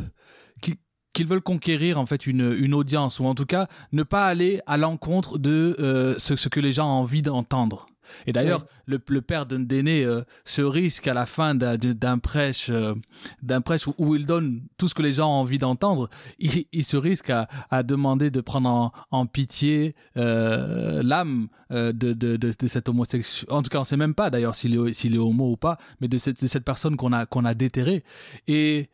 qu'ils 1.14 1.28
veulent 1.28 1.42
conquérir 1.42 2.00
en 2.00 2.06
fait 2.06 2.26
une, 2.26 2.56
une 2.58 2.74
audience 2.74 3.20
ou 3.20 3.26
en 3.26 3.36
tout 3.36 3.46
cas 3.46 3.68
ne 3.92 4.02
pas 4.04 4.28
aller 4.28 4.62
à 4.66 4.78
l'encontre 4.78 5.38
de 5.38 5.76
ce, 6.18 6.38
ce, 6.38 6.48
que 6.48 6.62
les 6.62 6.72
gens 6.72 6.88
ont 6.88 7.02
envie 7.02 7.22
d'entendre. 7.22 7.91
Et 8.28 8.34
d'ailleurs, 8.34 8.66
le, 8.86 9.00
le, 9.08 9.22
père 9.22 9.46
d'un 9.46 9.66
euh, 9.72 10.24
se 10.46 10.62
risque 10.62 11.08
à 11.08 11.14
la 11.14 11.26
fin 11.26 11.56
d'un 11.56 12.18
prêche, 12.20 12.68
euh, 12.70 12.94
d'un 13.42 13.62
prêche 13.62 13.88
où, 13.98 14.16
il 14.16 14.26
donne 14.26 14.64
tout 14.78 14.88
ce 14.88 14.94
que 14.94 15.02
les 15.02 15.14
gens 15.14 15.28
ont 15.28 15.42
envie 15.42 15.58
d'entendre. 15.58 16.10
Il, 16.40 16.66
il, 16.72 16.84
se 16.84 16.98
risque 16.98 17.30
à, 17.30 17.48
à, 17.70 17.84
demander 17.84 18.32
de 18.32 18.42
prendre 18.42 18.70
en, 18.70 18.92
en 19.12 19.26
pitié 19.26 19.96
euh, 20.18 21.02
l'âme 21.04 21.48
euh, 21.72 21.92
de, 21.92 22.14
de, 22.14 22.36
de, 22.38 22.54
de, 22.58 22.68
cet 22.68 22.90
homosexuel. 22.90 23.52
En 23.52 23.62
tout 23.62 23.70
cas, 23.70 23.78
on 23.78 23.82
ne 23.82 23.86
sait 23.86 23.98
même 23.98 24.16
pas 24.16 24.30
d'ailleurs 24.30 24.56
s'il 24.56 24.76
est, 24.76 25.18
homo 25.18 25.52
ou 25.52 25.58
pas, 25.58 25.78
mais 26.00 26.08
de 26.08 26.18
cette, 26.18 26.60
personne 26.60 26.98
qu'on 26.98 27.14
a, 27.14 27.26
qu'on 27.26 27.46
a 27.46 27.54
déterrée. 27.54 28.04
Et, 28.48 28.90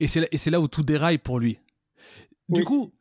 et 0.00 0.06
c'est 0.06 0.50
là 0.50 0.60
où 0.60 0.68
tout 0.68 0.82
déraille 0.82 1.18
pour 1.18 1.38
lui. 1.38 1.58
Du 2.48 2.64
coup, 2.64 2.92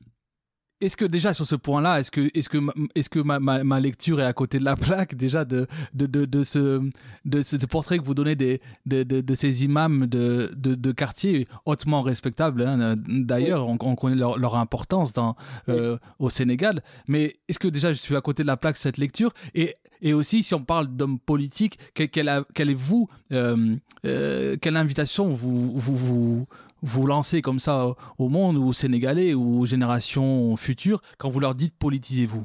est-ce 0.81 0.97
que 0.97 1.05
déjà 1.05 1.33
sur 1.33 1.45
ce 1.45 1.55
point-là, 1.55 1.99
est-ce 1.99 2.11
que, 2.11 2.29
est-ce 2.33 2.49
que, 2.49 2.57
est-ce 2.95 3.09
que 3.09 3.19
ma, 3.19 3.39
ma, 3.39 3.63
ma, 3.63 3.79
lecture 3.79 4.19
est 4.19 4.25
à 4.25 4.33
côté 4.33 4.59
de 4.59 4.65
la 4.65 4.75
plaque 4.75 5.15
déjà 5.15 5.45
de, 5.45 5.67
de, 5.93 6.05
de, 6.05 6.25
de 6.25 6.43
ce, 6.43 6.81
de 7.23 7.41
ce 7.41 7.55
portrait 7.65 7.97
que 7.97 8.03
vous 8.03 8.13
donnez 8.13 8.35
des, 8.35 8.61
de, 8.85 9.03
de, 9.03 9.21
de 9.21 9.35
ces 9.35 9.63
imams 9.63 10.05
de, 10.07 10.51
de, 10.55 10.91
quartier 10.91 11.47
hautement 11.65 12.01
respectables 12.01 12.61
hein, 12.63 12.95
D'ailleurs, 13.07 13.67
on, 13.67 13.77
on, 13.79 13.95
connaît 13.95 14.15
leur, 14.15 14.37
leur 14.37 14.55
importance 14.55 15.13
dans, 15.13 15.35
euh, 15.69 15.97
au 16.19 16.29
Sénégal. 16.29 16.83
Mais 17.07 17.37
est-ce 17.47 17.59
que 17.59 17.67
déjà 17.67 17.93
je 17.93 17.99
suis 17.99 18.15
à 18.15 18.21
côté 18.21 18.43
de 18.43 18.47
la 18.47 18.57
plaque 18.57 18.77
cette 18.77 18.97
lecture? 18.97 19.31
Et, 19.53 19.75
et 20.01 20.13
aussi, 20.13 20.43
si 20.43 20.53
on 20.53 20.63
parle 20.63 20.87
d'hommes 20.87 21.19
politiques, 21.19 21.79
quelle, 21.93 22.09
quelle, 22.09 22.43
quelle 22.53 22.69
est 22.69 22.73
vous, 22.73 23.09
euh, 23.31 23.75
euh, 24.05 24.55
quelle 24.61 24.77
invitation 24.77 25.29
vous, 25.29 25.71
vous, 25.77 25.95
vous 25.95 26.47
vous 26.81 27.07
lancez 27.07 27.41
comme 27.41 27.59
ça 27.59 27.95
au 28.17 28.29
monde 28.29 28.57
ou 28.57 28.67
aux 28.67 28.73
Sénégalais 28.73 29.33
ou 29.33 29.59
aux 29.61 29.65
générations 29.65 30.55
futures 30.55 31.01
quand 31.17 31.29
vous 31.29 31.39
leur 31.39 31.55
dites 31.55 31.75
politisez-vous? 31.77 32.43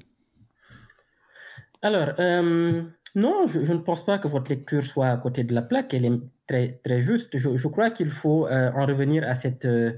Alors, 1.82 2.14
euh, 2.18 2.82
non, 3.14 3.46
je, 3.46 3.72
ne 3.72 3.78
pense 3.78 4.04
pas 4.04 4.18
que 4.18 4.28
votre 4.28 4.50
lecture 4.50 4.84
soit 4.84 5.08
à 5.08 5.16
côté 5.16 5.44
de 5.44 5.54
la 5.54 5.62
plaque. 5.62 5.94
Elle 5.94 6.04
est 6.04 6.20
très, 6.46 6.80
très 6.84 7.02
juste. 7.02 7.36
Je, 7.36 7.68
crois 7.68 7.90
qu'il 7.90 8.10
faut 8.10 8.46
euh, 8.46 8.70
en 8.72 8.86
revenir 8.86 9.26
à 9.26 9.34
cette 9.34 9.64
euh, 9.64 9.92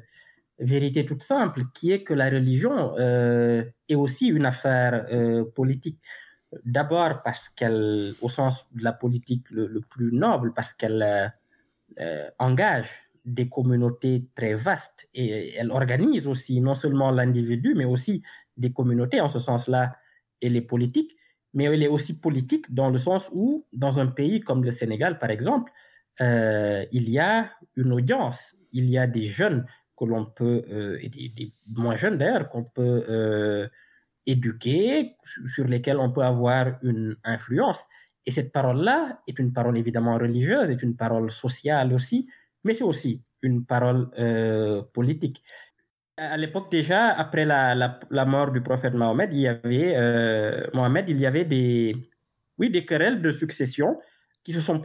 vérité 0.59 1.05
toute 1.05 1.23
simple 1.23 1.63
qui 1.75 1.91
est 1.91 2.05
que 2.05 2.15
la 2.15 2.31
religion 2.31 2.97
est 2.99 3.95
aussi 3.95 4.29
une 4.29 4.47
affaire 4.47 5.07
politique. 5.55 5.99
D'abord 6.65 7.23
parce 7.25 7.49
qu'elle, 7.49 8.15
au 8.21 8.29
sens 8.29 8.67
de 8.73 8.85
la 8.85 8.93
politique 8.93 9.51
le, 9.51 9.81
plus 9.91 10.13
noble, 10.13 10.53
parce 10.53 10.73
qu'elle 10.73 11.33
engage 12.39 13.02
des 13.25 13.49
communautés 13.49 14.29
très 14.35 14.55
vastes 14.55 15.09
et 15.15 15.55
elle 15.55 15.71
organise 15.71 16.27
aussi 16.27 16.61
non 16.61 16.75
seulement 16.75 17.11
l'individu, 17.11 17.75
mais 17.77 17.85
aussi 17.85 18.23
des 18.57 18.73
communautés. 18.73 19.21
En 19.21 19.29
ce 19.29 19.39
sens-là, 19.39 19.97
elle 20.41 20.57
est 20.57 20.63
politique, 20.63 21.17
mais 21.55 21.65
elle 21.65 21.83
est 21.83 21.89
aussi 21.89 22.19
politique 22.19 22.73
dans 22.73 22.91
le 22.91 22.99
sens 22.99 23.31
où, 23.33 23.67
dans 23.73 24.01
un 24.01 24.07
pays 24.07 24.41
comme 24.41 24.65
le 24.65 24.71
Sénégal, 24.71 25.19
par 25.19 25.31
exemple, 25.31 25.73
euh, 26.21 26.85
il 26.93 27.09
y 27.09 27.19
a 27.19 27.51
une 27.77 27.93
audience, 27.93 28.57
il 28.73 28.89
y 28.89 28.99
a 28.99 29.07
des 29.07 29.29
jeunes 29.29 29.67
que 29.99 30.05
l'on 30.05 30.27
peut, 30.27 30.65
euh, 30.71 30.99
et 31.01 31.09
des, 31.09 31.53
moins 31.69 31.97
jeunes 31.97 32.19
d'ailleurs, 32.19 32.49
qu'on 32.49 32.65
peut 32.65 33.05
euh, 33.09 33.69
éduquer, 34.27 35.17
sur 35.55 35.67
lesquels 35.67 35.99
on 35.99 36.11
peut 36.11 36.23
avoir 36.23 36.79
une 36.83 37.17
influence. 37.25 37.85
Et 38.27 38.31
cette 38.31 38.53
parole-là 38.53 39.21
est 39.27 39.39
une 39.39 39.53
parole 39.53 39.77
évidemment 39.79 40.17
religieuse, 40.17 40.71
est 40.71 40.83
une 40.83 40.97
parole 40.97 41.31
sociale 41.31 41.93
aussi, 41.93 42.29
mais 42.65 42.75
c'est 42.75 42.85
aussi 42.85 43.23
une 43.43 43.65
parole 43.65 44.09
euh, 44.19 44.83
politique. 44.93 45.43
À 46.17 46.37
l'époque 46.37 46.71
déjà, 46.71 47.09
après 47.09 47.45
la, 47.45 47.75
la, 47.75 48.25
mort 48.25 48.53
du 48.53 48.61
prophète 48.61 48.95
Mohammed, 48.95 49.31
il 49.33 49.41
y 49.41 49.49
avait 49.49 49.95
euh, 49.97 50.69
il 51.09 51.19
y 51.19 51.27
avait 51.27 51.45
des, 51.45 51.97
oui, 52.59 52.71
des 52.71 52.85
querelles 52.85 53.23
de 53.23 53.31
succession 53.31 53.99
qui 54.45 54.53
se 54.53 54.61
sont 54.61 54.83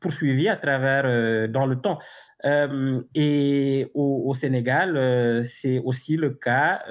poursuivies 0.00 0.48
à 0.48 0.56
travers 0.56 1.04
euh, 1.04 1.46
dans 1.46 1.66
le 1.66 1.76
temps. 1.76 1.98
Euh, 2.44 3.02
et 3.14 3.90
au, 3.94 4.22
au 4.26 4.34
Sénégal, 4.34 5.44
c'est 5.44 5.78
aussi 5.78 6.16
le 6.16 6.30
cas 6.30 6.82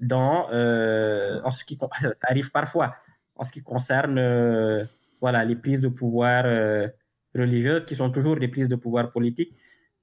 dans 0.00 0.48
en 0.50 1.50
ce 1.50 1.64
qui 1.64 1.78
arrive 2.22 2.50
parfois 2.50 2.96
en 3.36 3.44
ce 3.44 3.52
qui 3.52 3.62
concerne 3.62 4.88
voilà 5.20 5.44
les 5.44 5.56
prises 5.56 5.80
de 5.80 5.88
pouvoir 5.88 6.44
religieuses 7.34 7.84
qui 7.86 7.96
sont 7.96 8.10
toujours 8.10 8.36
des 8.36 8.48
prises 8.48 8.68
de 8.68 8.76
pouvoir 8.76 9.10
politique, 9.10 9.54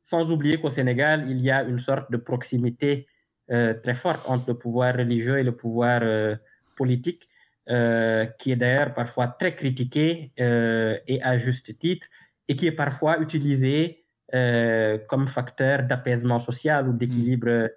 sans 0.04 0.32
oublier 0.32 0.60
qu'au 0.60 0.70
Sénégal, 0.70 1.26
il 1.30 1.42
y 1.42 1.50
a 1.52 1.64
une 1.64 1.80
sorte 1.80 2.12
de 2.12 2.18
proximité 2.18 3.08
euh, 3.52 3.74
très 3.74 3.94
forte 3.94 4.22
entre 4.28 4.46
le 4.50 4.58
pouvoir 4.58 4.96
religieux 4.96 5.38
et 5.38 5.44
le 5.44 5.56
pouvoir 5.56 6.02
euh, 6.04 6.36
politique, 6.76 7.30
euh, 7.70 8.26
qui 8.40 8.52
est 8.52 8.56
d'ailleurs 8.56 8.94
parfois 8.94 9.28
très 9.28 9.56
critiqué 9.56 10.32
et 10.38 11.22
à 11.22 11.38
juste 11.38 11.78
titre, 11.80 12.08
et 12.48 12.56
qui 12.56 12.68
est 12.68 12.72
parfois 12.72 13.20
utilisé 13.20 14.04
comme 15.08 15.28
facteur 15.28 15.84
d'apaisement 15.84 16.40
social 16.40 16.90
ou 16.90 16.94
d'équilibre 16.94 17.48
mmh. 17.48 17.70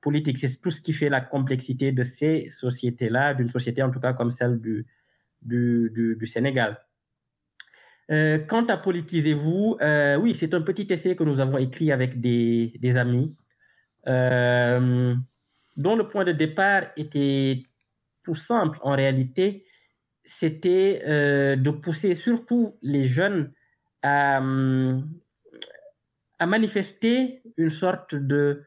politique. 0.00 0.38
C'est 0.40 0.60
tout 0.60 0.70
ce 0.70 0.80
qui 0.82 0.92
fait 0.92 1.08
la 1.08 1.20
complexité 1.20 1.92
de 1.92 2.02
ces 2.02 2.50
sociétés-là, 2.50 3.34
d'une 3.34 3.48
société 3.48 3.82
en 3.82 3.90
tout 3.90 4.00
cas 4.00 4.12
comme 4.12 4.30
celle 4.30 4.60
du, 4.60 4.86
du, 5.42 5.90
du, 5.94 6.16
du 6.16 6.26
Sénégal. 6.26 6.83
Euh, 8.10 8.38
quant 8.38 8.66
à 8.66 8.76
Politisez-vous, 8.76 9.78
euh, 9.80 10.16
oui, 10.16 10.34
c'est 10.34 10.52
un 10.54 10.60
petit 10.60 10.86
essai 10.90 11.16
que 11.16 11.24
nous 11.24 11.40
avons 11.40 11.58
écrit 11.58 11.90
avec 11.90 12.20
des, 12.20 12.96
amis 12.96 13.36
dont 15.76 15.96
le 15.96 16.08
point 16.08 16.24
de 16.24 16.32
départ 16.32 16.82
était 16.96 17.62
tout 18.22 18.34
simple 18.34 18.78
en 18.82 18.94
réalité, 18.94 19.64
c'était 20.24 21.02
de 21.56 21.70
pousser 21.70 22.14
surtout 22.14 22.76
les 22.82 23.06
jeunes 23.06 23.52
à, 24.02 24.42
à 26.38 26.46
manifester 26.46 27.42
une 27.56 27.70
sorte 27.70 28.14
de 28.14 28.62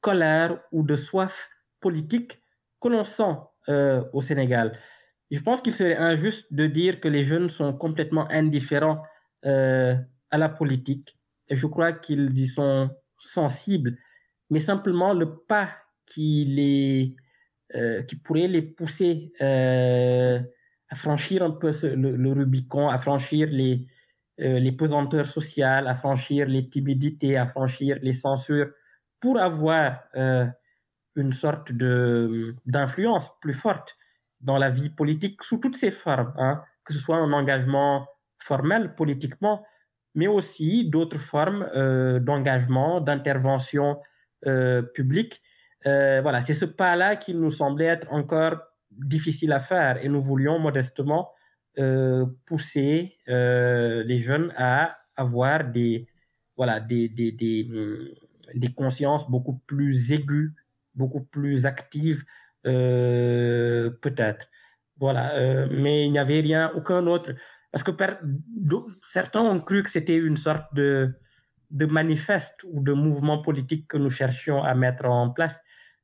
colère 0.00 0.60
ou 0.72 0.82
de 0.82 0.96
soif 0.96 1.50
politique 1.80 2.40
que 2.80 2.88
l'on 2.88 3.04
sent 3.04 3.36
euh, 3.68 4.02
au 4.12 4.22
Sénégal. 4.22 4.78
Je 5.30 5.40
pense 5.40 5.60
qu'il 5.60 5.74
serait 5.74 5.96
injuste 5.96 6.52
de 6.52 6.66
dire 6.66 7.00
que 7.00 7.08
les 7.08 7.24
jeunes 7.24 7.50
sont 7.50 7.72
complètement 7.74 8.30
indifférents 8.30 9.02
euh, 9.44 9.94
à 10.30 10.38
la 10.38 10.48
politique. 10.48 11.16
Et 11.48 11.56
je 11.56 11.66
crois 11.66 11.92
qu'ils 11.92 12.38
y 12.38 12.46
sont 12.46 12.90
sensibles. 13.18 13.98
Mais 14.50 14.60
simplement 14.60 15.12
le 15.12 15.36
pas 15.36 15.70
qui, 16.06 16.46
les, 16.46 17.16
euh, 17.74 18.02
qui 18.04 18.16
pourrait 18.16 18.48
les 18.48 18.62
pousser 18.62 19.32
à 19.40 20.96
franchir 20.96 21.42
un 21.42 21.50
peu 21.50 21.72
le, 21.82 22.16
le, 22.16 22.32
Rubicon, 22.32 22.88
à 22.88 22.98
franchir 22.98 23.48
les, 23.50 23.86
les 24.38 24.72
pesanteurs 24.72 25.28
sociales, 25.28 25.86
à 25.86 25.94
franchir 25.94 26.46
les 26.46 26.70
timidités, 26.70 27.36
à 27.36 27.46
franchir 27.46 27.98
les 28.00 28.14
censures, 28.14 28.70
pour 29.20 29.38
avoir 29.38 30.00
une 31.14 31.32
sorte 31.34 31.72
de 31.72 32.54
d'influence 32.64 33.28
plus 33.42 33.52
forte 33.52 33.97
dans 34.40 34.58
la 34.58 34.70
vie 34.70 34.90
politique 34.90 35.42
sous 35.42 35.58
toutes 35.58 35.76
ses 35.76 35.90
formes, 35.90 36.32
hein, 36.36 36.62
que 36.84 36.92
ce 36.92 36.98
soit 36.98 37.16
un 37.16 37.32
engagement 37.32 38.06
formel 38.38 38.94
politiquement, 38.94 39.64
mais 40.14 40.26
aussi 40.26 40.88
d'autres 40.88 41.18
formes 41.18 41.68
euh, 41.74 42.18
d'engagement, 42.20 43.00
d'intervention 43.00 44.00
euh, 44.46 44.82
publique. 44.82 45.42
Euh, 45.86 46.20
voilà, 46.22 46.40
c'est 46.40 46.54
ce 46.54 46.64
pas-là 46.64 47.16
qui 47.16 47.34
nous 47.34 47.50
semblait 47.50 47.86
être 47.86 48.12
encore 48.12 48.56
difficile 48.90 49.52
à 49.52 49.60
faire 49.60 50.02
et 50.04 50.08
nous 50.08 50.22
voulions 50.22 50.58
modestement 50.58 51.30
pousser 52.46 53.18
les 53.28 54.20
jeunes 54.20 54.52
à 54.56 54.98
avoir 55.14 55.62
des, 55.62 56.08
voilà, 56.56 56.80
des, 56.80 57.08
des, 57.08 57.30
des, 57.30 57.70
des 58.52 58.72
consciences 58.74 59.30
beaucoup 59.30 59.58
plus 59.64 60.10
aiguës 60.10 60.50
beaucoup 60.98 61.22
plus 61.22 61.64
active, 61.64 62.24
euh, 62.24 62.24
peut-être. 62.64 64.48
Voilà, 64.98 65.34
euh, 65.36 65.68
mais 65.70 66.06
il 66.06 66.12
n'y 66.12 66.18
avait 66.18 66.40
rien, 66.40 66.72
aucun 66.74 67.06
autre. 67.06 67.32
Parce 67.70 67.84
que 67.84 67.92
certains 69.12 69.42
ont 69.42 69.60
cru 69.60 69.82
que 69.82 69.90
c'était 69.90 70.16
une 70.16 70.36
sorte 70.36 70.74
de, 70.74 71.14
de 71.70 71.86
manifeste 71.86 72.64
ou 72.64 72.82
de 72.82 72.92
mouvement 72.92 73.40
politique 73.42 73.86
que 73.88 73.96
nous 73.96 74.10
cherchions 74.10 74.62
à 74.62 74.74
mettre 74.74 75.04
en 75.04 75.30
place. 75.30 75.56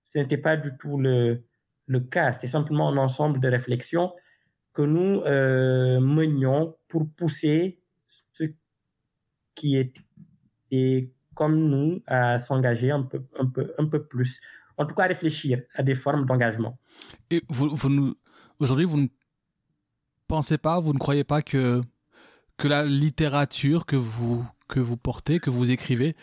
Ce 0.05 0.19
n'était 0.19 0.39
pas 0.39 0.57
du 0.57 0.77
tout 0.79 0.99
le, 0.99 1.43
le 1.87 2.01
cas. 2.01 2.33
C'était 2.33 2.47
simplement 2.47 2.89
un 2.89 2.97
ensemble 2.99 3.41
de 3.41 3.49
réflexions 3.49 4.13
que 4.75 4.83
nous 4.83 5.23
euh, 5.23 6.01
menions 6.01 6.77
pour 6.89 7.09
pousser 7.17 7.81
ceux 8.33 8.55
qui 9.55 9.77
étaient 9.77 11.11
comme 11.35 11.69
nous 11.69 12.03
à 12.07 12.39
s'engager 12.39 12.91
un 12.93 13.03
peu, 13.03 13.25
un, 13.39 13.47
peu, 13.47 13.75
un 13.79 13.87
peu 13.87 14.05
plus 14.05 14.41
en 14.77 14.87
tout 14.87 14.95
cas 14.95 15.07
réfléchir 15.07 15.63
à 15.75 15.83
des 15.83 15.95
formes 15.95 16.27
d'engagement. 16.27 16.79
Et 17.31 17.43
vous, 17.49 17.75
vous 17.75 18.15
aujourd'hui, 18.59 18.87
vous 18.87 19.01
ne 19.01 19.09
pensez 20.29 20.59
pas, 20.59 20.81
vous 20.81 20.93
ne 20.93 20.99
croyez 20.99 21.25
pas 21.25 21.43
que, 21.43 21.81
que 22.57 22.69
la 22.69 22.85
littérature 22.85 23.87
que 23.87 23.97
vous, 23.97 24.45
que 24.69 24.81
vous 24.81 24.97
portez, 24.97 25.41
que 25.41 25.51
vous 25.51 25.71
écrivez, 25.71 26.17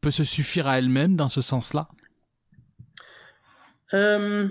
peut 0.00 0.10
se 0.10 0.24
suffire 0.24 0.66
à 0.66 0.78
elle-même 0.78 1.16
dans 1.16 1.28
ce 1.28 1.40
sens-là? 1.40 1.88
Euh, 3.94 4.48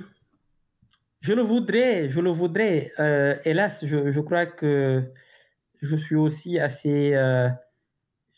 Je 1.22 1.34
le 1.34 1.42
voudrais, 1.42 2.10
je 2.10 2.20
le 2.20 2.30
voudrais. 2.30 2.92
Euh, 3.00 3.36
hélas, 3.46 3.84
je, 3.86 4.12
je, 4.12 4.20
crois 4.20 4.46
que 4.46 5.04
je 5.82 5.96
suis 5.96 6.16
aussi 6.16 6.60
assez 6.60 7.14
euh, 7.16 7.50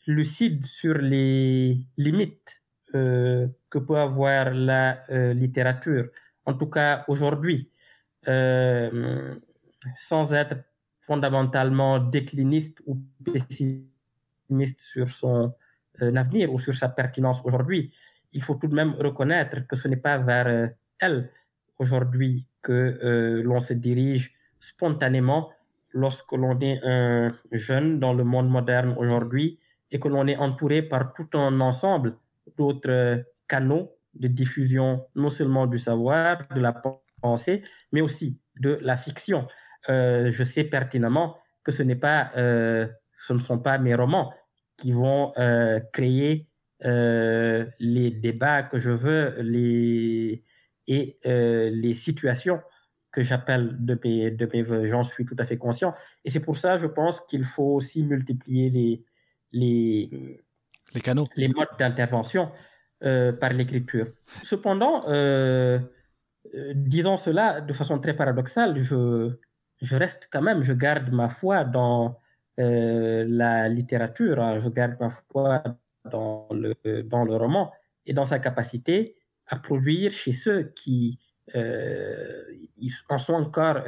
lucide 0.06 0.66
sur 0.66 0.98
les 0.98 1.78
limites 1.98 2.57
que 2.94 3.78
peut 3.80 3.98
avoir 3.98 4.54
la 4.54 5.04
euh, 5.10 5.34
littérature, 5.34 6.10
en 6.46 6.54
tout 6.54 6.68
cas 6.68 7.04
aujourd'hui, 7.08 7.70
euh, 8.28 9.36
sans 9.96 10.34
être 10.34 10.56
fondamentalement 11.02 12.00
décliniste 12.00 12.82
ou 12.86 12.98
pessimiste 13.24 14.82
sur 14.82 15.10
son 15.10 15.54
avenir 16.00 16.54
ou 16.54 16.60
sur 16.60 16.76
sa 16.76 16.90
pertinence 16.90 17.42
aujourd'hui. 17.44 17.94
Il 18.34 18.42
faut 18.44 18.56
tout 18.56 18.68
de 18.68 18.76
même 18.76 18.94
reconnaître 19.00 19.66
que 19.68 19.76
ce 19.76 19.88
n'est 19.88 19.98
pas 19.98 20.18
vers 20.18 20.70
elle 21.00 21.32
aujourd'hui 21.80 22.46
que 22.62 23.42
l'on 23.44 23.62
se 23.62 23.74
dirige 23.74 24.34
spontanément 24.60 25.52
lorsque 25.92 26.32
l'on 26.34 26.60
est 26.60 26.80
un 26.84 27.34
jeune 27.52 28.00
dans 28.00 28.14
le 28.14 28.24
monde 28.24 28.50
moderne 28.50 28.96
aujourd'hui 28.98 29.60
et 29.92 30.00
que 30.00 30.08
l'on 30.08 30.28
est 30.28 30.38
entouré 30.38 30.82
par 30.82 31.14
tout 31.14 31.30
un 31.34 31.60
ensemble 31.62 32.16
d'autres 32.58 33.24
canaux 33.48 33.98
de 34.14 34.28
diffusion 34.28 35.06
non 35.16 35.30
seulement 35.30 35.68
du 35.68 35.80
savoir, 35.80 36.48
de 36.56 36.60
la 36.60 36.74
pensée, 37.22 37.64
mais 37.92 38.02
aussi 38.02 38.40
de 38.60 38.80
la 38.82 38.98
fiction. 38.98 39.48
Euh, 39.90 40.32
je 40.32 40.44
sais 40.44 40.64
pertinemment 40.64 41.38
que 41.64 41.72
ce 41.72 41.84
n'est 41.84 41.96
pas, 41.96 42.32
euh, 42.38 42.88
ce 43.20 43.34
ne 43.34 43.40
sont 43.40 43.60
pas 43.60 43.78
mes 43.78 43.96
romans 43.96 44.34
qui 44.78 44.92
vont 44.92 45.34
euh, 45.38 45.80
créer 45.94 46.48
les 46.80 48.12
débats 48.12 48.62
que 48.62 48.78
je 48.78 48.92
veux, 48.92 49.42
les 49.42 50.44
et 50.90 51.20
les 51.26 51.94
situations 51.96 52.62
que 53.12 53.24
j'appelle 53.24 53.76
de 53.80 54.00
mes, 54.04 54.30
de 54.30 54.48
mes 54.54 54.62
voeux. 54.62 54.88
J'en 54.88 55.04
suis 55.04 55.26
tout 55.26 55.36
à 55.40 55.46
fait 55.46 55.58
conscient. 55.58 55.96
Et 56.24 56.30
c'est 56.30 56.40
pour 56.40 56.56
ça, 56.56 56.78
je 56.78 56.86
pense 56.86 57.20
qu'il 57.22 57.44
faut 57.44 57.74
aussi 57.74 58.04
multiplier 58.04 58.70
les, 58.70 59.04
les, 59.52 60.46
les 61.36 61.48
modes 61.48 61.68
d'intervention. 61.80 62.52
Euh, 63.04 63.32
par 63.32 63.54
l'écriture. 63.54 64.08
Cependant, 64.42 65.08
euh, 65.08 65.78
euh, 66.56 66.74
disons 66.74 67.16
cela 67.16 67.62
de 67.62 67.72
façon 67.72 68.00
très 68.00 68.16
paradoxale, 68.16 68.82
je, 68.82 69.36
reste 69.96 70.28
quand 70.32 70.42
même, 70.42 70.64
je 70.64 70.74
garde 70.74 71.12
ma 71.12 71.30
foi 71.30 71.64
dans 71.64 72.20
la 72.58 73.70
littérature, 73.70 74.42
hein. 74.42 74.60
je 74.62 74.70
garde 74.70 74.96
ma 75.00 75.12
foi 75.12 75.62
dans 76.06 76.48
le, 76.50 77.04
dans 77.04 77.24
le 77.24 77.36
roman 77.36 77.72
et 78.08 78.14
dans 78.14 78.26
sa 78.26 78.40
capacité 78.40 79.16
à 79.46 79.58
produire 79.58 80.12
chez 80.12 80.32
ceux 80.32 80.74
qui 80.76 81.20
en 83.10 83.18
sont 83.20 83.36
encore 83.36 83.84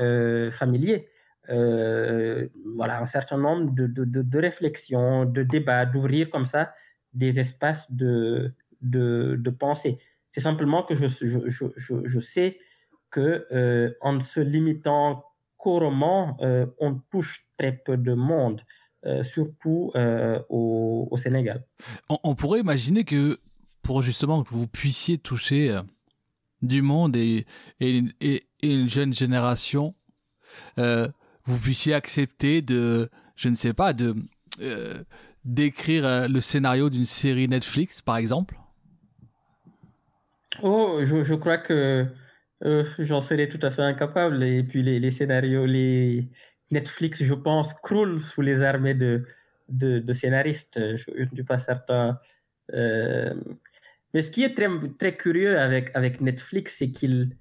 familiers. 0.51 1.09
voilà, 1.47 3.01
un 3.01 3.07
certain 3.07 3.39
nombre 3.39 3.73
de, 3.73 3.87
de, 3.87 4.05
de 4.05 4.37
réflexions, 4.37 5.25
de 5.25 5.41
débats, 5.41 5.87
d'ouvrir 5.87 6.29
comme 6.29 6.45
ça 6.45 6.75
des 7.13 7.39
espaces 7.39 7.91
de, 7.91 8.53
de, 8.81 9.49
penser. 9.49 9.99
C'est 10.33 10.41
simplement 10.41 10.83
que 10.83 10.95
je, 10.95 11.07
je, 11.07 11.39
je, 11.75 11.95
je 12.05 12.19
sais 12.19 12.59
que 13.09 13.47
euh, 13.51 13.91
en 14.01 14.19
se 14.21 14.39
limitant 14.39 15.25
qu'au 15.57 15.79
roman, 15.79 16.37
euh, 16.41 16.65
on 16.79 16.95
touche 17.11 17.47
très 17.57 17.73
peu 17.73 17.97
de 17.97 18.13
monde, 18.13 18.61
euh, 19.05 19.23
surtout 19.23 19.91
au, 20.49 21.07
au, 21.09 21.17
Sénégal. 21.17 21.65
On, 22.23 22.35
pourrait 22.35 22.59
imaginer 22.59 23.03
que 23.03 23.39
pour 23.81 24.01
justement 24.01 24.43
que 24.43 24.53
vous 24.53 24.67
puissiez 24.67 25.17
toucher 25.17 25.77
du 26.61 26.81
monde 26.81 27.15
et, 27.15 27.45
et, 27.79 28.03
et, 28.21 28.43
une 28.61 28.89
jeune 28.89 29.13
génération, 29.13 29.95
vous 30.77 31.59
puissiez 31.59 31.93
accepter 31.93 32.61
de, 32.61 33.09
je 33.35 33.49
ne 33.49 33.55
sais 33.55 33.73
pas, 33.73 33.93
de 33.93 34.15
d'écrire 35.49 36.27
le 36.29 36.39
scénario 36.39 36.89
d'une 36.89 37.05
série 37.05 37.47
Netflix, 37.47 38.01
par 38.01 38.17
exemple? 38.17 38.55
Oh, 40.61 40.99
je, 41.03 41.33
crois 41.35 41.57
que 41.57 42.05
euh, 42.65 42.83
j'en 42.99 43.21
serais 43.21 43.47
tout 43.47 43.59
à 43.65 43.71
fait 43.71 43.81
incapable. 43.81 44.43
Et 44.43 44.63
puis 44.63 44.83
les, 44.83 45.11
scénarios, 45.11 45.65
les 45.65 46.27
Netflix, 46.71 47.23
je 47.23 47.33
pense, 47.33 47.73
croulent 47.75 48.19
sous 48.19 48.41
les 48.41 48.61
armées 48.61 48.93
de, 48.93 49.25
de, 49.69 50.13
scénaristes. 50.13 50.79
Je 50.79 51.23
ne 51.23 51.29
suis 51.33 51.43
pas 51.43 51.57
certain. 51.57 52.19
Euh... 52.73 53.33
Mais 54.13 54.21
ce 54.21 54.31
qui 54.31 54.43
est 54.43 54.55
très, 54.55 54.67
très 54.97 55.15
curieux 55.15 55.59
avec, 55.59 55.91
avec 55.93 56.19
Netflix, 56.19 56.75
c'est 56.79 56.89
qu'ils 56.89 57.35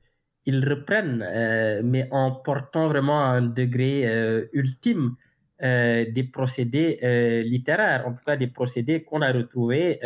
ils 0.48 0.66
reprennent, 0.66 1.22
euh, 1.28 1.82
mais 1.84 2.08
en 2.10 2.30
portant 2.30 2.88
vraiment 2.88 3.22
un 3.22 3.42
degré 3.42 4.06
euh, 4.06 4.46
ultime 4.54 5.14
euh, 5.62 6.04
des 6.10 6.24
procédés 6.24 7.00
euh, 7.02 7.42
littéraires, 7.42 8.06
en 8.06 8.12
tout 8.12 8.24
cas 8.24 8.36
des 8.36 8.46
procédés 8.46 9.02
qu'on 9.02 9.22
a 9.22 9.32
retrouvés 9.32 9.98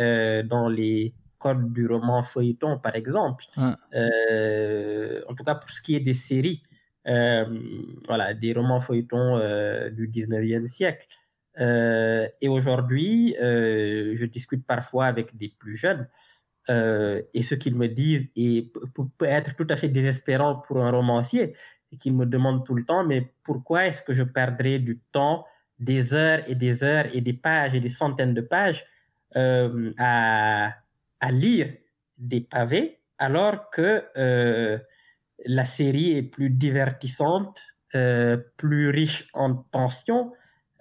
dans 0.45 0.67
les 0.67 1.13
code 1.43 1.73
du 1.73 1.85
roman 1.87 2.23
feuilleton, 2.23 2.79
par 2.79 2.95
exemple. 2.95 3.43
Euh, 3.93 5.21
en 5.27 5.35
tout 5.35 5.43
cas, 5.43 5.55
pour 5.55 5.69
ce 5.69 5.81
qui 5.81 5.95
est 5.95 5.99
des 5.99 6.13
séries, 6.13 6.63
euh, 7.07 7.45
voilà, 8.07 8.33
des 8.33 8.53
romans 8.53 8.79
feuilletons 8.79 9.37
euh, 9.37 9.89
du 9.89 10.07
19e 10.07 10.67
siècle. 10.67 11.07
et 12.43 12.47
aujourd'hui, 12.57 13.35
je 13.39 14.25
discute 14.25 14.65
parfois 14.65 15.05
avec 15.13 15.35
des 15.41 15.49
plus 15.61 15.75
jeunes 15.85 16.07
et 17.37 17.43
ce 17.49 17.55
qu'ils 17.61 17.75
me 17.75 17.87
disent 17.87 18.27
et 18.35 18.71
peut 19.17 19.27
être 19.39 19.51
tout 19.59 19.67
à 19.69 19.75
fait 19.75 19.89
désespérant 19.89 20.55
pour 20.65 20.77
un 20.87 20.91
romancier, 20.99 21.53
qu'ils 21.97 22.13
me 22.15 22.25
demandent 22.25 22.65
tout 22.65 22.75
le 22.75 22.85
temps, 22.85 23.03
mais 23.03 23.31
pourquoi 23.43 23.87
est-ce 23.87 24.01
que 24.01 24.13
je 24.13 24.23
perdrais 24.23 24.79
du 24.79 24.99
temps, 25.11 25.45
des 25.79 26.13
heures 26.13 26.43
et 26.47 26.55
des 26.55 26.83
heures 26.83 27.07
et 27.13 27.21
des 27.21 27.33
pages 27.33 27.73
et 27.75 27.79
des 27.79 27.89
centaines 27.89 28.33
de 28.33 28.41
pages 28.41 28.85
à, 29.35 30.71
à 31.19 31.31
lire 31.31 31.73
des 32.17 32.41
pavés 32.41 32.99
alors 33.17 33.69
que 33.69 34.03
euh, 34.17 34.77
la 35.45 35.65
série 35.65 36.17
est 36.17 36.23
plus 36.23 36.49
divertissante, 36.49 37.59
euh, 37.95 38.37
plus 38.57 38.89
riche 38.89 39.29
en 39.33 39.55
tension 39.55 40.33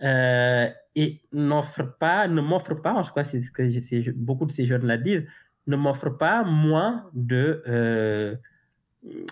euh, 0.02 0.68
et 0.96 1.20
n'offre 1.32 1.82
pas, 2.00 2.26
ne 2.26 2.40
m'offre 2.40 2.74
pas, 2.74 2.94
en 2.94 3.02
tout 3.02 3.12
cas 3.12 3.22
c'est 3.22 3.40
ce 3.40 3.50
que 3.50 4.10
beaucoup 4.10 4.46
de 4.46 4.52
ces 4.52 4.66
jeunes 4.66 4.86
la 4.86 4.98
disent, 4.98 5.24
ne 5.68 5.76
m'offre 5.76 6.10
pas 6.10 6.42
moins 6.42 7.08
de 7.14 8.38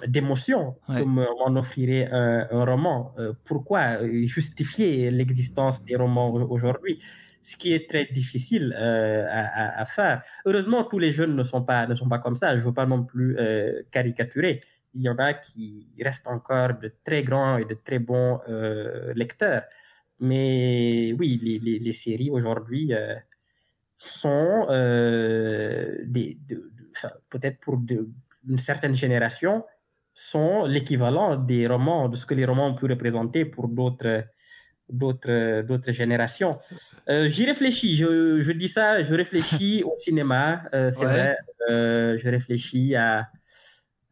d'émotions 0.06 0.76
comme 0.86 1.24
on 1.46 1.56
offrirait 1.56 2.08
un, 2.10 2.48
un 2.50 2.64
roman. 2.64 3.14
pourquoi 3.44 3.98
justifier 4.26 5.10
l'existence 5.10 5.82
des 5.84 5.96
romans 5.96 6.32
aujourd'hui? 6.32 7.00
Ce 7.42 7.56
qui 7.56 7.72
est 7.72 7.88
très 7.88 8.04
difficile 8.04 8.74
euh, 8.78 9.26
à, 9.28 9.84
faire. 9.86 10.22
Heureusement, 10.44 10.84
tous 10.84 10.98
les 10.98 11.12
jeunes 11.12 11.34
ne 11.34 11.42
sont 11.42 11.62
pas, 11.62 11.86
ne 11.86 11.94
sont 11.94 12.08
pas 12.08 12.18
comme 12.18 12.36
ça. 12.36 12.54
Je 12.54 12.60
ne 12.60 12.66
veux 12.66 12.74
pas 12.74 12.86
non 12.86 13.02
plus 13.04 13.36
euh, 13.38 13.82
caricaturer. 13.90 14.62
Il 14.94 15.02
y 15.02 15.08
en 15.08 15.16
a 15.16 15.34
qui 15.34 15.88
restent 16.00 16.26
encore 16.26 16.74
de 16.74 16.92
très 17.04 17.22
grands 17.22 17.56
et 17.56 17.64
de 17.64 17.74
très 17.74 17.98
bons 17.98 18.40
euh, 18.48 19.12
lecteurs. 19.14 19.62
Mais 20.20 21.14
oui, 21.18 21.40
les, 21.42 21.78
les, 21.78 21.92
séries 21.94 22.30
aujourd'hui 22.30 22.92
sont 23.96 24.66
des, 24.68 26.38
peut-être 27.30 27.58
pour 27.60 27.78
une 28.48 28.58
certaine 28.58 28.96
génération, 28.96 29.64
sont 30.14 30.64
l'équivalent 30.66 31.36
des 31.36 31.66
romans, 31.66 32.08
de 32.08 32.16
ce 32.16 32.26
que 32.26 32.34
les 32.34 32.44
romans 32.44 32.68
ont 32.68 32.74
pu 32.74 32.86
représenter 32.86 33.44
pour 33.44 33.68
d'autres 33.68 34.24
d'autres 34.88 35.62
d'autres 35.62 35.92
générations. 35.92 36.50
Euh, 37.08 37.28
j'y 37.28 37.46
réfléchis. 37.46 37.96
Je, 37.96 38.42
je, 38.42 38.52
dis 38.52 38.68
ça, 38.68 39.02
je 39.02 39.14
réfléchis 39.14 39.82
au 39.84 39.94
cinéma, 39.98 40.62
euh, 40.74 40.90
c'est 40.96 41.04
vrai. 41.04 41.38
Euh, 41.70 42.18
je 42.18 42.28
réfléchis 42.28 42.94
à, 42.96 43.28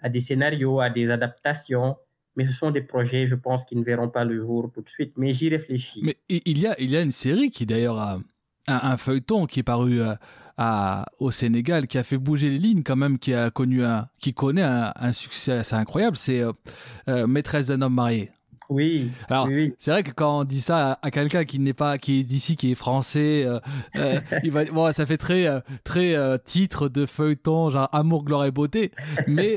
à 0.00 0.08
des 0.08 0.20
scénarios, 0.20 0.80
à 0.80 0.88
des 0.90 1.10
adaptations. 1.10 1.96
Mais 2.36 2.46
ce 2.46 2.52
sont 2.52 2.70
des 2.70 2.82
projets, 2.82 3.26
je 3.26 3.34
pense, 3.34 3.64
qui 3.64 3.74
ne 3.74 3.82
verront 3.82 4.08
pas 4.08 4.24
le 4.24 4.40
jour 4.40 4.70
tout 4.72 4.80
de 4.80 4.88
suite. 4.88 5.14
Mais 5.16 5.32
j'y 5.32 5.48
réfléchis. 5.48 6.00
Mais 6.04 6.14
il 6.28 6.58
y 6.58 6.66
a, 6.68 6.80
il 6.80 6.90
y 6.90 6.96
a 6.96 7.02
une 7.02 7.12
série 7.12 7.50
qui, 7.50 7.66
d'ailleurs, 7.66 7.98
a 7.98 8.20
un, 8.68 8.96
feuilleton 8.96 9.46
qui 9.46 9.60
est 9.60 9.64
paru 9.64 10.00
à, 10.58 11.06
au 11.18 11.30
Sénégal, 11.30 11.86
qui 11.86 11.96
a 11.96 12.02
fait 12.04 12.18
bouger 12.18 12.50
les 12.50 12.58
lignes 12.58 12.82
quand 12.82 12.96
même, 12.96 13.18
qui 13.18 13.32
a 13.32 13.50
connu 13.50 13.84
un, 13.84 14.08
qui 14.18 14.34
connaît 14.34 14.62
un, 14.62 14.92
un 14.94 15.12
succès 15.12 15.52
assez 15.52 15.74
incroyable. 15.74 16.16
C'est 16.16 16.42
Maîtresse 17.06 17.68
d'un 17.68 17.80
homme 17.80 17.94
marié. 17.94 18.30
Oui. 18.68 19.10
Alors, 19.30 19.48
c'est 19.78 19.90
vrai 19.90 20.02
que 20.02 20.10
quand 20.10 20.40
on 20.40 20.44
dit 20.44 20.60
ça 20.60 20.98
à, 21.00 21.10
quelqu'un 21.10 21.44
qui 21.44 21.58
n'est 21.58 21.72
pas, 21.72 21.96
qui 21.96 22.20
est 22.20 22.24
d'ici, 22.24 22.56
qui 22.56 22.72
est 22.72 22.74
français, 22.74 23.44
euh, 23.46 23.60
euh, 23.96 24.20
il 24.44 24.50
va, 24.50 24.64
bon, 24.66 24.92
ça 24.92 25.06
fait 25.06 25.16
très, 25.16 25.46
euh, 25.46 25.60
très 25.84 26.16
titre 26.40 26.88
de 26.88 27.06
feuilleton, 27.06 27.70
genre 27.70 27.88
amour, 27.92 28.24
gloire 28.24 28.44
et 28.44 28.50
beauté. 28.50 28.92
Mais 29.26 29.56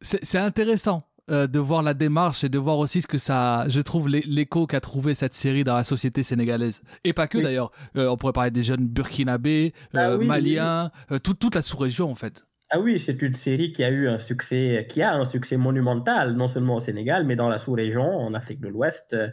c'est 0.00 0.38
intéressant. 0.38 1.04
De 1.28 1.58
voir 1.58 1.82
la 1.82 1.94
démarche 1.94 2.44
et 2.44 2.48
de 2.48 2.58
voir 2.58 2.78
aussi 2.78 3.02
ce 3.02 3.06
que 3.06 3.18
ça, 3.18 3.64
je 3.68 3.80
trouve 3.80 4.08
l'écho 4.08 4.66
qu'a 4.66 4.80
trouvé 4.80 5.14
cette 5.14 5.34
série 5.34 5.64
dans 5.64 5.76
la 5.76 5.84
société 5.84 6.22
sénégalaise. 6.22 6.82
Et 7.04 7.12
pas 7.12 7.26
que 7.26 7.38
d'ailleurs. 7.38 7.72
on 7.94 8.16
pourrait 8.16 8.32
parler 8.32 8.50
des 8.50 8.62
jeunes 8.62 8.86
burkinabés, 8.86 9.72
ah 9.94 10.16
maliens, 10.16 10.90
toute 11.22 11.54
la 11.54 11.62
sous-région 11.62 12.10
en 12.10 12.14
fait. 12.14 12.46
Ah 12.68 12.80
oui, 12.80 12.98
c'est 12.98 13.22
une 13.22 13.36
série 13.36 13.72
qui 13.72 13.84
a 13.84 13.90
eu 13.90 14.08
un 14.08 14.18
succès, 14.18 14.86
qui 14.90 15.00
a 15.00 15.14
un 15.14 15.24
succès 15.24 15.56
monumental, 15.56 16.32
non 16.34 16.48
seulement 16.48 16.76
au 16.76 16.80
Sénégal, 16.80 17.24
mais 17.24 17.36
dans 17.36 17.48
la 17.48 17.58
sous-région, 17.58 18.02
en 18.02 18.34
Afrique 18.34 18.60
de 18.60 18.68
l'Ouest 18.68 19.12
euh, 19.12 19.28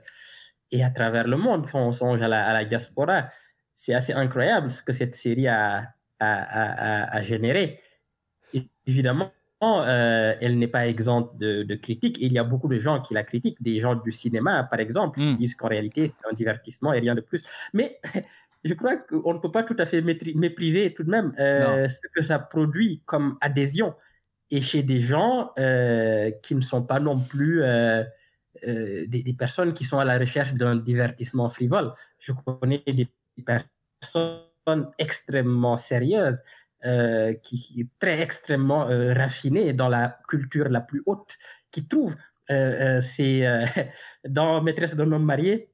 et 0.71 0.83
à 0.83 0.91
travers 0.91 1.27
le 1.27 1.37
monde. 1.37 1.67
Quand 1.71 1.79
on 1.79 1.93
songe 1.93 2.21
à 2.21 2.27
la, 2.27 2.65
diaspora, 2.65 3.31
c'est 3.75 3.95
assez 3.95 4.13
incroyable 4.13 4.69
ce 4.71 4.83
que 4.83 4.93
cette 4.93 5.15
série 5.15 5.47
a, 5.47 5.95
a, 6.19 7.21
généré. 7.23 7.81
évidemment, 8.85 9.31
euh, 9.63 10.33
elle 10.41 10.57
n'est 10.57 10.67
pas 10.67 10.87
exempte 10.87 11.37
de, 11.37 11.75
critiques. 11.75 12.17
Il 12.19 12.33
y 12.33 12.39
a 12.39 12.43
beaucoup 12.43 12.67
de 12.67 12.79
gens 12.79 13.01
qui 13.01 13.13
la 13.13 13.23
critiquent, 13.23 13.61
des 13.61 13.79
gens 13.79 13.95
du 13.95 14.11
cinéma, 14.11 14.63
par 14.63 14.79
exemple, 14.79 15.19
qui 15.19 15.25
hmm. 15.25 15.37
disent 15.37 15.55
qu'en 15.55 15.67
réalité, 15.67 16.07
c'est 16.07 16.29
un 16.29 16.33
divertissement 16.33 16.93
et 16.93 16.99
rien 16.99 17.15
de 17.15 17.21
plus. 17.21 17.43
Mais 17.73 17.99
je 18.63 18.73
crois 18.73 18.97
qu'on 18.97 19.33
ne 19.33 19.39
peut 19.39 19.51
pas 19.51 19.63
tout 19.63 19.75
à 19.77 19.85
fait 19.85 20.01
mépriser 20.01 20.93
tout 20.93 21.03
de 21.03 21.09
même 21.09 21.33
euh, 21.39 21.87
ce 21.87 22.07
que 22.13 22.21
ça 22.21 22.39
produit 22.39 23.01
comme 23.05 23.37
adhésion. 23.41 23.93
Et 24.51 24.61
chez 24.61 24.83
des 24.83 25.01
gens 25.01 25.51
euh, 25.57 26.29
qui 26.43 26.53
ne 26.53 26.61
sont 26.61 26.83
pas 26.83 26.99
non 26.99 27.19
plus 27.19 27.63
des, 28.63 29.35
personnes 29.37 29.73
qui 29.73 29.83
sont 29.83 29.97
à 29.97 30.05
la 30.05 30.19
recherche 30.19 30.53
d'un 30.53 30.75
divertissement 30.75 31.49
frivole. 31.49 31.91
Je 32.19 32.33
connais 32.33 32.83
des 32.85 33.07
personnes 33.45 34.91
extrêmement 34.99 35.77
sérieuses, 35.77 36.37
qui 37.41 37.57
sont 37.57 37.87
très 37.99 38.21
extrêmement 38.21 38.85
raffinées 39.15 39.73
dans 39.73 39.89
la 39.89 40.19
culture 40.27 40.69
la 40.69 40.81
plus 40.81 41.01
haute, 41.05 41.37
qui 41.71 41.87
trouvent 41.87 42.15
c'est 42.47 43.43
dans 44.27 44.61
Maîtresse 44.61 44.95
d'un 44.95 45.11
homme 45.11 45.23
marié 45.23 45.69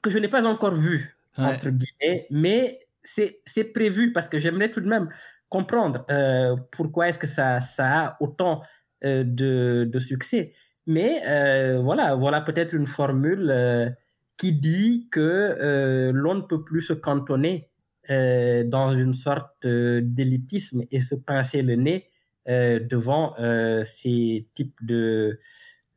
que 0.00 0.10
je 0.10 0.18
n'ai 0.18 0.28
pas 0.28 0.44
encore 0.44 0.74
vu 0.74 1.16
entre 1.36 1.70
guillemets, 1.70 2.26
mais 2.30 2.86
c'est 3.04 3.72
prévu 3.72 4.12
parce 4.12 4.28
que 4.28 4.38
j'aimerais 4.38 4.70
tout 4.70 4.80
de 4.80 4.88
même 4.88 5.08
comprendre 5.48 6.04
euh, 6.10 6.56
pourquoi 6.72 7.08
est-ce 7.08 7.18
que 7.18 7.26
ça, 7.26 7.60
ça 7.60 8.00
a 8.00 8.16
autant 8.20 8.62
euh, 9.04 9.24
de, 9.24 9.88
de, 9.90 9.98
succès. 9.98 10.54
Mais 10.86 11.22
euh, 11.26 11.80
voilà, 11.82 12.14
voilà 12.14 12.40
peut-être 12.40 12.74
une 12.74 12.86
formule 12.86 13.94
qui 14.36 14.52
dit 14.52 15.08
que 15.10 16.10
l'on 16.14 16.34
ne 16.34 16.42
peut 16.42 16.64
plus 16.64 16.82
se 16.82 16.92
cantonner 16.92 17.70
dans 18.08 18.96
une 18.96 19.14
sorte 19.14 19.66
d'élitisme 19.66 20.82
et 20.90 21.00
se 21.00 21.14
pincer 21.14 21.62
le 21.62 21.76
nez 21.76 22.10
devant 22.46 23.34
ces 23.84 24.46
types 24.54 24.78
de, 24.82 25.38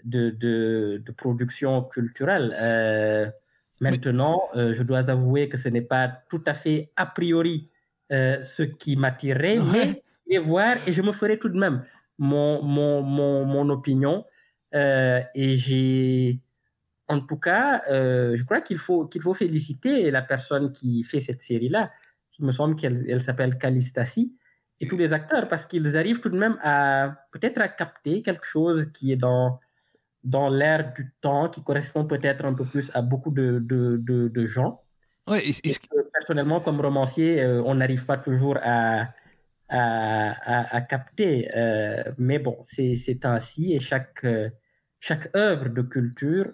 de, 0.03 0.29
de, 0.31 1.01
de 1.05 1.11
production 1.11 1.83
culturelle. 1.83 3.33
Maintenant, 3.81 4.43
euh, 4.55 4.75
je 4.75 4.83
dois 4.83 5.09
avouer 5.09 5.49
que 5.49 5.57
ce 5.57 5.67
n'est 5.67 5.81
pas 5.81 6.07
tout 6.29 6.43
à 6.45 6.53
fait 6.53 6.91
a 6.95 7.07
priori 7.07 7.71
euh, 8.11 8.43
ce 8.43 8.61
qui 8.61 8.95
m'attirait, 8.95 9.57
mais 9.71 10.03
et 10.27 10.37
voir 10.37 10.77
et 10.87 10.93
je 10.93 11.01
me 11.01 11.11
ferai 11.11 11.39
tout 11.39 11.49
de 11.49 11.57
même 11.57 11.83
mon, 12.19 12.61
mon, 12.61 13.01
mon, 13.01 13.43
mon 13.43 13.69
opinion. 13.69 14.23
Euh, 14.75 15.19
et 15.33 15.57
j'ai, 15.57 16.39
en 17.07 17.21
tout 17.21 17.37
cas, 17.37 17.81
je 17.89 18.43
crois 18.43 18.61
qu'il 18.61 18.77
faut, 18.77 19.07
qu'il 19.07 19.21
faut 19.23 19.33
féliciter 19.33 20.11
la 20.11 20.21
personne 20.21 20.71
qui 20.71 21.03
fait 21.03 21.19
cette 21.19 21.41
série-là. 21.41 21.91
Il 22.41 22.47
me 22.47 22.51
semble 22.51 22.75
qu'elle 22.75 23.05
elle, 23.07 23.21
s'appelle 23.21 23.57
Calistasi 23.57 24.35
et 24.79 24.87
tous 24.87 24.97
les 24.97 25.13
acteurs 25.13 25.47
parce 25.47 25.65
qu'ils 25.67 25.95
arrivent 25.95 26.19
tout 26.19 26.29
de 26.29 26.37
même 26.37 26.57
à 26.63 27.15
peut-être 27.31 27.61
à 27.61 27.67
capter 27.67 28.23
quelque 28.23 28.45
chose 28.45 28.87
qui 28.93 29.11
est 29.11 29.15
dans 29.15 29.59
dans 30.23 30.49
l'ère 30.49 30.93
du 30.93 31.13
temps 31.21 31.49
qui 31.49 31.63
correspond 31.63 32.05
peut-être 32.05 32.45
un 32.45 32.53
peu 32.53 32.65
plus 32.65 32.91
à 32.93 33.01
beaucoup 33.01 33.31
de, 33.31 33.59
de, 33.59 33.97
de, 33.97 34.45
gens. 34.45 34.81
Ouais, 35.27 35.43
personnellement, 36.13 36.59
comme 36.61 36.79
romancier, 36.79 37.41
euh, 37.41 37.61
on 37.65 37.75
n'arrive 37.75 38.05
pas 38.05 38.17
toujours 38.17 38.57
à, 38.61 39.07
à, 39.69 40.75
à, 40.75 40.81
capter. 40.81 41.49
Euh, 41.55 42.03
mais 42.17 42.39
bon, 42.39 42.57
c'est 42.69 43.25
ainsi 43.25 43.73
et 43.73 43.79
chaque, 43.79 44.23
euh, 44.25 44.49
chaque 44.99 45.35
œuvre 45.35 45.69
de 45.69 45.81
culture 45.81 46.53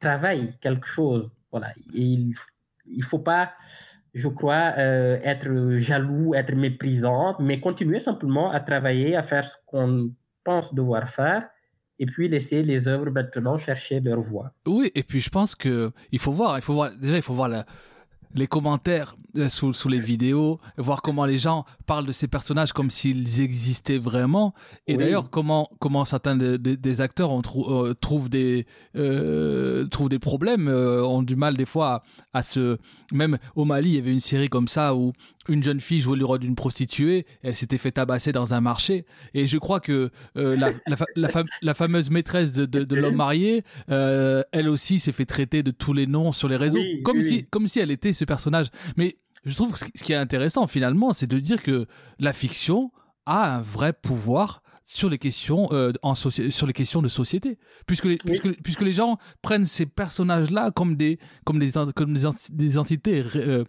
travaille 0.00 0.58
quelque 0.60 0.86
chose. 0.86 1.34
Voilà. 1.50 1.72
Et 1.94 2.00
il 2.02 2.34
ne 2.86 3.02
faut 3.02 3.18
pas, 3.18 3.52
je 4.14 4.28
crois, 4.28 4.76
être 4.76 5.78
jaloux, 5.78 6.34
être 6.34 6.54
méprisant, 6.54 7.36
mais 7.40 7.60
continuer 7.60 8.00
simplement 8.00 8.50
à 8.50 8.60
travailler, 8.60 9.16
à 9.16 9.22
faire 9.22 9.46
ce 9.46 9.56
qu'on 9.66 10.12
pense 10.44 10.74
devoir 10.74 11.08
faire 11.08 11.48
et 11.98 12.06
puis 12.06 12.28
laisser 12.28 12.62
les 12.62 12.88
œuvres 12.88 13.10
maintenant 13.10 13.58
chercher 13.58 14.00
leur 14.00 14.20
voie. 14.20 14.52
Oui, 14.66 14.90
et 14.94 15.02
puis 15.02 15.20
je 15.20 15.30
pense 15.30 15.54
que 15.54 15.92
il 16.10 16.18
faut 16.18 16.32
voir, 16.32 16.58
il 16.58 16.62
faut 16.62 16.74
voir 16.74 16.90
déjà 16.96 17.16
il 17.16 17.22
faut 17.22 17.34
voir 17.34 17.48
la, 17.48 17.64
les 18.34 18.46
commentaires 18.46 19.16
euh, 19.38 19.48
sous, 19.48 19.72
sous, 19.72 19.88
les 19.88 20.00
vidéos, 20.00 20.60
voir 20.76 21.00
comment 21.00 21.24
les 21.24 21.38
gens 21.38 21.64
parlent 21.86 22.04
de 22.04 22.12
ces 22.12 22.28
personnages 22.28 22.72
comme 22.72 22.90
s'ils 22.90 23.40
existaient 23.40 23.98
vraiment. 23.98 24.52
Et 24.86 24.96
d'ailleurs, 24.96 25.30
comment, 25.30 25.70
comment 25.80 26.04
certains 26.04 26.36
des 26.36 27.00
acteurs 27.00 27.30
ont 27.30 27.42
euh, 27.56 27.94
trouvent, 27.94 28.28
des, 28.28 28.66
euh, 28.96 29.86
trouvent 29.86 30.10
des 30.10 30.18
problèmes, 30.18 30.68
ont 30.68 31.22
du 31.22 31.36
mal 31.36 31.56
des 31.56 31.64
fois 31.64 32.02
à, 32.32 32.38
à, 32.38 32.42
se... 32.42 32.76
Même 33.12 33.38
au 33.54 33.64
Mali, 33.64 33.90
il 33.90 33.94
y 33.96 33.98
avait 33.98 34.12
une 34.12 34.20
série 34.20 34.48
comme 34.48 34.68
ça 34.68 34.94
où 34.94 35.12
une 35.48 35.62
jeune 35.62 35.80
fille 35.80 36.00
jouait 36.00 36.16
le 36.16 36.24
rôle 36.24 36.40
d'une 36.40 36.54
prostituée, 36.54 37.26
elle 37.42 37.54
s'était 37.54 37.78
fait 37.78 37.92
tabasser 37.92 38.32
dans 38.32 38.54
un 38.54 38.60
marché. 38.60 39.04
Et 39.34 39.46
je 39.46 39.58
crois 39.58 39.80
que 39.80 40.10
la, 40.34 40.72
la, 40.86 41.28
la, 41.62 41.74
fameuse 41.74 42.10
maîtresse 42.10 42.52
de, 42.52 42.64
de, 42.66 42.96
l'homme 42.96 43.16
marié, 43.16 43.64
elle 43.88 44.68
aussi 44.68 44.98
s'est 44.98 45.12
fait 45.12 45.26
traiter 45.26 45.62
de 45.62 45.70
tous 45.70 45.92
les 45.92 46.06
noms 46.06 46.32
sur 46.32 46.48
les 46.48 46.56
réseaux, 46.56 46.82
comme, 47.04 47.22
Si, 47.22 47.44
comme 47.46 47.66
si 47.66 47.80
elle 47.80 47.90
était 47.90 48.12
ce 48.12 48.24
personnage. 48.24 48.68
Mais 48.96 49.16
Je 49.44 49.54
trouve 49.54 49.72
que 49.72 49.78
ce 49.94 50.02
qui 50.02 50.12
est 50.12 50.16
intéressant 50.16 50.66
finalement, 50.66 51.12
c'est 51.12 51.26
de 51.26 51.38
dire 51.38 51.60
que 51.62 51.86
la 52.18 52.32
fiction 52.32 52.92
a 53.26 53.56
un 53.56 53.60
vrai 53.60 53.92
pouvoir 53.92 54.62
sur 54.84 55.08
les 55.08 55.18
questions 55.18 55.68
euh, 55.72 55.92
en 56.02 56.14
sur 56.14 56.66
les 56.66 56.72
questions 56.72 57.02
de 57.02 57.08
société 57.08 57.58
puisque 57.86 58.04
les, 58.04 58.18
puisque, 58.18 58.52
puisque 58.62 58.82
les 58.82 58.92
gens 58.92 59.16
prennent 59.40 59.64
ces 59.64 59.86
personnages 59.86 60.50
là 60.50 60.70
comme 60.70 60.96
des 60.96 61.18
comme 61.44 61.58
des 61.58 61.70
comme 61.94 62.14
des, 62.14 62.78
entités 62.78 63.24
euh, 63.36 63.64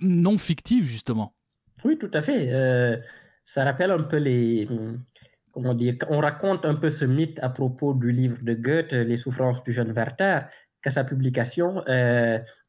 non 0.00 0.38
fictives 0.38 0.84
justement 0.84 1.34
oui 1.84 1.98
tout 1.98 2.10
à 2.12 2.22
fait 2.22 2.52
euh, 2.52 2.96
ça 3.44 3.64
rappelle 3.64 3.90
un 3.90 4.02
peu 4.02 4.16
les 4.16 4.68
comment 5.52 5.74
dire 5.74 5.96
on 6.08 6.20
raconte 6.20 6.64
un 6.64 6.74
peu 6.74 6.90
ce 6.90 7.04
mythe 7.04 7.38
à 7.42 7.48
propos 7.48 7.94
du 7.94 8.12
livre 8.12 8.38
de 8.42 8.54
Goethe 8.54 8.92
les 8.92 9.16
souffrances 9.16 9.62
du 9.64 9.72
jeune 9.72 9.92
Werther 9.92 10.40
qu'à 10.82 10.90
sa 10.90 11.04
publication 11.04 11.82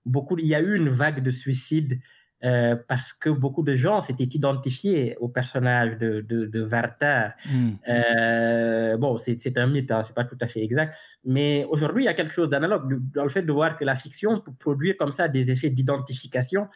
beaucoup 0.06 0.38
il 0.38 0.48
y 0.48 0.56
a 0.56 0.62
eu 0.62 0.76
une 0.76 0.90
vague 0.90 1.22
de 1.24 1.32
suicides 1.32 2.00
euh, 2.44 2.76
parce 2.88 3.14
que 3.14 3.32
beaucoup 3.32 3.64
de 3.64 3.76
gens 3.76 4.02
s'étaient 4.02 4.24
identifiés 4.26 5.18
au 5.20 5.28
personnage 5.28 5.98
de, 5.98 6.22
de, 6.22 6.46
de 6.46 6.62
Werther. 6.62 7.30
Hmm. 7.50 7.70
Euh, 7.90 8.96
bon, 8.98 9.18
c'est 9.18 9.58
un 9.58 9.66
mythe, 9.66 9.90
hein, 9.90 10.04
c'est 10.04 10.14
pas 10.14 10.24
tout 10.24 10.38
à 10.40 10.48
fait 10.48 10.64
exact, 10.64 10.96
mais 11.26 11.66
aujourd'hui, 11.72 12.04
il 12.04 12.06
y 12.06 12.10
a 12.10 12.14
quelque 12.14 12.36
chose 12.36 12.52
d'analogue 12.52 13.00
dans 13.12 13.24
le 13.24 13.30
fait 13.30 13.42
de 13.42 13.52
voir 13.52 13.76
que 13.76 13.84
la 13.86 13.96
fiction 13.96 14.40
peut 14.40 14.52
produire 14.60 14.98
comme 14.98 15.14
ça 15.14 15.28
des 15.28 15.50
effets 15.50 15.72
d'identification 15.72 16.68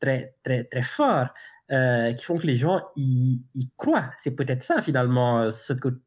très, 0.00 0.36
très, 0.44 0.64
très 0.64 0.82
forts 0.82 1.28
euh, 1.70 2.12
qui 2.14 2.24
font 2.24 2.38
que 2.38 2.46
les 2.46 2.56
gens 2.56 2.82
y, 2.96 3.42
y 3.54 3.70
croient. 3.76 4.10
C'est 4.22 4.32
peut-être 4.32 4.62
ça, 4.62 4.82
finalement, 4.82 5.50
ce 5.50 5.72
que 5.72 6.00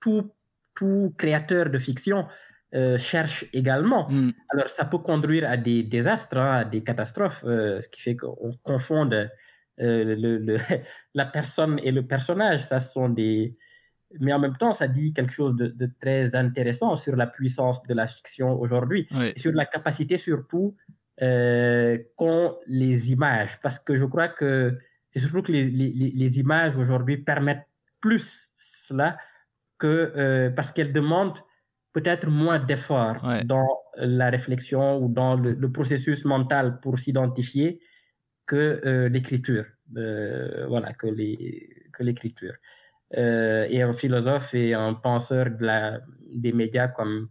tout, 0.00 0.32
tout 0.74 1.14
créateur 1.18 1.70
de 1.70 1.78
fiction 1.78 2.26
euh, 2.74 2.98
cherche 2.98 3.46
également. 3.54 4.10
Mm. 4.10 4.32
Alors, 4.50 4.68
ça 4.68 4.84
peut 4.84 4.98
conduire 4.98 5.48
à 5.48 5.56
des 5.56 5.82
désastres, 5.82 6.36
hein, 6.36 6.56
à 6.58 6.64
des 6.66 6.82
catastrophes, 6.82 7.42
euh, 7.46 7.80
ce 7.80 7.88
qui 7.88 8.02
fait 8.02 8.14
qu'on 8.14 8.52
confonde 8.62 9.14
euh, 9.14 9.28
le, 9.78 10.58
la 11.14 11.24
personne 11.24 11.80
et 11.82 11.92
le 11.92 12.06
personnage. 12.06 12.66
Ça 12.66 12.80
sont 12.80 13.08
des... 13.08 13.56
Mais 14.20 14.34
en 14.34 14.38
même 14.38 14.56
temps, 14.56 14.74
ça 14.74 14.86
dit 14.86 15.14
quelque 15.14 15.32
chose 15.32 15.56
de, 15.56 15.90
très 16.00 16.34
intéressant 16.34 16.96
sur 16.96 17.16
la 17.16 17.26
puissance 17.26 17.82
de 17.84 17.94
la 17.94 18.06
fiction 18.06 18.58
aujourd'hui, 18.58 19.06
sur 19.36 19.52
la 19.52 19.66
capacité 19.66 20.16
surtout 20.16 20.74
qu'ont 21.18 22.56
les 22.66 23.10
images. 23.10 23.58
Parce 23.62 23.78
que 23.78 23.96
je 23.96 24.04
crois 24.04 24.28
que 24.28 24.78
c'est 25.12 25.20
surtout 25.20 25.42
que 25.42 25.52
les, 25.52 25.64
les, 25.64 25.90
les 25.90 26.38
images 26.38 26.76
aujourd'hui 26.76 27.16
permettent 27.16 27.66
plus 28.00 28.50
cela 28.86 29.18
que 29.78 30.52
parce 30.54 30.70
qu'elles 30.72 30.92
demandent 30.92 31.38
peut-être 31.92 32.28
moins 32.28 32.58
d'efforts 32.58 33.20
dans 33.44 33.68
la 33.96 34.30
réflexion 34.30 34.98
ou 34.98 35.08
dans 35.08 35.34
le, 35.34 35.72
processus 35.72 36.24
mental 36.24 36.80
pour 36.80 36.98
s'identifier 36.98 37.80
que 38.46 38.80
euh, 38.84 39.08
l'écriture. 39.08 39.66
Euh, 39.96 40.66
voilà, 40.68 40.92
que 40.92 41.06
l'écriture. 42.00 42.54
Euh, 43.16 43.66
et 43.70 43.82
un 43.82 43.94
philosophe 43.94 44.54
et 44.54 44.74
un 44.74 44.94
penseur 44.94 45.50
de 45.50 45.64
la, 45.64 46.00
des 46.32 46.52
médias 46.52 46.88
comme 46.88 47.30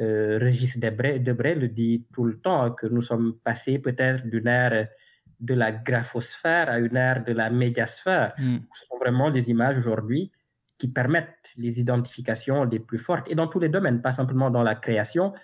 Régis 0.00 0.78
Debray, 0.78 1.20
Debray 1.20 1.54
le 1.54 1.68
dit 1.68 2.06
tout 2.12 2.24
le 2.24 2.38
temps, 2.38 2.70
que 2.70 2.86
nous 2.86 3.02
sommes 3.02 3.36
passés 3.44 3.78
peut-être 3.78 4.26
d'une 4.26 4.46
ère 4.46 4.88
de 5.40 5.54
la 5.54 5.72
graphosphère 5.72 6.68
à 6.68 6.78
une 6.78 6.96
ère 6.96 7.24
de 7.24 7.32
la 7.32 7.50
médiasphère. 7.50 8.34
Mm. 8.38 8.58
Ce 8.74 8.86
sont 8.86 8.98
vraiment 8.98 9.30
des 9.30 9.48
images 9.50 9.78
aujourd'hui 9.78 10.32
qui 10.78 10.88
permettent 10.88 11.52
les 11.56 11.78
identifications 11.78 12.64
les 12.64 12.78
plus 12.78 12.98
fortes, 12.98 13.30
et 13.30 13.34
dans 13.34 13.46
tous 13.46 13.60
les 13.60 13.68
domaines, 13.68 14.00
pas 14.00 14.12
simplement 14.12 14.50
dans 14.50 14.62
la 14.62 14.74
création, 14.74 15.34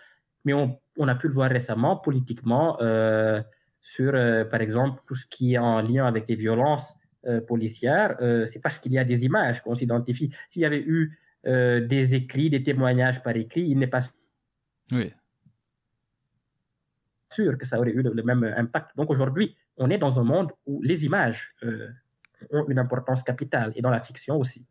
mais 0.45 0.55
on, 0.55 0.79
on 0.97 1.09
a 1.09 1.15
pu 1.15 1.29
le 1.29 1.35
voir 1.35 1.51
récemment 1.51 1.97
politiquement 1.97 2.81
euh, 2.81 3.43
sur, 3.81 4.13
euh, 4.15 4.45
par 4.45 4.63
exemple, 4.63 5.03
tout 5.07 5.15
ce 5.15 5.27
qui 5.27 5.55
est 5.55 5.59
en 5.59 5.83
lien 5.83 6.07
avec 6.07 6.29
les 6.29 6.37
violences 6.37 6.97
euh, 7.27 7.41
policières. 7.41 8.17
Euh, 8.21 8.47
c'est 8.47 8.61
parce 8.61 8.79
qu'il 8.79 8.93
y 8.93 8.99
a 8.99 9.05
des 9.05 9.25
images 9.25 9.61
qu'on 9.61 9.75
s'identifie. 9.75 10.31
S'il 10.49 10.63
y 10.63 10.65
avait 10.65 10.83
eu 10.83 11.19
euh, 11.47 11.85
des 11.85 12.15
écrits, 12.15 12.51
des 12.51 12.63
témoignages 12.63 13.21
par 13.23 13.37
écrit, 13.37 13.63
il 13.69 13.79
n'est 13.79 13.89
pas 13.89 14.01
oui. 14.93 15.13
sûr 17.31 17.59
que 17.59 17.67
ça 17.67 17.79
aurait 17.79 17.91
eu 17.91 18.03
le, 18.03 18.13
le 18.13 18.23
même 18.23 18.45
impact. 18.57 18.97
Donc 18.97 19.11
aujourd'hui, 19.11 19.57
on 19.77 19.91
est 19.91 19.99
dans 19.99 20.19
un 20.19 20.25
monde 20.25 20.53
où 20.67 20.83
les 20.83 21.05
images 21.05 21.55
ont 22.51 22.67
une 22.69 22.79
importance 22.79 23.23
capitale, 23.23 23.73
et 23.77 23.83
dans 23.83 23.91
la 23.91 24.01
fiction 24.01 24.37
aussi. 24.39 24.65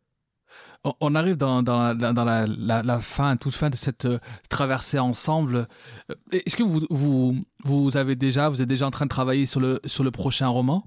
On 1.00 1.14
arrive 1.16 1.36
dans, 1.36 1.62
dans, 1.62 1.78
la, 1.78 1.94
dans 1.94 2.24
la, 2.24 2.46
la, 2.46 3.00
fin, 3.00 3.36
toute 3.36 3.54
fin 3.54 3.70
de 3.70 3.76
cette 3.76 4.04
euh, 4.04 4.18
traversée 4.48 5.00
ensemble. 5.00 5.66
Euh, 6.10 6.14
est-ce 6.30 6.56
que 6.56 6.62
vous, 6.62 6.86
vous, 6.90 7.40
vous 7.64 7.96
avez 7.96 8.14
déjà, 8.14 8.48
vous 8.48 8.62
êtes 8.62 8.68
déjà 8.68 8.86
en 8.86 8.92
train 8.92 9.06
de 9.06 9.10
travailler 9.10 9.46
sur 9.46 9.60
le, 9.60 9.80
sur 9.86 10.04
le 10.04 10.12
prochain 10.12 10.46
roman? 10.46 10.84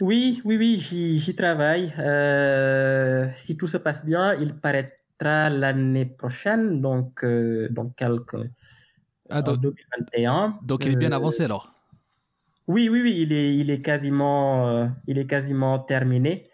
Oui, 0.00 0.42
oui, 0.44 0.56
oui, 0.56 1.18
j'y 1.20 1.34
travaille. 1.36 1.94
Euh, 1.98 3.28
si 3.36 3.56
tout 3.56 3.68
se 3.68 3.76
passe 3.76 4.04
bien, 4.04 4.34
il 4.34 4.54
paraîtra 4.54 4.97
l'année 5.20 6.06
prochaine, 6.06 6.80
donc 6.80 7.24
dans 7.24 7.88
quelques. 7.90 8.50
Ah, 9.30 9.42
donc, 9.42 9.60
2021. 9.60 10.58
Donc 10.62 10.84
il 10.84 10.92
est 10.92 10.96
bien 10.96 11.12
avancé 11.12 11.44
alors 11.44 11.72
Oui, 12.66 12.88
oui, 12.88 13.02
oui, 13.02 13.14
il 13.18 13.32
est, 13.32 13.56
il 13.56 13.70
est, 13.70 13.80
quasiment, 13.80 14.90
il 15.06 15.18
est 15.18 15.26
quasiment 15.26 15.78
terminé. 15.80 16.48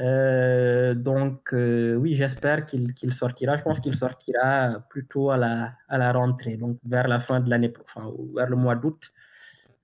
Euh, 0.00 0.94
donc, 0.94 1.52
euh, 1.52 1.96
oui, 1.96 2.14
j'espère 2.14 2.66
qu'il 2.66 3.12
sortira. 3.12 3.56
Je 3.56 3.62
pense 3.62 3.80
qu'il 3.80 3.96
sortira 3.96 4.80
plutôt 4.88 5.30
à 5.30 5.36
la, 5.36 5.72
à 5.88 5.98
la 5.98 6.12
rentrée, 6.12 6.56
donc 6.56 6.78
vers 6.84 7.08
la 7.08 7.20
fin 7.20 7.40
de 7.40 7.50
l'année, 7.50 7.72
enfin, 7.84 8.12
vers 8.34 8.48
le 8.48 8.56
mois 8.56 8.76
d'août 8.76 9.12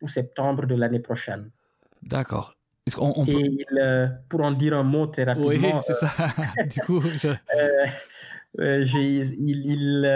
ou 0.00 0.08
septembre 0.08 0.66
de 0.66 0.74
l'année 0.76 1.00
prochaine. 1.00 1.50
D'accord. 2.02 2.54
Et 2.86 3.66
euh, 3.78 4.08
pour 4.28 4.42
en 4.42 4.52
dire 4.52 4.76
un 4.76 4.82
mot 4.82 5.06
très 5.06 5.24
rapidement. 5.24 5.48
Oui, 5.48 5.82
c'est 5.82 5.94
ça. 5.94 6.10
du 6.70 6.80
coup, 6.80 7.02
il, 8.58 10.06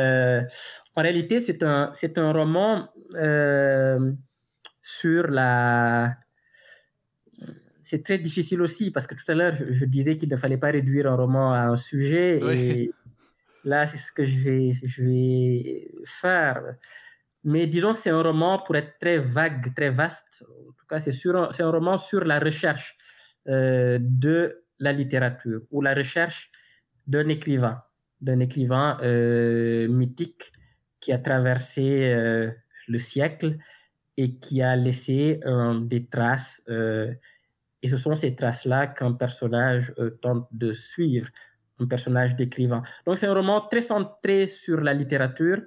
en 0.94 1.02
réalité, 1.02 1.40
c'est 1.40 1.62
un, 1.62 1.92
un 2.16 2.32
roman 2.32 2.88
sur 4.82 5.28
la 5.28 6.16
c'est 7.88 8.04
très 8.04 8.18
difficile 8.18 8.60
aussi 8.60 8.90
parce 8.90 9.06
que 9.06 9.14
tout 9.14 9.24
à 9.28 9.34
l'heure, 9.34 9.56
je, 9.56 9.84
disais 9.86 10.18
qu'il 10.18 10.28
ne 10.28 10.36
fallait 10.36 10.58
pas 10.58 10.70
réduire 10.70 11.10
un 11.10 11.16
roman 11.16 11.54
à 11.54 11.60
un 11.60 11.76
sujet. 11.76 12.38
Et 12.52 12.90
là, 13.64 13.86
c'est 13.86 13.96
ce 13.96 14.12
que 14.12 14.26
je 14.26 14.36
vais, 14.44 14.74
je 14.82 15.02
vais 15.02 15.88
faire. 16.04 16.62
Mais 17.44 17.66
disons 17.66 17.94
que 17.94 18.00
c'est 18.00 18.10
un 18.10 18.22
roman 18.22 18.58
pour 18.58 18.76
être 18.76 18.98
très 19.00 19.16
vague, 19.16 19.74
très 19.74 19.88
vaste. 19.88 20.44
En 20.68 20.72
tout 20.72 20.86
cas, 20.86 21.00
c'est, 21.00 21.12
c'est 21.12 21.62
un 21.62 21.70
roman 21.70 21.96
sur 21.96 22.24
la 22.24 22.38
recherche 22.38 22.94
euh, 23.48 23.98
de 24.02 24.64
la 24.78 24.92
littérature 24.92 25.62
ou 25.70 25.80
la 25.80 25.94
recherche 25.94 26.50
d'un 27.06 27.28
écrivain, 27.28 27.80
d'un 28.20 28.40
écrivain 28.40 28.98
euh, 29.02 29.88
mythique 29.88 30.52
qui 31.00 31.12
a 31.12 31.18
traversé 31.18 32.12
euh, 32.12 32.50
le 32.88 32.98
siècle 32.98 33.56
et 34.16 34.34
qui 34.34 34.62
a 34.62 34.74
laissé 34.74 35.40
des 35.82 36.06
traces 36.06 36.60
et 37.82 37.88
ce 37.88 37.96
sont 37.96 38.16
ces 38.16 38.34
traces-là 38.34 38.86
qu'un 38.88 39.12
personnage 39.12 39.92
euh, 39.98 40.10
tente 40.22 40.48
de 40.52 40.72
suivre, 40.72 41.28
un 41.78 41.86
personnage 41.86 42.34
d'écrivain. 42.34 42.82
Donc 43.06 43.18
c'est 43.18 43.26
un 43.26 43.34
roman 43.34 43.60
très 43.60 43.82
centré 43.82 44.46
sur 44.48 44.80
la 44.80 44.94
littérature, 44.94 45.62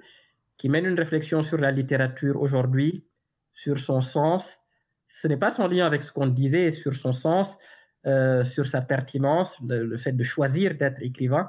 qui 0.58 0.68
mène 0.68 0.86
une 0.86 0.98
réflexion 0.98 1.42
sur 1.42 1.58
la 1.58 1.70
littérature 1.70 2.40
aujourd'hui, 2.40 3.04
sur 3.52 3.78
son 3.78 4.00
sens. 4.00 4.60
Ce 5.08 5.26
n'est 5.26 5.36
pas 5.36 5.50
son 5.50 5.66
lien 5.66 5.86
avec 5.86 6.02
ce 6.02 6.12
qu'on 6.12 6.26
disait 6.26 6.70
sur 6.70 6.94
son 6.94 7.12
sens, 7.12 7.56
euh, 8.06 8.44
sur 8.44 8.66
sa 8.66 8.82
pertinence, 8.82 9.58
le, 9.66 9.96
fait 9.96 10.12
de 10.12 10.22
choisir 10.22 10.76
d'être 10.76 11.00
écrivain, 11.00 11.48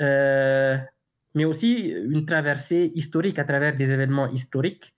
mais 0.00 1.44
aussi 1.44 1.88
une 1.88 2.26
traversée 2.26 2.92
historique 2.94 3.38
à 3.38 3.44
travers 3.44 3.76
des 3.76 3.90
événements 3.90 4.28
historiques 4.28 4.94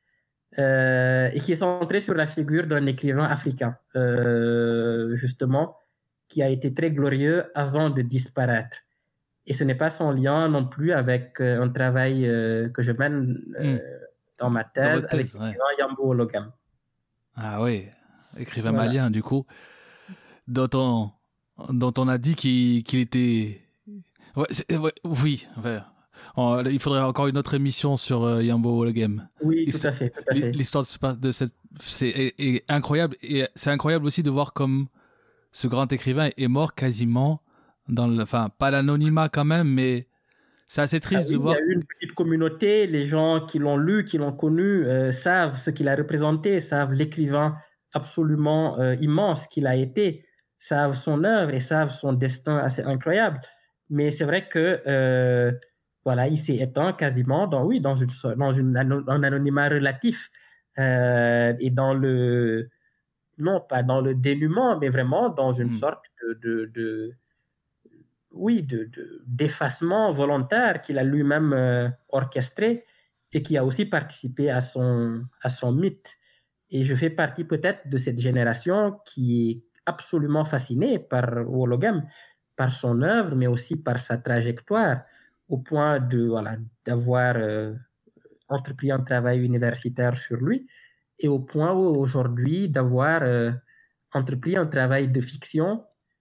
euh, 0.58 1.30
et 1.32 1.40
qui 1.40 1.52
est 1.52 1.56
centré 1.56 2.00
sur 2.00 2.14
la 2.14 2.26
figure 2.26 2.66
d'un 2.66 2.86
écrivain 2.86 3.24
africain, 3.24 3.76
euh, 3.94 5.14
justement, 5.14 5.76
qui 6.28 6.42
a 6.42 6.48
été 6.48 6.74
très 6.74 6.90
glorieux 6.90 7.50
avant 7.54 7.90
de 7.90 8.02
disparaître. 8.02 8.78
Et 9.46 9.54
ce 9.54 9.64
n'est 9.64 9.76
pas 9.76 9.90
sans 9.90 10.10
lien 10.10 10.48
non 10.48 10.66
plus 10.66 10.92
avec 10.92 11.40
euh, 11.40 11.62
un 11.62 11.68
travail 11.68 12.26
euh, 12.26 12.68
que 12.68 12.82
je 12.82 12.92
mène 12.92 13.40
euh, 13.58 13.76
hmm. 13.76 13.80
dans 14.38 14.50
ma 14.50 14.64
thèse, 14.64 15.06
avec 15.08 15.34
ouais. 15.34 15.56
Yambo 15.78 16.10
Ologam. 16.10 16.52
Ah 17.36 17.62
oui, 17.62 17.86
écrivain 18.36 18.72
voilà. 18.72 18.86
malien 18.86 19.10
du 19.10 19.22
coup, 19.22 19.46
dont 20.48 20.68
on, 20.74 21.10
dont 21.72 21.92
on 21.96 22.08
a 22.08 22.18
dit 22.18 22.34
qu'il 22.34 22.82
qu 22.82 22.98
était... 22.98 23.60
Ouais, 24.36 24.76
ouais, 24.76 24.92
oui, 25.04 25.46
il 26.66 26.78
faudrait 26.78 27.00
encore 27.00 27.26
une 27.26 27.38
autre 27.38 27.54
émission 27.54 27.96
sur 27.96 28.24
euh, 28.24 28.42
Yambo 28.42 28.84
Game. 28.92 29.28
Oui, 29.42 29.66
tout 29.70 29.86
à 29.86 29.92
fait. 29.92 30.12
L'histoire 30.52 30.84
de 31.18 31.30
cette, 31.30 31.52
c'est 31.78 32.34
incroyable 32.68 33.16
et 33.22 33.44
c'est 33.54 33.70
incroyable 33.70 34.06
aussi 34.06 34.22
de 34.22 34.30
voir 34.30 34.52
comme 34.52 34.86
ce 35.52 35.66
grand 35.66 35.92
écrivain 35.92 36.30
est 36.36 36.48
mort 36.48 36.74
quasiment 36.74 37.42
dans 37.88 38.06
le, 38.06 38.22
enfin 38.22 38.50
pas 38.58 38.70
l'anonymat 38.70 39.28
quand 39.28 39.44
même, 39.44 39.68
mais 39.68 40.06
c'est 40.68 40.82
assez 40.82 41.00
triste 41.00 41.26
ah, 41.28 41.32
de 41.32 41.36
voir. 41.38 41.56
Il 41.56 41.58
y 41.58 41.62
a 41.62 41.66
eu 41.66 41.74
une 41.74 41.84
petite 41.84 42.14
communauté, 42.14 42.86
les 42.86 43.06
gens 43.06 43.44
qui 43.46 43.58
l'ont 43.58 43.76
lu, 43.76 44.04
qui 44.04 44.18
l'ont 44.18 44.32
connu, 44.32 44.84
euh, 44.86 45.10
savent 45.10 45.60
ce 45.60 45.70
qu'il 45.70 45.88
a 45.88 45.96
représenté, 45.96 46.60
savent 46.60 46.92
l'écrivain 46.92 47.56
absolument 47.92 48.80
immense 49.00 49.48
qu'il 49.48 49.66
a 49.66 49.74
été 49.74 50.24
savent 50.60 50.94
son 50.94 51.24
œuvre 51.24 51.52
et 51.54 51.60
savent 51.60 51.90
son 51.90 52.12
destin 52.12 52.58
assez 52.58 52.82
incroyable. 52.82 53.40
Mais 53.90 54.10
c'est 54.10 54.24
vrai 54.24 54.48
que 54.48 55.52
voilà, 56.04 56.28
il 56.28 56.38
s'est 56.38 56.56
éteint 56.56 56.94
quasiment 56.94 57.46
dans, 57.46 57.64
oui, 57.64 57.80
dans, 57.80 57.96
une, 57.96 58.08
dans 58.36 58.52
une, 58.52 58.76
un 58.76 59.22
anonymat 59.22 59.68
relatif 59.68 60.30
et 60.78 61.70
dans 61.70 61.92
le, 61.92 62.70
non 63.40 63.60
pas 63.60 63.82
dans 63.82 64.00
le 64.00 64.14
dénuement, 64.14 64.78
mais 64.78 64.88
vraiment 64.88 65.28
dans 65.28 65.52
une 65.52 65.68
hmm. 65.68 65.78
sorte 65.78 66.04
de, 66.42 66.70
de, 66.72 67.14
oui, 68.32 68.62
de, 68.62 68.90
d'effacement 69.26 70.12
volontaire 70.12 70.82
qu'il 70.82 70.98
a 70.98 71.02
lui-même 71.02 71.52
euh, 71.52 71.88
orchestré 72.10 72.84
et 73.32 73.42
qui 73.42 73.56
a 73.56 73.64
aussi 73.64 73.84
participé 73.86 74.50
à 74.50 74.60
son, 74.60 75.24
à 75.42 75.48
son 75.48 75.72
mythe. 75.72 76.08
Et 76.70 76.84
je 76.84 76.94
fais 76.94 77.10
partie 77.10 77.44
peut-être 77.44 77.88
de 77.88 77.98
cette 77.98 78.20
génération 78.20 78.98
qui 79.04 79.50
est 79.50 79.62
absolument 79.86 80.44
fascinée 80.44 80.98
par 80.98 81.44
Wologam, 81.44 82.06
par 82.60 82.72
son 82.74 83.00
œuvre, 83.00 83.34
mais 83.36 83.46
aussi 83.46 83.74
par 83.76 83.98
sa 84.00 84.18
trajectoire, 84.18 84.98
au 85.48 85.56
point 85.68 85.98
de 85.98 86.20
voilà 86.34 86.52
d'avoir 86.84 87.32
euh, 87.36 87.72
entrepris 88.48 88.90
un 88.92 89.02
travail 89.10 89.38
universitaire 89.50 90.14
sur 90.18 90.36
lui 90.36 90.66
et 91.18 91.28
au 91.36 91.38
point 91.38 91.72
où 91.72 91.84
aujourd'hui 92.04 92.68
d'avoir 92.68 93.22
euh, 93.22 93.50
entrepris 94.12 94.58
un 94.58 94.66
travail 94.66 95.08
de 95.08 95.22
fiction 95.22 95.68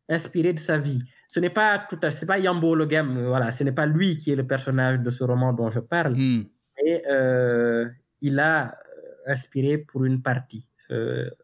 inspiré 0.07 0.53
de 0.53 0.59
sa 0.59 0.77
vie. 0.77 1.03
Ce 1.27 1.41
n'est 1.41 1.55
pas 1.61 1.71
tout 1.89 1.99
à, 2.03 2.09
c'est 2.09 2.25
pas 2.25 2.39
Yambo 2.39 2.73
le 2.73 2.85
game, 2.85 3.11
voilà, 3.33 3.51
ce 3.51 3.65
n'est 3.65 3.77
pas 3.81 3.85
lui 3.85 4.17
qui 4.17 4.31
est 4.31 4.37
le 4.37 4.47
personnage 4.47 4.99
de 4.99 5.09
ce 5.09 5.25
roman 5.25 5.51
dont 5.51 5.69
je 5.69 5.81
parle, 5.81 6.13
hmm. 6.15 6.45
et 6.85 7.03
euh, 7.11 7.85
il 8.21 8.39
a 8.39 8.67
euh, 8.67 9.33
inspiré 9.33 9.77
pour 9.77 10.05
une 10.05 10.21
partie 10.21 10.65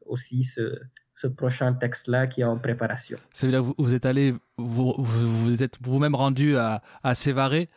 aussi 0.05 0.43
ce, 0.43 0.79
ce 1.15 1.27
prochain 1.27 1.73
texte-là 1.73 2.27
qui 2.27 2.41
est 2.41 2.45
en 2.45 2.57
préparation. 2.57 3.17
Ça 3.31 3.47
veut 3.47 3.51
dire 3.51 3.61
que 3.61 3.81
vous, 3.81 3.95
êtes 3.95 4.05
allé, 4.05 4.33
vous, 4.57 4.93
vous, 4.97 5.63
êtes 5.63 5.77
vous-même 5.81 6.13
rendu 6.13 6.57
à, 6.57 6.81
à 7.03 7.15
Sévaré, 7.15 7.69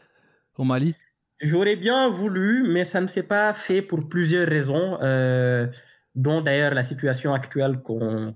au 0.57 0.65
Mali? 0.65 0.95
J'aurais 1.41 1.77
bien 1.77 2.09
voulu, 2.09 2.69
mais 2.69 2.85
ça 2.85 3.01
ne 3.01 3.07
s'est 3.07 3.23
pas 3.23 3.55
fait 3.55 3.81
pour 3.81 4.09
plusieurs 4.09 4.49
raisons, 4.49 4.99
euh, 5.03 5.69
dont 6.17 6.41
d'ailleurs 6.41 6.75
la 6.75 6.83
situation 6.83 7.33
actuelle 7.33 7.79
qu'on 7.81 8.35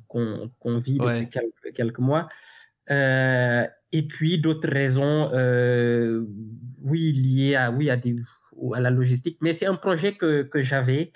vit 0.79 0.99
depuis 0.99 1.29
quelques, 1.75 1.99
mois. 1.99 2.29
Euh, 2.91 3.67
et 3.91 4.07
puis 4.07 4.41
d'autres 4.41 4.69
raisons, 4.69 5.31
euh, 5.35 6.25
oui, 6.81 7.13
liées 7.13 7.57
à, 7.57 7.73
oui, 7.73 7.91
à, 7.91 7.97
des, 7.97 8.15
à 8.73 8.79
la 8.79 8.91
logistique. 8.91 9.39
Mais 9.41 9.53
c'est 9.53 9.67
un 9.67 9.75
projet 9.75 10.15
que, 10.15 10.45
que 10.45 10.63
j'avais. 10.63 11.13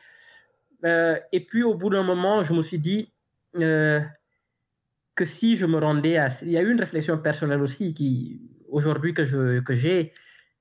et 0.84 1.40
puis 1.46 1.62
au 1.62 1.74
bout 1.74 1.90
d'un 1.90 2.02
moment, 2.02 2.42
je 2.42 2.52
me 2.52 2.62
suis 2.62 2.80
dit 2.80 3.12
que 3.58 5.24
si 5.24 5.56
je 5.56 5.66
me 5.66 5.78
rendais 5.78 6.16
à... 6.16 6.28
Il 6.42 6.50
y 6.50 6.58
a 6.58 6.62
eu 6.62 6.70
une 6.70 6.80
réflexion 6.80 7.18
personnelle 7.18 7.62
aussi 7.62 7.94
qui, 7.94 8.40
aujourd'hui, 8.68 9.14
que 9.14 9.24
j'ai, 9.24 9.62
que 9.62 9.72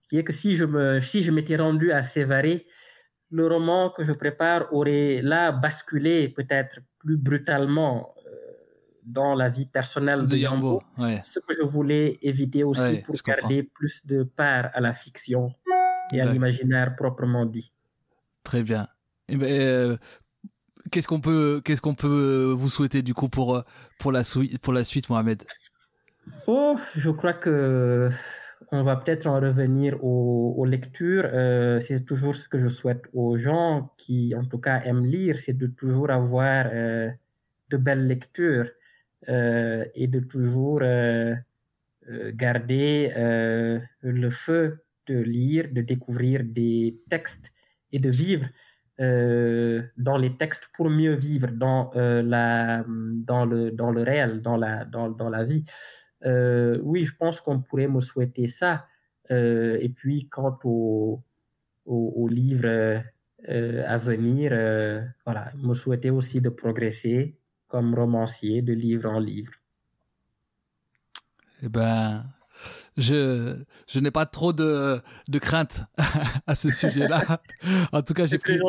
qui 0.10 0.18
est 0.18 0.24
que 0.24 0.34
si 0.34 0.56
je 0.56 0.66
me, 0.66 1.02
si 1.02 1.24
je 1.24 1.32
m'étais 1.32 1.58
rendu 1.58 1.92
à 1.92 2.04
Sévaré, 2.04 2.66
le 3.32 3.48
roman 3.48 3.90
que 3.90 4.04
je 4.04 4.14
prépare 4.14 4.72
aurait 4.74 5.22
là 5.22 5.52
basculé 5.52 6.30
peut-être 6.30 6.80
plus 7.00 7.18
brutalement 7.18 8.14
euh, 8.26 8.32
dans 9.04 9.36
la 9.36 9.50
vie 9.50 9.66
personnelle 9.66 10.28
de, 10.28 10.38
Yambo, 10.38 10.82
ce 11.24 11.40
que 11.40 11.54
je 11.58 11.64
voulais 11.64 12.18
éviter 12.22 12.64
aussi 12.64 13.02
pour 13.06 13.16
garder 13.26 13.64
plus 13.64 14.06
de 14.06 14.24
part 14.24 14.70
à 14.74 14.80
la 14.80 14.94
fiction 14.94 15.54
et 16.14 16.22
à 16.22 16.32
l'imaginaire 16.32 16.96
proprement 16.96 17.46
dit. 17.46 17.72
Très 18.44 18.64
bien. 18.64 18.88
Eh 19.28 19.38
ben, 19.38 19.52
euh, 19.52 19.98
qu'est-ce 20.92 21.08
qu'on 21.08 21.22
peut, 21.22 21.62
qu'est-ce 21.64 21.82
qu'on 21.82 21.96
peut 21.96 22.54
vous 22.56 22.70
souhaiter 22.70 23.02
du 23.02 23.14
coup 23.14 23.30
pour 23.30 23.64
suite, 24.24 24.60
pour 24.60 24.74
la 24.74 24.84
suite, 24.84 25.10
Mohamed? 25.10 25.44
Oh, 26.48 26.78
je 26.96 27.10
crois 27.10 27.34
que 27.34 28.10
on 28.72 28.84
va 28.84 28.96
peut-être 28.96 29.28
en 29.28 29.40
revenir 29.40 30.04
aux, 30.04 30.66
lectures. 30.66 31.30
Euh, 31.32 31.80
c'est 31.82 32.04
toujours 32.06 32.36
ce 32.36 32.48
que 32.48 32.60
je 32.60 32.68
souhaite 32.68 33.04
aux 33.14 33.38
gens 33.38 33.94
qui, 33.98 34.34
en 34.36 34.46
tout 34.46 34.58
cas, 34.58 34.82
aiment 34.82 35.06
lire, 35.06 35.38
c'est 35.40 35.58
de 35.58 35.68
toujours 35.68 36.10
avoir 36.10 36.66
euh, 36.72 37.10
de 37.70 37.78
belles 37.78 38.08
lectures 38.08 38.70
euh, 39.30 39.86
et 39.96 40.08
de 40.08 40.20
toujours 40.20 40.82
garder 42.34 43.12
le 44.02 44.30
feu 44.30 44.84
de 45.08 45.16
lire, 45.16 45.70
de 45.72 45.82
découvrir 45.82 46.42
des 46.44 47.00
textes 47.10 47.52
et 47.92 48.00
de 48.00 48.10
vivre 48.10 48.46
dans 49.00 50.18
les 50.18 50.38
textes 50.38 50.70
pour 50.76 50.90
mieux 50.90 51.16
vivre 51.16 51.48
dans, 51.48 51.92
la, 51.96 52.84
dans, 52.88 53.46
le, 53.46 53.72
dans 53.72 53.92
le 53.92 54.04
réel, 54.04 54.42
dans 54.42 54.58
la, 54.58 54.86
dans, 54.86 55.10
dans 55.10 55.30
la 55.30 55.44
vie. 55.44 55.66
Euh, 56.26 56.80
oui, 56.82 57.06
je 57.06 57.16
pense 57.16 57.42
qu'on 57.42 57.60
pourrait 57.62 57.88
me 57.88 58.02
souhaiter 58.02 58.48
ça. 58.48 58.88
Euh, 59.32 59.78
et 59.82 59.90
puis, 59.90 60.28
quant 60.30 60.58
au, 60.64 61.22
au, 61.86 62.28
livre 62.28 62.68
euh, 62.68 63.84
à 63.86 63.98
venir, 63.98 64.52
voilà, 65.26 65.52
me 65.58 65.74
souhaiter 65.74 66.10
aussi 66.10 66.42
de 66.42 66.50
progresser 66.50 67.38
comme 67.68 67.94
romancier 67.94 68.62
de 68.62 68.74
livre 68.74 69.10
en 69.10 69.20
livre. 69.20 69.54
Eh 71.64 71.70
ben, 71.70 72.26
je, 72.98 73.56
je 73.88 74.00
n'ai 74.00 74.12
pas 74.12 74.26
trop 74.26 74.54
de, 74.54 75.00
de 75.28 75.40
crainte 75.40 75.84
à 76.48 76.56
ce 76.56 76.70
sujet-là. 76.72 77.42
en 77.92 78.02
tout 78.02 78.14
cas, 78.14 78.26
j'ai 78.26 78.38
pris, 78.38 78.60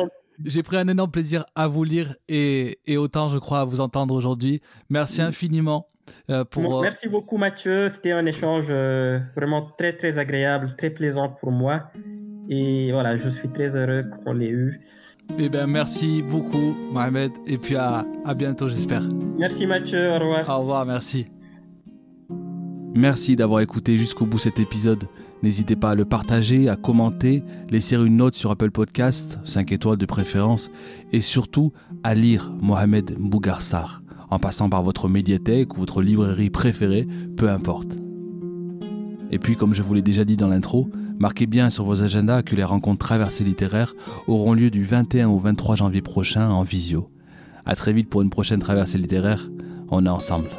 j'ai 0.45 0.63
pris 0.63 0.77
un 0.77 0.87
énorme 0.87 1.11
plaisir 1.11 1.45
à 1.55 1.67
vous 1.67 1.83
lire 1.83 2.15
et, 2.27 2.79
et 2.85 2.97
autant, 2.97 3.29
je 3.29 3.37
crois, 3.37 3.61
à 3.61 3.65
vous 3.65 3.81
entendre 3.81 4.13
aujourd'hui. 4.13 4.61
Merci 4.89 5.21
infiniment. 5.21 5.89
Euh, 6.29 6.43
pour... 6.45 6.79
Euh, 6.79 6.81
merci 6.83 7.07
beaucoup 7.07 7.37
Mathieu, 7.37 7.89
c'était 7.89 8.11
un 8.11 8.25
échange 8.25 8.65
euh, 8.69 9.19
vraiment 9.35 9.69
très 9.77 9.93
très 9.93 10.17
agréable, 10.17 10.73
très 10.77 10.89
plaisant 10.89 11.29
pour 11.29 11.51
moi. 11.51 11.91
Et 12.49 12.91
voilà, 12.91 13.17
je 13.17 13.29
suis 13.29 13.49
très 13.49 13.75
heureux 13.75 14.05
qu'on 14.23 14.33
l'ait 14.33 14.49
eu. 14.49 14.79
Eh 15.37 15.49
bien, 15.49 15.67
merci 15.67 16.21
beaucoup 16.21 16.73
Mohamed 16.93 17.31
et 17.45 17.57
puis 17.57 17.75
à, 17.75 18.05
à 18.25 18.33
bientôt 18.33 18.69
j'espère. 18.69 19.01
Merci 19.37 19.65
Mathieu, 19.65 20.11
au 20.11 20.19
revoir. 20.19 20.49
Au 20.49 20.59
revoir, 20.59 20.85
merci. 20.85 21.27
Merci 22.97 23.35
d'avoir 23.35 23.61
écouté 23.61 23.95
jusqu'au 23.95 24.25
bout 24.25 24.39
cet 24.39 24.59
épisode. 24.59 25.03
N'hésitez 25.43 25.75
pas 25.75 25.91
à 25.91 25.95
le 25.95 26.03
partager, 26.03 26.67
à 26.67 26.75
commenter, 26.75 27.43
laisser 27.69 27.95
une 27.95 28.15
note 28.15 28.33
sur 28.33 28.49
Apple 28.49 28.71
Podcast, 28.71 29.37
5 29.45 29.71
étoiles 29.71 29.99
de 29.99 30.05
préférence, 30.07 30.71
et 31.13 31.21
surtout 31.21 31.71
à 32.03 32.15
lire 32.15 32.51
Mohamed 32.59 33.15
Bougarsar 33.19 34.01
en 34.31 34.39
passant 34.39 34.67
par 34.67 34.81
votre 34.81 35.09
médiathèque 35.09 35.77
ou 35.77 35.81
votre 35.81 36.01
librairie 36.01 36.49
préférée, 36.49 37.07
peu 37.37 37.51
importe. 37.51 37.97
Et 39.29 39.37
puis, 39.37 39.55
comme 39.55 39.75
je 39.75 39.83
vous 39.83 39.93
l'ai 39.93 40.01
déjà 40.01 40.25
dit 40.25 40.35
dans 40.35 40.47
l'intro, 40.47 40.89
marquez 41.19 41.45
bien 41.45 41.69
sur 41.69 41.85
vos 41.85 42.01
agendas 42.01 42.41
que 42.41 42.55
les 42.55 42.63
rencontres 42.63 43.05
traversées 43.05 43.43
littéraires 43.43 43.93
auront 44.25 44.55
lieu 44.55 44.71
du 44.71 44.83
21 44.83 45.29
au 45.29 45.37
23 45.37 45.75
janvier 45.75 46.01
prochain 46.01 46.49
en 46.49 46.63
visio. 46.63 47.11
A 47.63 47.75
très 47.75 47.93
vite 47.93 48.09
pour 48.09 48.23
une 48.23 48.31
prochaine 48.31 48.59
traversée 48.59 48.97
littéraire. 48.97 49.51
On 49.91 50.03
est 50.07 50.09
ensemble. 50.09 50.49